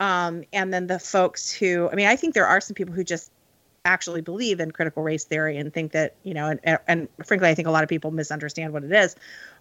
um, 0.00 0.44
and 0.52 0.72
then 0.72 0.86
the 0.86 0.98
folks 0.98 1.52
who 1.52 1.88
i 1.90 1.94
mean 1.94 2.06
i 2.06 2.16
think 2.16 2.34
there 2.34 2.46
are 2.46 2.60
some 2.60 2.74
people 2.74 2.94
who 2.94 3.04
just 3.04 3.30
actually 3.86 4.22
believe 4.22 4.60
in 4.60 4.70
critical 4.70 5.02
race 5.02 5.24
theory 5.24 5.58
and 5.58 5.72
think 5.72 5.92
that 5.92 6.14
you 6.22 6.32
know 6.32 6.56
and, 6.64 6.78
and 6.88 7.08
frankly 7.24 7.48
i 7.48 7.54
think 7.54 7.68
a 7.68 7.70
lot 7.70 7.82
of 7.82 7.88
people 7.88 8.10
misunderstand 8.10 8.72
what 8.72 8.84
it 8.84 8.92
is. 8.92 9.14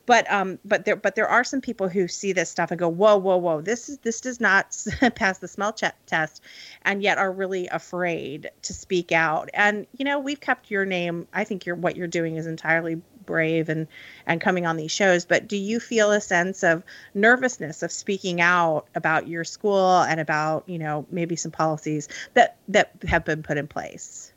But 0.06 0.30
um 0.32 0.60
but 0.66 0.86
there 0.86 0.96
but 0.96 1.16
there 1.16 1.28
are 1.28 1.44
some 1.44 1.62
people 1.62 1.88
who 1.88 2.08
see 2.08 2.34
this 2.34 2.50
stuff 2.50 2.72
and 2.72 2.80
go 2.80 2.90
whoa 2.90 3.18
whoa 3.18 3.38
whoa 3.38 3.62
this 3.62 3.90
is 3.90 3.98
this 4.00 4.22
does 4.22 4.40
not 4.40 4.76
pass 5.16 5.38
the 5.38 5.48
smell 5.48 5.72
ch- 5.74 5.96
test 6.08 6.42
and 6.84 7.02
yet 7.02 7.18
are 7.18 7.32
really 7.32 7.68
afraid 7.68 8.50
to 8.64 8.74
speak 8.74 9.12
out. 9.12 9.50
And 9.54 9.86
you 9.98 10.04
know 10.04 10.20
we've 10.20 10.42
kept 10.42 10.72
your 10.72 10.86
name 10.86 11.28
i 11.34 11.44
think 11.44 11.66
you're 11.66 11.76
what 11.76 11.96
you're 11.96 12.08
doing 12.08 12.38
is 12.38 12.48
entirely 12.48 13.02
brave 13.26 13.70
and 13.70 13.88
and 14.26 14.42
coming 14.42 14.66
on 14.66 14.78
these 14.78 14.92
shows 14.92 15.26
but 15.26 15.48
do 15.48 15.58
you 15.58 15.80
feel 15.80 16.12
a 16.12 16.22
sense 16.22 16.64
of 16.64 16.84
nervousness 17.14 17.84
of 17.84 17.92
speaking 17.92 18.42
out 18.42 18.86
about 18.96 19.28
your 19.28 19.44
school 19.44 20.02
and 20.02 20.20
about 20.20 20.68
you 20.68 20.80
know 20.80 21.06
maybe 21.12 21.36
some 21.36 21.52
policies 21.52 22.08
that 22.34 22.58
that 22.68 22.92
have 23.08 23.26
been 23.26 23.44
put 23.44 23.58
in 23.58 23.68
place 23.68 24.34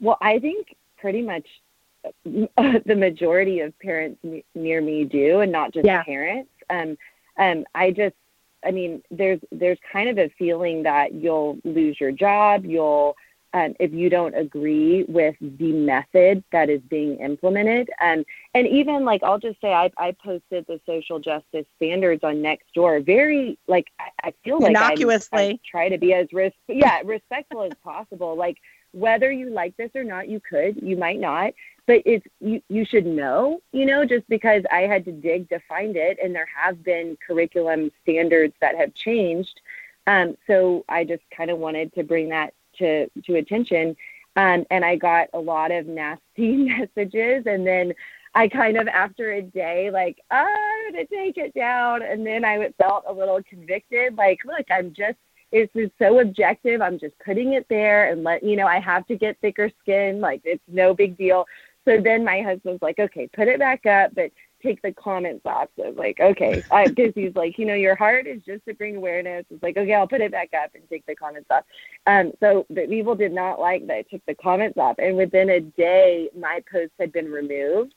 well 0.00 0.18
i 0.20 0.38
think 0.38 0.76
pretty 0.98 1.22
much 1.22 1.46
the 2.24 2.96
majority 2.96 3.60
of 3.60 3.78
parents 3.78 4.20
near 4.54 4.80
me 4.80 5.04
do 5.04 5.40
and 5.40 5.52
not 5.52 5.72
just 5.72 5.86
yeah. 5.86 6.02
parents 6.02 6.50
um 6.70 6.96
um 7.38 7.64
i 7.74 7.90
just 7.90 8.16
i 8.64 8.70
mean 8.70 9.02
there's 9.10 9.40
there's 9.52 9.78
kind 9.92 10.08
of 10.08 10.18
a 10.18 10.28
feeling 10.38 10.82
that 10.82 11.12
you'll 11.14 11.58
lose 11.64 12.00
your 12.00 12.10
job 12.12 12.64
you'll 12.64 13.16
um, 13.54 13.74
if 13.78 13.92
you 13.92 14.08
don't 14.08 14.34
agree 14.34 15.04
with 15.08 15.36
the 15.40 15.72
method 15.72 16.42
that 16.52 16.70
is 16.70 16.80
being 16.82 17.18
implemented. 17.18 17.90
Um, 18.00 18.24
and 18.54 18.66
even 18.66 19.04
like 19.04 19.22
I'll 19.22 19.38
just 19.38 19.60
say 19.60 19.72
I, 19.72 19.90
I 19.96 20.12
posted 20.12 20.66
the 20.66 20.80
social 20.86 21.18
justice 21.18 21.66
standards 21.76 22.24
on 22.24 22.36
Nextdoor 22.36 23.04
very 23.04 23.58
like 23.66 23.86
I, 23.98 24.28
I 24.28 24.34
feel 24.44 24.60
like 24.60 24.70
innocuously 24.70 25.38
I, 25.38 25.42
I 25.42 25.58
try 25.70 25.88
to 25.88 25.98
be 25.98 26.14
as 26.14 26.32
res- 26.32 26.52
yeah 26.68 27.00
respectful 27.04 27.62
as 27.62 27.72
possible. 27.82 28.36
Like 28.36 28.58
whether 28.92 29.32
you 29.32 29.50
like 29.50 29.76
this 29.76 29.90
or 29.94 30.04
not, 30.04 30.28
you 30.28 30.40
could, 30.40 30.80
you 30.82 30.96
might 30.96 31.18
not, 31.18 31.54
but 31.86 32.02
it's 32.04 32.26
you 32.40 32.62
you 32.68 32.84
should 32.84 33.06
know, 33.06 33.60
you 33.72 33.86
know, 33.86 34.04
just 34.04 34.28
because 34.28 34.62
I 34.70 34.82
had 34.82 35.04
to 35.06 35.12
dig 35.12 35.48
to 35.48 35.60
find 35.68 35.96
it, 35.96 36.18
and 36.22 36.34
there 36.34 36.48
have 36.54 36.82
been 36.82 37.18
curriculum 37.26 37.90
standards 38.02 38.54
that 38.60 38.76
have 38.76 38.94
changed. 38.94 39.60
Um, 40.06 40.36
so 40.46 40.84
I 40.88 41.04
just 41.04 41.22
kind 41.36 41.50
of 41.50 41.58
wanted 41.58 41.94
to 41.94 42.02
bring 42.02 42.30
that 42.30 42.54
to 42.78 43.08
to 43.24 43.36
attention. 43.36 43.96
Um, 44.34 44.64
and 44.70 44.84
I 44.84 44.96
got 44.96 45.28
a 45.34 45.38
lot 45.38 45.70
of 45.70 45.86
nasty 45.86 46.56
messages, 46.56 47.44
and 47.46 47.66
then 47.66 47.92
I 48.34 48.48
kind 48.48 48.78
of 48.78 48.88
after 48.88 49.32
a 49.32 49.42
day 49.42 49.90
like 49.90 50.18
I'm 50.30 50.92
gonna 50.92 51.06
take 51.06 51.36
it 51.36 51.54
down, 51.54 52.02
and 52.02 52.26
then 52.26 52.44
I 52.44 52.72
felt 52.78 53.04
a 53.06 53.12
little 53.12 53.40
convicted. 53.48 54.16
Like, 54.16 54.38
look, 54.44 54.66
I'm 54.70 54.94
just 54.94 55.18
this 55.52 55.68
is 55.74 55.90
so 55.98 56.20
objective. 56.20 56.80
I'm 56.80 56.98
just 56.98 57.14
putting 57.24 57.52
it 57.52 57.66
there 57.68 58.10
and 58.10 58.24
let 58.24 58.42
you 58.42 58.56
know 58.56 58.66
I 58.66 58.80
have 58.80 59.06
to 59.08 59.16
get 59.16 59.38
thicker 59.40 59.70
skin. 59.82 60.20
Like 60.20 60.40
it's 60.44 60.62
no 60.66 60.94
big 60.94 61.16
deal. 61.18 61.44
So 61.84 62.00
then 62.00 62.24
my 62.24 62.40
husband's 62.40 62.80
like, 62.80 62.98
okay, 62.98 63.28
put 63.34 63.48
it 63.48 63.58
back 63.58 63.84
up, 63.86 64.14
but 64.14 64.30
take 64.62 64.82
the 64.82 64.92
comments 64.92 65.42
off. 65.44 65.68
So 65.76 65.88
it's 65.88 65.98
like, 65.98 66.20
okay, 66.20 66.62
because 66.86 67.12
he's 67.14 67.34
like, 67.34 67.58
you 67.58 67.66
know, 67.66 67.74
your 67.74 67.96
heart 67.96 68.26
is 68.26 68.42
just 68.44 68.64
to 68.66 68.74
bring 68.74 68.96
awareness. 68.96 69.44
It's 69.50 69.62
like, 69.62 69.76
okay, 69.76 69.94
I'll 69.94 70.08
put 70.08 70.20
it 70.20 70.32
back 70.32 70.50
up 70.54 70.70
and 70.74 70.82
take 70.88 71.04
the 71.06 71.14
comments 71.14 71.48
off. 71.50 71.64
Um, 72.06 72.32
so 72.40 72.66
the 72.70 72.86
people 72.86 73.14
did 73.14 73.32
not 73.32 73.60
like 73.60 73.86
that 73.86 73.96
I 73.96 74.02
took 74.02 74.24
the 74.26 74.34
comments 74.34 74.78
off, 74.78 74.96
and 74.98 75.16
within 75.16 75.50
a 75.50 75.60
day, 75.60 76.28
my 76.38 76.62
post 76.70 76.92
had 76.98 77.12
been 77.12 77.30
removed 77.30 77.94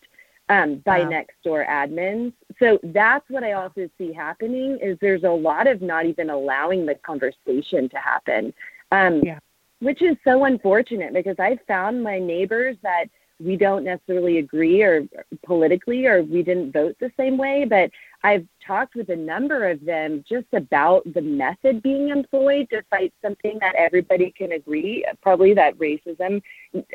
um, 0.49 0.77
by 0.85 0.99
wow. 0.99 1.09
Nextdoor 1.09 1.67
admins. 1.67 2.33
So 2.59 2.79
that's 2.83 3.27
what 3.29 3.43
I 3.43 3.53
also 3.53 3.89
see 3.97 4.13
happening 4.13 4.77
is 4.81 4.97
there's 5.01 5.23
a 5.23 5.29
lot 5.29 5.67
of 5.67 5.81
not 5.81 6.05
even 6.05 6.29
allowing 6.29 6.85
the 6.85 6.95
conversation 6.95 7.89
to 7.89 7.97
happen. 7.97 8.53
Um, 8.91 9.21
yeah. 9.23 9.39
Which 9.79 10.01
is 10.01 10.15
so 10.23 10.45
unfortunate 10.45 11.13
because 11.13 11.35
I've 11.37 11.59
found 11.67 12.01
my 12.01 12.17
neighbors 12.17 12.77
that 12.81 13.05
we 13.39 13.57
don't 13.57 13.83
necessarily 13.83 14.37
agree 14.37 14.81
or 14.81 15.05
politically 15.45 16.05
or 16.05 16.23
we 16.23 16.41
didn't 16.41 16.71
vote 16.71 16.95
the 16.99 17.11
same 17.17 17.37
way 17.37 17.65
but 17.65 17.89
i've 18.23 18.45
talked 18.65 18.95
with 18.95 19.09
a 19.09 19.15
number 19.15 19.69
of 19.69 19.83
them 19.83 20.23
just 20.27 20.47
about 20.53 21.01
the 21.13 21.21
method 21.21 21.81
being 21.81 22.09
employed 22.09 22.67
to 22.69 22.81
fight 22.89 23.13
something 23.21 23.57
that 23.59 23.75
everybody 23.75 24.31
can 24.31 24.53
agree 24.53 25.05
probably 25.21 25.53
that 25.53 25.77
racism 25.77 26.41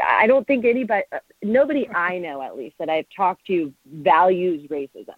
i 0.06 0.26
don't 0.26 0.46
think 0.46 0.64
anybody 0.64 1.04
nobody 1.42 1.88
i 1.90 2.18
know 2.18 2.40
at 2.40 2.56
least 2.56 2.76
that 2.78 2.88
i've 2.88 3.06
talked 3.14 3.46
to 3.46 3.72
values 3.86 4.66
racism. 4.70 5.14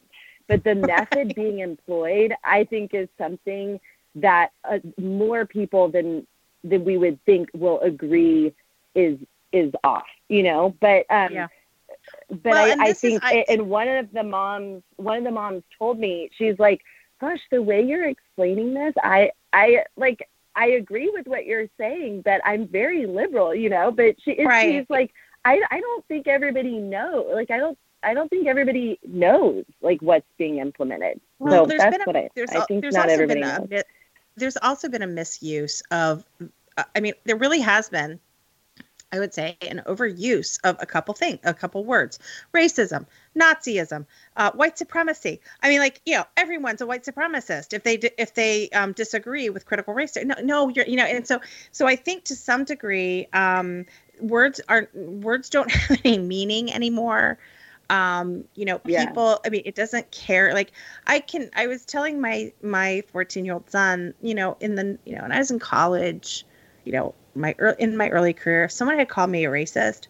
But 0.48 0.64
the 0.64 0.74
method 0.74 1.34
being 1.34 1.60
employed 1.60 2.34
i 2.42 2.64
think 2.64 2.94
is 2.94 3.08
something 3.16 3.78
that 4.16 4.50
uh, 4.64 4.78
more 4.98 5.46
people 5.46 5.88
than 5.88 6.26
than 6.64 6.84
we 6.84 6.96
would 6.96 7.24
think 7.24 7.48
will 7.54 7.80
agree 7.80 8.52
is 8.94 9.18
is 9.52 9.72
off, 9.84 10.06
you 10.28 10.42
know. 10.42 10.74
But 10.80 11.06
um, 11.10 11.32
yeah. 11.32 11.48
but 12.30 12.52
well, 12.52 12.80
I, 12.80 12.88
I 12.88 12.92
think, 12.92 13.14
is, 13.14 13.20
I, 13.22 13.44
and 13.48 13.68
one 13.68 13.88
of 13.88 14.12
the 14.12 14.22
moms, 14.22 14.82
one 14.96 15.18
of 15.18 15.24
the 15.24 15.30
moms 15.30 15.62
told 15.78 15.98
me, 15.98 16.30
she's 16.36 16.58
like, 16.58 16.82
"Gosh, 17.20 17.40
the 17.50 17.62
way 17.62 17.84
you're 17.84 18.08
explaining 18.08 18.74
this, 18.74 18.94
I, 19.02 19.32
I 19.52 19.84
like." 19.96 20.28
I 20.54 20.66
agree 20.66 21.08
with 21.08 21.26
what 21.26 21.46
you're 21.46 21.68
saying, 21.78 22.20
but 22.26 22.42
I'm 22.44 22.68
very 22.68 23.06
liberal, 23.06 23.54
you 23.54 23.70
know. 23.70 23.90
But 23.90 24.16
she, 24.22 24.44
right. 24.44 24.70
she's 24.70 24.90
like, 24.90 25.10
I, 25.46 25.62
I 25.70 25.80
don't 25.80 26.06
think 26.08 26.28
everybody 26.28 26.78
know. 26.78 27.26
Like, 27.32 27.50
I 27.50 27.56
don't, 27.56 27.78
I 28.02 28.12
don't 28.12 28.28
think 28.28 28.46
everybody 28.46 28.98
knows 29.02 29.64
like 29.80 30.02
what's 30.02 30.26
being 30.36 30.58
implemented. 30.58 31.22
Well, 31.38 31.66
so 31.66 31.78
that's 31.78 31.96
a, 31.96 32.00
what 32.04 32.16
I, 32.16 32.28
I 32.36 32.64
think 32.66 32.84
not 32.92 33.08
everybody 33.08 33.40
knows. 33.40 33.66
A, 33.72 33.82
there's 34.36 34.58
also 34.58 34.90
been 34.90 35.00
a 35.00 35.06
misuse 35.06 35.82
of, 35.90 36.22
I 36.94 37.00
mean, 37.00 37.14
there 37.24 37.36
really 37.36 37.60
has 37.60 37.88
been 37.88 38.20
I 39.12 39.18
would 39.18 39.34
say, 39.34 39.58
an 39.60 39.82
overuse 39.86 40.58
of 40.64 40.76
a 40.80 40.86
couple 40.86 41.12
things, 41.14 41.38
a 41.44 41.52
couple 41.52 41.84
words: 41.84 42.18
racism, 42.54 43.06
Nazism, 43.38 44.06
uh, 44.38 44.52
white 44.52 44.78
supremacy. 44.78 45.40
I 45.62 45.68
mean, 45.68 45.80
like 45.80 46.00
you 46.06 46.16
know, 46.16 46.24
everyone's 46.36 46.80
a 46.80 46.86
white 46.86 47.04
supremacist 47.04 47.74
if 47.74 47.82
they 47.82 47.96
if 48.16 48.32
they 48.34 48.70
um, 48.70 48.92
disagree 48.92 49.50
with 49.50 49.66
critical 49.66 49.92
race. 49.92 50.16
No, 50.16 50.34
no, 50.42 50.68
you're 50.70 50.86
you 50.86 50.96
know, 50.96 51.04
and 51.04 51.26
so 51.26 51.40
so 51.72 51.86
I 51.86 51.96
think 51.96 52.24
to 52.24 52.34
some 52.34 52.64
degree, 52.64 53.28
um, 53.34 53.84
words 54.18 54.60
are 54.68 54.88
words 54.94 55.50
don't 55.50 55.70
have 55.70 55.98
any 56.04 56.18
meaning 56.18 56.72
anymore. 56.72 57.38
Um, 57.90 58.44
you 58.54 58.64
know, 58.64 58.80
yeah. 58.86 59.04
people. 59.04 59.40
I 59.44 59.50
mean, 59.50 59.62
it 59.66 59.74
doesn't 59.74 60.10
care. 60.10 60.54
Like 60.54 60.72
I 61.06 61.20
can. 61.20 61.50
I 61.54 61.66
was 61.66 61.84
telling 61.84 62.18
my 62.18 62.52
my 62.62 63.02
14 63.12 63.44
year 63.44 63.52
old 63.54 63.68
son, 63.68 64.14
you 64.22 64.34
know, 64.34 64.56
in 64.60 64.76
the 64.76 64.98
you 65.04 65.16
know, 65.16 65.22
when 65.22 65.32
I 65.32 65.38
was 65.38 65.50
in 65.50 65.58
college, 65.58 66.46
you 66.84 66.92
know, 66.92 67.14
my 67.34 67.54
early, 67.58 67.76
in 67.78 67.96
my 67.96 68.08
early 68.10 68.32
career, 68.32 68.64
if 68.64 68.72
someone 68.72 68.98
had 68.98 69.08
called 69.08 69.30
me 69.30 69.44
a 69.44 69.50
racist, 69.50 70.06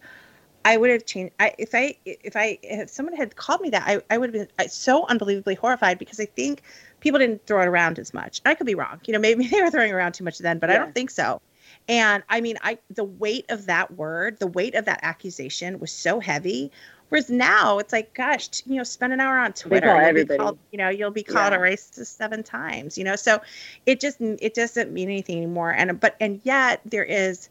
I 0.65 0.77
would 0.77 0.89
have 0.89 1.05
changed. 1.05 1.33
I, 1.39 1.53
if 1.57 1.75
I 1.75 1.95
if 2.05 2.35
I 2.35 2.57
if 2.63 2.89
someone 2.89 3.15
had 3.15 3.35
called 3.35 3.61
me 3.61 3.69
that, 3.71 3.83
I, 3.85 4.01
I 4.09 4.17
would 4.17 4.33
have 4.33 4.47
been 4.57 4.69
so 4.69 5.05
unbelievably 5.07 5.55
horrified 5.55 5.99
because 5.99 6.19
I 6.19 6.25
think 6.25 6.61
people 6.99 7.19
didn't 7.19 7.45
throw 7.45 7.61
it 7.61 7.67
around 7.67 7.99
as 7.99 8.13
much. 8.13 8.41
I 8.45 8.55
could 8.55 8.67
be 8.67 8.75
wrong. 8.75 9.01
You 9.05 9.13
know, 9.13 9.19
maybe 9.19 9.47
they 9.49 9.61
were 9.61 9.69
throwing 9.69 9.91
around 9.91 10.13
too 10.13 10.23
much 10.23 10.39
then, 10.39 10.59
but 10.59 10.69
yeah. 10.69 10.75
I 10.75 10.79
don't 10.79 10.95
think 10.95 11.09
so. 11.09 11.41
And 11.89 12.23
I 12.29 12.39
mean, 12.41 12.57
I 12.61 12.77
the 12.89 13.03
weight 13.03 13.45
of 13.49 13.65
that 13.65 13.91
word, 13.91 14.39
the 14.39 14.47
weight 14.47 14.75
of 14.75 14.85
that 14.85 14.99
accusation 15.03 15.79
was 15.79 15.91
so 15.91 16.19
heavy 16.19 16.71
Whereas 17.13 17.29
now 17.29 17.77
it's 17.77 17.93
like, 17.93 18.15
gosh, 18.15 18.47
t- 18.47 18.63
you 18.65 18.77
know, 18.77 18.83
spend 18.83 19.13
an 19.13 19.19
hour 19.19 19.37
on 19.37 19.53
Twitter. 19.53 19.85
call 19.85 19.97
you'll 19.99 20.05
everybody. 20.07 20.39
called- 20.39 20.57
you 20.71 20.79
know, 20.79 20.89
you'll 20.89 21.11
be 21.11 21.21
called 21.21 21.53
Yeah. 21.53 21.59
a 21.59 21.61
racist 21.61 22.07
seven 22.07 22.41
times. 22.41 22.97
You 22.97 23.03
know, 23.03 23.15
so 23.15 23.39
it 23.85 23.99
just 23.99 24.19
it 24.19 24.55
doesn't 24.55 24.91
mean 24.91 25.09
anything 25.09 25.37
anymore. 25.37 25.69
And 25.69 25.99
but 25.99 26.15
and 26.19 26.41
yet 26.43 26.81
there 26.85 27.03
is 27.03 27.49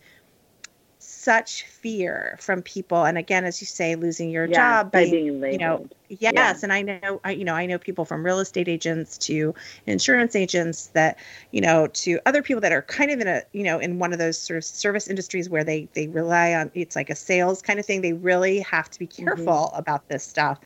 such 1.23 1.65
fear 1.65 2.37
from 2.41 2.63
people. 2.63 3.05
And 3.05 3.19
again, 3.19 3.45
as 3.45 3.61
you 3.61 3.67
say, 3.67 3.95
losing 3.97 4.31
your 4.31 4.47
yeah, 4.47 4.83
job, 4.83 4.93
by 4.93 5.05
being- 5.05 5.11
being 5.11 5.41
you 5.51 5.59
know. 5.59 5.87
Yes, 6.09 6.33
Yeah. 6.35 6.55
and 6.63 6.73
I 6.73 6.83
know 6.83 7.21
I 7.25 7.31
you 7.33 7.45
know 7.45 7.55
I 7.55 7.67
know 7.67 7.79
people 7.79 8.05
from 8.05 8.25
real 8.25 8.39
estate 8.41 8.69
agents 8.69 9.17
to 9.19 9.55
insurance 9.87 10.37
agents 10.37 10.89
that 10.89 11.19
you 11.53 11.61
know 11.61 11.87
to 11.89 12.21
other 12.27 12.43
people 12.43 12.61
that 12.61 12.73
are 12.73 12.83
kind 12.83 13.11
of 13.11 13.21
in 13.21 13.29
a 13.29 13.43
you 13.53 13.63
know 13.63 13.79
in 13.79 13.99
one 13.99 14.13
of 14.13 14.19
those 14.19 14.39
sort 14.39 14.59
of 14.59 14.65
service 14.65 15.09
industries 15.09 15.49
where 15.49 15.65
they 15.65 15.89
they 15.95 16.09
rely 16.09 16.53
on 16.55 16.71
it's 16.75 16.97
like 16.97 17.09
a 17.11 17.15
sales 17.15 17.63
kind 17.63 17.79
of 17.79 17.87
thing. 17.87 18.03
They 18.03 18.13
really 18.13 18.61
have 18.61 18.91
to 18.91 18.99
be 18.99 19.07
Mm-hmm. 19.21 19.25
careful 19.25 19.71
about 19.75 20.09
this 20.09 20.25
stuff. 20.25 20.59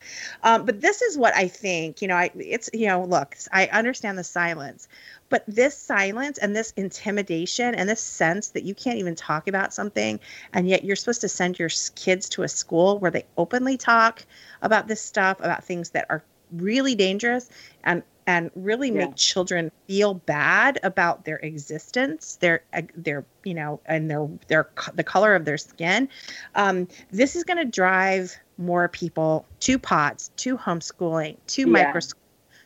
Um, 0.43 0.65
but 0.65 0.81
this 0.81 1.01
is 1.01 1.17
what 1.17 1.35
I 1.35 1.47
think. 1.47 2.01
You 2.01 2.07
know, 2.09 2.15
I 2.15 2.31
it's 2.35 2.69
you 2.73 2.87
know 2.87 3.03
look, 3.03 3.35
I 3.51 3.67
understand 3.67 4.17
the 4.17 4.23
silence, 4.23 4.87
but 5.29 5.43
this 5.47 5.77
silence 5.77 6.37
and 6.37 6.55
this 6.55 6.73
intimidation 6.77 7.75
and 7.75 7.89
this 7.89 8.01
sense 8.01 8.49
that 8.49 8.63
you 8.63 8.73
can't 8.75 8.99
even 8.99 9.15
talk 9.15 9.47
about 9.47 9.73
something 9.73 10.19
and 10.53 10.67
yet 10.67 10.83
you're 10.83 10.95
supposed 10.95 11.21
to 11.21 11.29
send 11.29 11.59
your 11.59 11.69
kids 11.95 12.29
to 12.29 12.43
a 12.43 12.47
school 12.47 12.99
where 12.99 13.11
they 13.11 13.25
openly 13.37 13.77
talk 13.77 14.25
about 14.61 14.87
this 14.87 15.01
stuff 15.01 15.39
about 15.39 15.63
things 15.63 15.91
that 15.91 16.05
are 16.09 16.23
really 16.51 16.95
dangerous 16.95 17.49
and 17.83 18.03
and 18.25 18.51
really 18.55 18.91
Yeah. 18.91 18.99
make 18.99 19.15
children 19.15 19.71
feel 19.87 20.13
bad 20.13 20.79
about 20.83 21.25
their 21.25 21.37
existence 21.37 22.35
their 22.37 22.63
uh, 22.73 22.81
their 22.95 23.25
you 23.43 23.53
know 23.53 23.79
and 23.85 24.09
their 24.09 24.27
their 24.47 24.69
the 24.95 25.03
color 25.03 25.35
of 25.35 25.45
their 25.45 25.57
skin 25.57 26.09
um, 26.55 26.87
this 27.11 27.35
is 27.35 27.43
going 27.43 27.57
to 27.57 27.65
drive 27.65 28.35
more 28.57 28.87
people 28.87 29.45
to 29.59 29.77
pods 29.77 30.29
to 30.37 30.57
homeschooling 30.57 31.37
to 31.47 31.65
Yeah. 31.65 31.91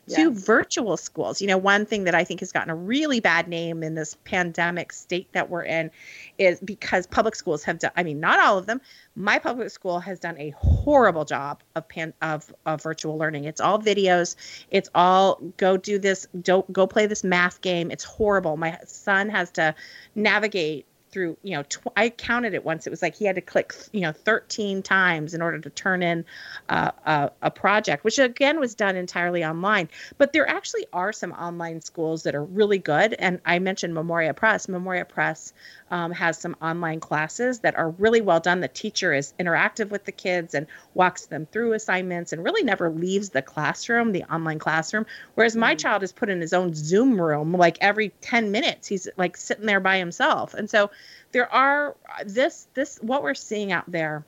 To 0.10 0.22
Yeah. 0.22 0.30
virtual 0.32 0.98
schools. 0.98 1.42
You 1.42 1.48
know, 1.48 1.58
one 1.58 1.86
thing 1.86 2.06
that 2.06 2.16
I 2.16 2.24
think 2.24 2.40
has 2.40 2.52
gotten 2.52 2.70
a 2.70 2.76
really 2.76 3.20
bad 3.20 3.48
name 3.48 3.84
in 3.84 3.96
this 3.96 4.18
pandemic 4.26 4.92
state 4.94 5.32
that 5.34 5.50
we're 5.50 5.64
in 5.64 5.92
is 6.38 6.60
because 6.60 7.08
public 7.08 7.36
schools 7.36 7.64
have 7.64 7.80
done 7.80 7.92
I 7.96 8.04
mean, 8.04 8.20
not 8.20 8.40
all 8.40 8.58
of 8.58 8.66
them. 8.66 8.82
My 9.16 9.40
public 9.40 9.70
school 9.70 10.00
has 10.00 10.20
done 10.20 10.38
a 10.40 10.50
horrible 10.52 11.26
job 11.26 11.62
of 11.76 11.88
pan 11.88 12.14
of, 12.22 12.54
of 12.66 12.82
virtual 12.82 13.18
learning. 13.18 13.46
It's 13.46 13.62
all 13.62 13.80
videos. 13.80 14.36
It's 14.70 14.90
all 14.96 15.40
go 15.58 15.78
do 15.78 16.00
this, 16.00 16.28
don't 16.42 16.72
go 16.74 16.88
play 16.88 17.06
this 17.06 17.24
math 17.24 17.62
game. 17.62 17.92
It's 17.92 18.04
horrible. 18.04 18.58
My 18.58 18.78
son 18.86 19.30
has 19.30 19.52
to 19.52 19.76
navigate 20.16 20.86
through 21.12 21.38
you 21.44 21.56
know 21.56 21.64
tw- 21.64 21.88
i 21.96 22.10
counted 22.10 22.54
it 22.54 22.64
once. 22.64 22.88
It 22.88 22.90
was 22.90 23.02
like 23.02 23.16
he 23.16 23.26
had 23.26 23.36
to 23.36 23.42
click 23.42 23.74
you 23.92 24.02
know 24.02 24.12
13 24.12 24.82
times 24.82 25.34
in 25.34 25.42
order 25.42 25.60
to 25.60 25.70
turn 25.70 26.04
in 26.04 26.26
uh, 26.70 26.92
a, 27.06 27.32
a 27.42 27.52
project 27.52 28.04
which 28.04 28.20
again 28.20 28.60
was 28.60 28.76
done 28.76 28.96
entirely 28.96 29.44
online. 29.44 29.90
But 30.18 30.34
there 30.34 30.48
actually 30.50 30.86
are 30.94 31.12
some 31.14 31.32
online 31.34 31.82
schools 31.82 32.24
that 32.24 32.36
are 32.36 32.44
really 32.44 32.80
good. 32.80 33.14
And 33.14 33.40
i 33.46 33.60
mentioned 33.60 33.94
memoria 33.94 34.34
press. 34.34 34.68
Memoria 34.68 35.06
press 35.06 35.54
um, 35.92 36.12
has 36.14 36.38
some 36.38 36.56
online 36.62 37.00
classes 37.00 37.60
that 37.60 37.78
are 37.78 37.90
really 37.92 38.22
well 38.22 38.40
done. 38.40 38.62
The 38.62 38.68
teacher 38.68 39.14
is 39.14 39.34
interactive 39.40 39.90
with 39.90 40.06
the 40.06 40.12
kids 40.12 40.56
and 40.56 40.66
walks 40.94 41.26
them 41.28 41.46
through 41.52 41.74
assignments 41.74 42.32
and 42.34 42.44
really 42.44 42.64
never 42.64 42.90
leaves 42.90 43.30
the 43.30 43.42
classroom 43.42 44.14
the 44.14 44.24
online 44.24 44.58
classroom. 44.60 45.06
Whereas 45.36 45.56
my 45.56 45.76
Mhm. 45.76 45.80
child 45.80 46.04
is 46.04 46.12
put 46.12 46.30
in 46.30 46.42
his 46.42 46.54
own 46.54 46.74
zoom 46.74 47.22
room 47.22 47.52
like 47.54 47.78
every 47.82 48.10
10 48.22 48.52
minutes 48.52 48.88
he's 48.88 49.08
like 49.18 49.38
sitting 49.38 49.66
there 49.66 49.80
by 49.82 49.98
himself. 49.98 50.54
And 50.54 50.70
so 50.70 50.90
there 51.34 51.52
are 51.52 51.96
this 52.26 52.68
this 52.74 52.98
what 53.02 53.22
we're 53.24 53.34
seeing 53.34 53.72
out 53.72 53.92
there 53.92 54.26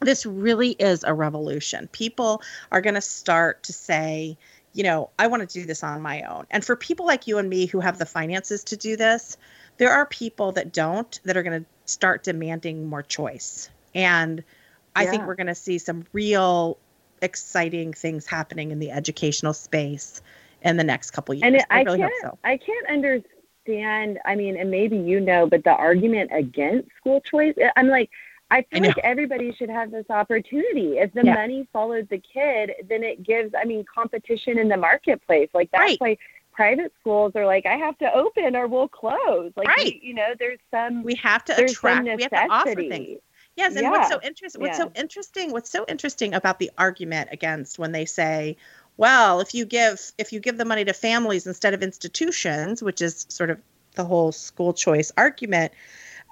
this 0.00 0.26
really 0.26 0.70
is 0.70 1.04
a 1.04 1.14
revolution. 1.14 1.88
People 1.92 2.42
are 2.72 2.80
going 2.80 2.94
to 2.94 3.00
start 3.00 3.62
to 3.64 3.72
say 3.72 4.36
you 4.72 4.82
know 4.82 5.08
i 5.20 5.28
want 5.28 5.48
to 5.48 5.60
do 5.60 5.64
this 5.66 5.82
on 5.84 6.02
my 6.02 6.22
own. 6.22 6.46
And 6.50 6.64
for 6.64 6.76
people 6.76 7.06
like 7.06 7.26
you 7.26 7.38
and 7.38 7.48
me 7.48 7.66
who 7.66 7.80
have 7.80 7.98
the 7.98 8.06
finances 8.06 8.64
to 8.64 8.76
do 8.76 8.96
this 8.96 9.36
there 9.78 9.92
are 9.92 10.06
people 10.06 10.52
that 10.52 10.72
don't 10.72 11.20
that 11.24 11.36
are 11.36 11.42
going 11.42 11.62
to 11.64 11.66
start 11.86 12.24
demanding 12.24 12.86
more 12.86 13.02
choice 13.02 13.68
and 13.94 14.42
i 14.96 15.04
think 15.06 15.26
we're 15.26 15.34
going 15.34 15.46
to 15.46 15.54
see 15.54 15.78
some 15.78 16.04
real 16.12 16.78
exciting 17.22 17.92
things 17.92 18.26
happening 18.26 18.70
in 18.70 18.78
the 18.78 18.90
educational 18.90 19.52
space 19.52 20.22
in 20.62 20.76
the 20.76 20.84
next 20.84 21.10
couple 21.10 21.34
years 21.34 21.44
And 21.44 21.56
it, 21.56 21.66
i 21.70 21.80
I 21.80 21.84
really 21.84 21.98
can't, 21.98 22.12
hope 22.12 22.32
so 22.32 22.38
I 22.44 22.56
can't 22.56 22.86
understand. 22.88 24.18
I 24.24 24.34
mean, 24.34 24.56
and 24.56 24.70
maybe 24.70 24.96
you 24.96 25.20
know, 25.20 25.46
but 25.46 25.64
the 25.64 25.70
argument 25.72 26.30
against 26.32 26.88
school 26.96 27.20
choice, 27.20 27.54
I- 27.58 27.72
I'm 27.76 27.88
like, 27.88 28.10
I 28.50 28.62
feel 28.62 28.82
know. 28.82 28.88
like 28.88 28.98
everybody 28.98 29.52
should 29.52 29.70
have 29.70 29.90
this 29.90 30.08
opportunity. 30.10 30.98
If 30.98 31.12
the 31.12 31.24
Yeah. 31.24 31.34
money 31.34 31.66
follows 31.72 32.06
the 32.10 32.18
kid, 32.18 32.72
then 32.88 33.02
it 33.02 33.22
gives, 33.22 33.54
I 33.54 33.64
mean, 33.64 33.84
competition 33.84 34.58
in 34.58 34.68
the 34.68 34.76
marketplace. 34.76 35.48
Like 35.54 35.70
that's 35.70 35.80
Right. 35.80 36.00
why 36.00 36.18
private 36.54 36.92
schools 37.00 37.32
are 37.34 37.46
like, 37.46 37.66
I 37.66 37.76
have 37.76 37.98
to 37.98 38.12
open 38.14 38.56
or 38.56 38.66
we'll 38.66 38.88
close. 38.88 39.52
Like, 39.56 39.68
Right. 39.68 39.94
you, 40.02 40.08
you 40.08 40.14
know, 40.14 40.34
there's 40.38 40.60
some, 40.70 41.02
we 41.04 41.14
have 41.16 41.44
to 41.44 41.56
attract 41.58 42.06
we 42.16 42.22
have 42.22 42.30
to 42.32 42.48
offer 42.50 42.82
things 42.82 43.18
Yes, 43.56 43.76
and 43.76 43.88
what's 43.88 44.08
so 44.08 44.20
interesting 44.22 44.60
what's 44.62 44.76
so 44.76 44.90
interesting 44.96 45.52
what's 45.52 45.70
so 45.70 45.84
interesting 45.88 46.34
about 46.34 46.58
the 46.58 46.70
argument 46.76 47.28
against 47.32 47.78
when 47.78 47.92
they 47.92 48.04
say, 48.04 48.56
well, 48.96 49.40
if 49.40 49.54
you 49.54 49.64
give 49.64 50.00
if 50.18 50.32
you 50.32 50.40
give 50.40 50.58
the 50.58 50.64
money 50.64 50.84
to 50.84 50.92
families 50.92 51.46
instead 51.46 51.74
of 51.74 51.82
institutions, 51.82 52.82
which 52.82 53.00
is 53.00 53.26
sort 53.28 53.50
of 53.50 53.60
the 53.94 54.04
whole 54.04 54.32
school 54.32 54.72
choice 54.72 55.12
argument, 55.16 55.72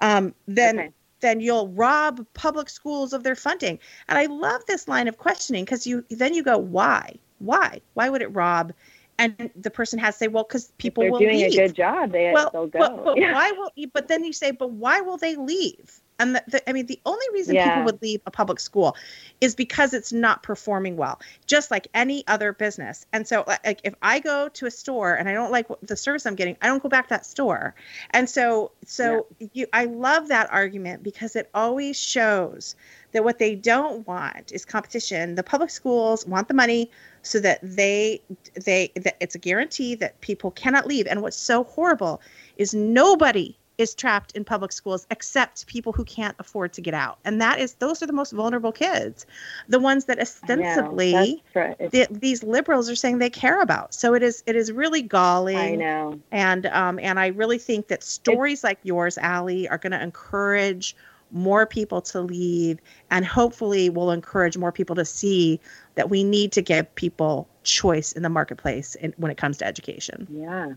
um, 0.01 0.33
then 0.47 0.79
Okay. 0.79 0.89
then 1.21 1.39
you'll 1.39 1.69
rob 1.69 2.25
public 2.33 2.69
schools 2.69 3.13
of 3.13 3.23
their 3.23 3.35
funding. 3.35 3.79
And 4.09 4.17
I 4.17 4.25
love 4.25 4.65
this 4.65 4.87
line 4.89 5.07
of 5.07 5.17
questioning 5.17 5.63
because 5.63 5.87
you 5.87 6.03
then 6.09 6.33
you 6.33 6.43
go, 6.43 6.57
why? 6.57 7.15
Why? 7.39 7.81
Why 7.93 8.09
would 8.09 8.21
it 8.21 8.33
rob? 8.33 8.73
And 9.19 9.51
the 9.55 9.69
person 9.69 9.99
has 9.99 10.15
to 10.15 10.19
say, 10.19 10.27
well, 10.27 10.43
because 10.43 10.69
if 10.69 10.77
people 10.77 11.03
they're 11.03 11.11
will 11.11 11.19
doing 11.19 11.37
leave 11.37 11.53
a 11.53 11.67
good 11.67 11.75
job, 11.75 12.11
they, 12.11 12.31
well, 12.33 12.49
they'll 12.51 12.67
go. 12.67 12.79
But, 12.79 13.03
but 13.03 13.17
Yeah. 13.21 13.31
why 13.33 13.51
will? 13.51 13.71
But 13.93 14.07
then 14.07 14.23
you 14.23 14.33
say, 14.33 14.51
but 14.51 14.71
why 14.71 15.01
will 15.01 15.17
they 15.17 15.35
leave? 15.35 16.01
And 16.19 16.35
the, 16.35 16.43
the, 16.47 16.69
I 16.69 16.73
mean, 16.73 16.85
the 16.85 16.99
only 17.05 17.25
reason 17.33 17.55
Yeah. 17.55 17.65
people 17.65 17.83
would 17.83 18.01
leave 18.01 18.21
a 18.25 18.31
public 18.31 18.59
school 18.59 18.95
is 19.41 19.55
because 19.55 19.93
it's 19.93 20.13
not 20.13 20.43
performing 20.43 20.95
well, 20.95 21.19
just 21.47 21.71
like 21.71 21.87
any 21.93 22.25
other 22.27 22.53
business. 22.53 23.05
And 23.13 23.27
so, 23.27 23.43
like, 23.47 23.81
if 23.83 23.93
I 24.01 24.19
go 24.19 24.47
to 24.49 24.65
a 24.65 24.71
store 24.71 25.13
and 25.15 25.27
I 25.27 25.33
don't 25.33 25.51
like 25.51 25.67
the 25.81 25.97
service 25.97 26.25
I'm 26.25 26.35
getting, 26.35 26.55
I 26.61 26.67
don't 26.67 26.81
go 26.81 26.89
back 26.89 27.05
to 27.05 27.09
that 27.09 27.25
store. 27.25 27.75
And 28.11 28.29
so, 28.29 28.71
so 28.85 29.27
you, 29.53 29.67
I 29.73 29.85
love 29.85 30.27
that 30.29 30.51
argument 30.51 31.03
because 31.03 31.35
it 31.35 31.49
always 31.53 31.99
shows 31.99 32.75
that 33.11 33.23
what 33.23 33.39
they 33.39 33.55
don't 33.55 34.05
want 34.07 34.51
is 34.51 34.65
competition. 34.65 35.35
The 35.35 35.43
public 35.43 35.69
schools 35.69 36.25
want 36.25 36.47
the 36.47 36.53
money 36.53 36.89
so 37.23 37.39
that 37.39 37.59
they 37.63 38.21
they 38.53 38.91
that 38.95 39.15
it's 39.19 39.35
a 39.35 39.39
guarantee 39.39 39.95
that 39.95 40.19
people 40.21 40.51
cannot 40.51 40.85
leave. 40.85 41.07
And 41.07 41.21
what's 41.21 41.37
so 41.37 41.63
horrible 41.63 42.21
is 42.57 42.73
nobody 42.73 43.57
is 43.77 43.95
trapped 43.95 44.31
in 44.33 44.43
public 44.43 44.71
schools 44.71 45.07
except 45.09 45.65
people 45.65 45.91
who 45.91 46.03
can't 46.05 46.35
afford 46.37 46.73
to 46.73 46.81
get 46.81 46.93
out. 46.93 47.17
And 47.25 47.41
that 47.41 47.59
is 47.59 47.73
those 47.75 48.03
are 48.03 48.05
the 48.05 48.13
most 48.13 48.31
vulnerable 48.31 48.71
kids, 48.71 49.25
the 49.67 49.79
ones 49.79 50.05
that 50.05 50.17
know. 50.17 50.21
ostensibly. 50.21 51.43
It's- 51.55 51.91
the, 51.91 52.07
these 52.11 52.43
liberals 52.43 52.89
are 52.89 52.95
saying 52.95 53.17
they 53.17 53.29
care 53.29 53.61
about. 53.61 53.93
So 53.93 54.13
it 54.13 54.21
is 54.21 54.43
it 54.45 54.55
is 54.55 54.71
really 54.71 55.01
galling 55.01 55.57
I 55.57 55.75
know. 55.75 56.19
and 56.31 56.67
um, 56.67 56.99
and 56.99 57.19
I 57.19 57.27
really 57.27 57.57
think 57.57 57.87
that 57.87 58.03
stories 58.03 58.63
like 58.63 58.79
yours, 58.83 59.17
Ali, 59.17 59.67
are 59.69 59.77
going 59.77 59.91
to 59.91 60.01
encourage 60.01 60.95
more 61.31 61.65
people 61.65 61.99
to 61.99 62.21
leave, 62.21 62.79
and 63.09 63.25
hopefully 63.25 63.89
will 63.89 64.11
encourage 64.11 64.55
more 64.55 64.71
people 64.71 64.95
to 64.95 65.05
see 65.05 65.59
that 65.95 66.09
we 66.09 66.23
need 66.23 66.51
to 66.53 66.61
give 66.61 66.93
people 66.95 67.47
choice 67.63 68.11
in 68.11 68.23
the 68.23 68.29
marketplace 68.29 68.95
in, 68.95 69.13
when 69.17 69.31
it 69.31 69.37
comes 69.37 69.57
to 69.57 69.65
education. 69.65 70.27
Yeah. 70.29 70.73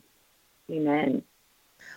Amen. 0.71 1.23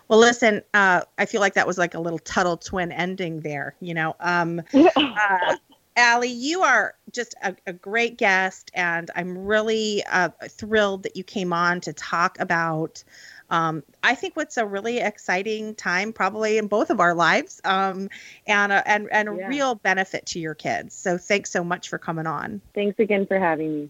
Well, 0.07 0.19
listen, 0.19 0.61
uh, 0.73 1.01
I 1.17 1.25
feel 1.25 1.41
like 1.41 1.53
that 1.53 1.67
was 1.67 1.77
like 1.77 1.93
a 1.93 1.99
little 1.99 2.19
Tuttle 2.19 2.57
twin 2.57 2.91
ending 2.91 3.41
there. 3.41 3.75
You 3.79 3.93
know, 3.93 4.15
um, 4.19 4.61
uh, 4.73 5.55
Ali, 5.97 6.29
you 6.29 6.61
are 6.61 6.95
just 7.11 7.35
a, 7.43 7.55
a 7.67 7.73
great 7.73 8.17
guest, 8.17 8.71
and 8.73 9.11
I'm 9.15 9.37
really 9.37 10.03
uh, 10.11 10.29
thrilled 10.49 11.03
that 11.03 11.15
you 11.15 11.23
came 11.23 11.53
on 11.53 11.81
to 11.81 11.93
talk 11.93 12.39
about. 12.39 13.03
Um, 13.49 13.83
I 14.03 14.15
think 14.15 14.35
what's 14.35 14.57
a 14.57 14.65
really 14.65 14.99
exciting 14.99 15.75
time, 15.75 16.13
probably 16.13 16.57
in 16.57 16.67
both 16.67 16.89
of 16.89 16.99
our 16.99 17.15
lives, 17.15 17.61
um, 17.65 18.09
and 18.45 18.71
a, 18.71 18.87
and 18.87 19.09
and 19.11 19.29
a 19.29 19.33
Yeah. 19.33 19.47
real 19.47 19.75
benefit 19.75 20.27
to 20.27 20.39
your 20.39 20.55
kids. 20.55 20.93
So 20.95 21.17
thanks 21.17 21.51
so 21.51 21.63
much 21.63 21.89
for 21.89 21.97
coming 21.97 22.27
on. 22.27 22.61
Thanks 22.73 22.99
again 22.99 23.25
for 23.25 23.39
having 23.39 23.75
me. 23.75 23.89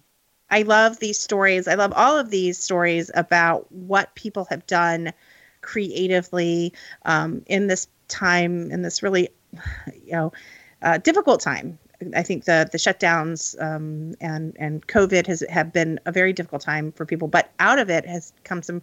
I 0.50 0.64
love 0.64 1.00
these 1.00 1.20
stories. 1.20 1.68
I 1.68 1.76
love 1.76 1.94
all 1.96 2.18
of 2.18 2.30
these 2.30 2.58
stories 2.58 3.12
about 3.14 3.72
what 3.72 4.16
people 4.16 4.46
have 4.50 4.66
done 4.66 5.14
creatively 5.62 6.74
um, 7.06 7.44
in 7.46 7.68
this 7.68 7.88
time, 8.08 8.72
in 8.72 8.82
this 8.82 9.04
really, 9.04 9.30
you 10.04 10.14
know, 10.14 10.34
uh, 10.82 10.98
difficult 10.98 11.42
time. 11.42 11.78
I 12.16 12.24
think 12.24 12.46
the 12.46 12.68
the 12.72 12.78
shutdowns 12.78 13.62
um, 13.62 14.16
and 14.22 14.56
and 14.58 14.86
COVID 14.88 15.28
has 15.28 15.44
have 15.50 15.74
been 15.74 16.00
a 16.06 16.12
very 16.12 16.32
difficult 16.32 16.62
time 16.62 16.94
for 16.94 17.06
people, 17.06 17.28
but 17.28 17.52
out 17.60 17.78
of 17.78 17.90
it 17.90 18.06
has 18.06 18.32
come 18.44 18.62
some 18.62 18.82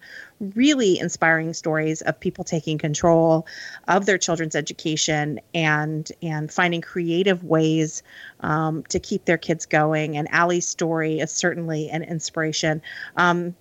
really 0.55 0.99
inspiring 0.99 1.55
stories 1.55 2.03
of 2.03 2.21
people 2.21 2.45
taking 2.45 2.77
control 2.77 3.47
of 3.89 4.05
their 4.05 4.19
children's 4.19 4.55
education 4.55 5.41
and 5.55 6.13
and 6.23 6.53
finding 6.53 6.83
creative 6.83 7.43
ways 7.43 8.03
um, 8.41 8.83
to 8.91 8.99
keep 8.99 9.25
their 9.25 9.39
kids 9.39 9.65
going. 9.65 10.17
And 10.17 10.29
Ali's 10.33 10.69
story 10.69 11.21
is 11.21 11.31
certainly 11.31 11.89
an 11.89 12.03
inspiration. 12.03 12.83
Um, 13.17 13.55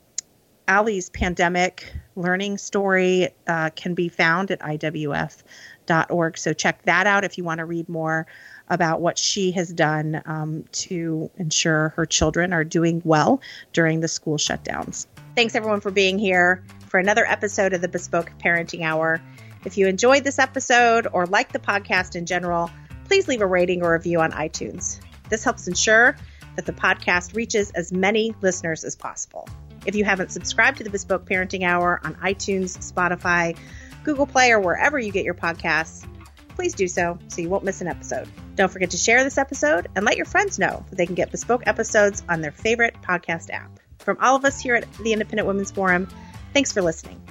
Ali's 0.68 1.10
pandemic 1.10 1.94
learning 2.16 2.58
story 2.58 3.30
uh, 3.48 3.70
can 3.76 3.94
be 3.94 4.10
found 4.10 4.52
at 4.52 4.60
IWF.org. 4.60 6.38
So 6.38 6.54
check 6.54 6.82
that 6.84 7.08
out 7.08 7.24
if 7.24 7.38
you 7.38 7.44
want 7.44 7.60
to 7.60 7.66
read 7.66 7.88
more 7.88 8.26
about 8.70 9.02
what 9.02 9.18
she 9.18 9.52
has 9.52 9.72
done 9.72 10.22
um, 10.26 10.66
to 10.72 11.30
ensure 11.38 11.90
her 11.96 12.06
children 12.06 12.54
are 12.54 12.64
doing 12.64 13.02
well 13.06 13.42
during 13.74 14.00
the 14.00 14.08
school 14.08 14.38
shutdowns. 14.38 15.08
Thanks 15.36 15.56
everyone 15.56 15.82
for 15.82 15.92
being 15.92 16.18
here 16.18 16.64
for 16.88 17.00
another 17.00 17.26
episode 17.26 17.74
of 17.74 17.82
the 17.82 17.88
Bespoke 17.88 18.32
Parenting 18.44 18.84
Hour. 18.84 19.22
If 19.66 19.78
you 19.78 19.88
enjoyed 19.88 20.24
this 20.24 20.40
episode 20.40 21.08
or 21.12 21.26
like 21.26 21.52
the 21.52 21.60
podcast 21.60 22.16
in 22.16 22.26
general, 22.26 22.70
please 23.06 23.28
leave 23.28 23.42
a 23.42 23.48
rating 23.48 23.84
or 23.84 23.94
review 23.94 24.22
on 24.22 24.32
iTunes. 24.32 25.00
This 25.30 25.44
helps 25.44 25.68
ensure 25.68 26.16
that 26.56 26.66
the 26.66 26.74
podcast 26.74 27.36
reaches 27.36 27.72
as 27.72 27.92
many 27.92 28.34
listeners 28.42 28.84
as 28.84 28.96
possible. 28.96 29.48
If 29.86 29.96
you 29.96 30.06
haven't 30.06 30.32
subscribed 30.32 30.78
to 30.78 30.84
the 30.84 30.90
Bespoke 30.90 31.28
Parenting 31.28 31.64
Hour 31.64 32.00
on 32.04 32.16
iTunes, 32.16 32.78
Spotify, 32.92 33.58
Google 34.04 34.26
Play, 34.26 34.52
or 34.52 34.60
wherever 34.60 34.98
you 34.98 35.12
get 35.12 35.26
your 35.26 35.34
podcasts, 35.34 36.08
please 36.50 36.74
do 36.74 36.88
so 36.88 37.20
so 37.28 37.42
you 37.42 37.50
won't 37.50 37.64
miss 37.64 37.82
an 37.82 37.88
episode. 37.88 38.28
Don't 38.56 38.72
forget 38.72 38.92
to 38.92 38.98
share 38.98 39.24
this 39.24 39.38
episode 39.38 39.88
and 39.96 40.06
let 40.06 40.18
your 40.18 40.26
friends 40.26 40.58
know 40.58 40.86
that 40.90 40.96
they 40.96 41.06
can 41.06 41.16
get 41.16 41.32
bespoke 41.32 41.64
episodes 41.66 42.24
on 42.30 42.42
their 42.42 42.52
favorite 42.52 42.96
podcast 43.02 43.50
app. 43.50 43.80
From 44.00 44.18
all 44.22 44.36
of 44.36 44.46
us 44.46 44.60
here 44.60 44.76
at 44.76 44.92
the 44.94 45.14
Independent 45.14 45.48
Women's 45.48 45.72
Forum, 45.72 46.08
thanks 46.54 46.72
for 46.72 46.82
listening. 46.82 47.22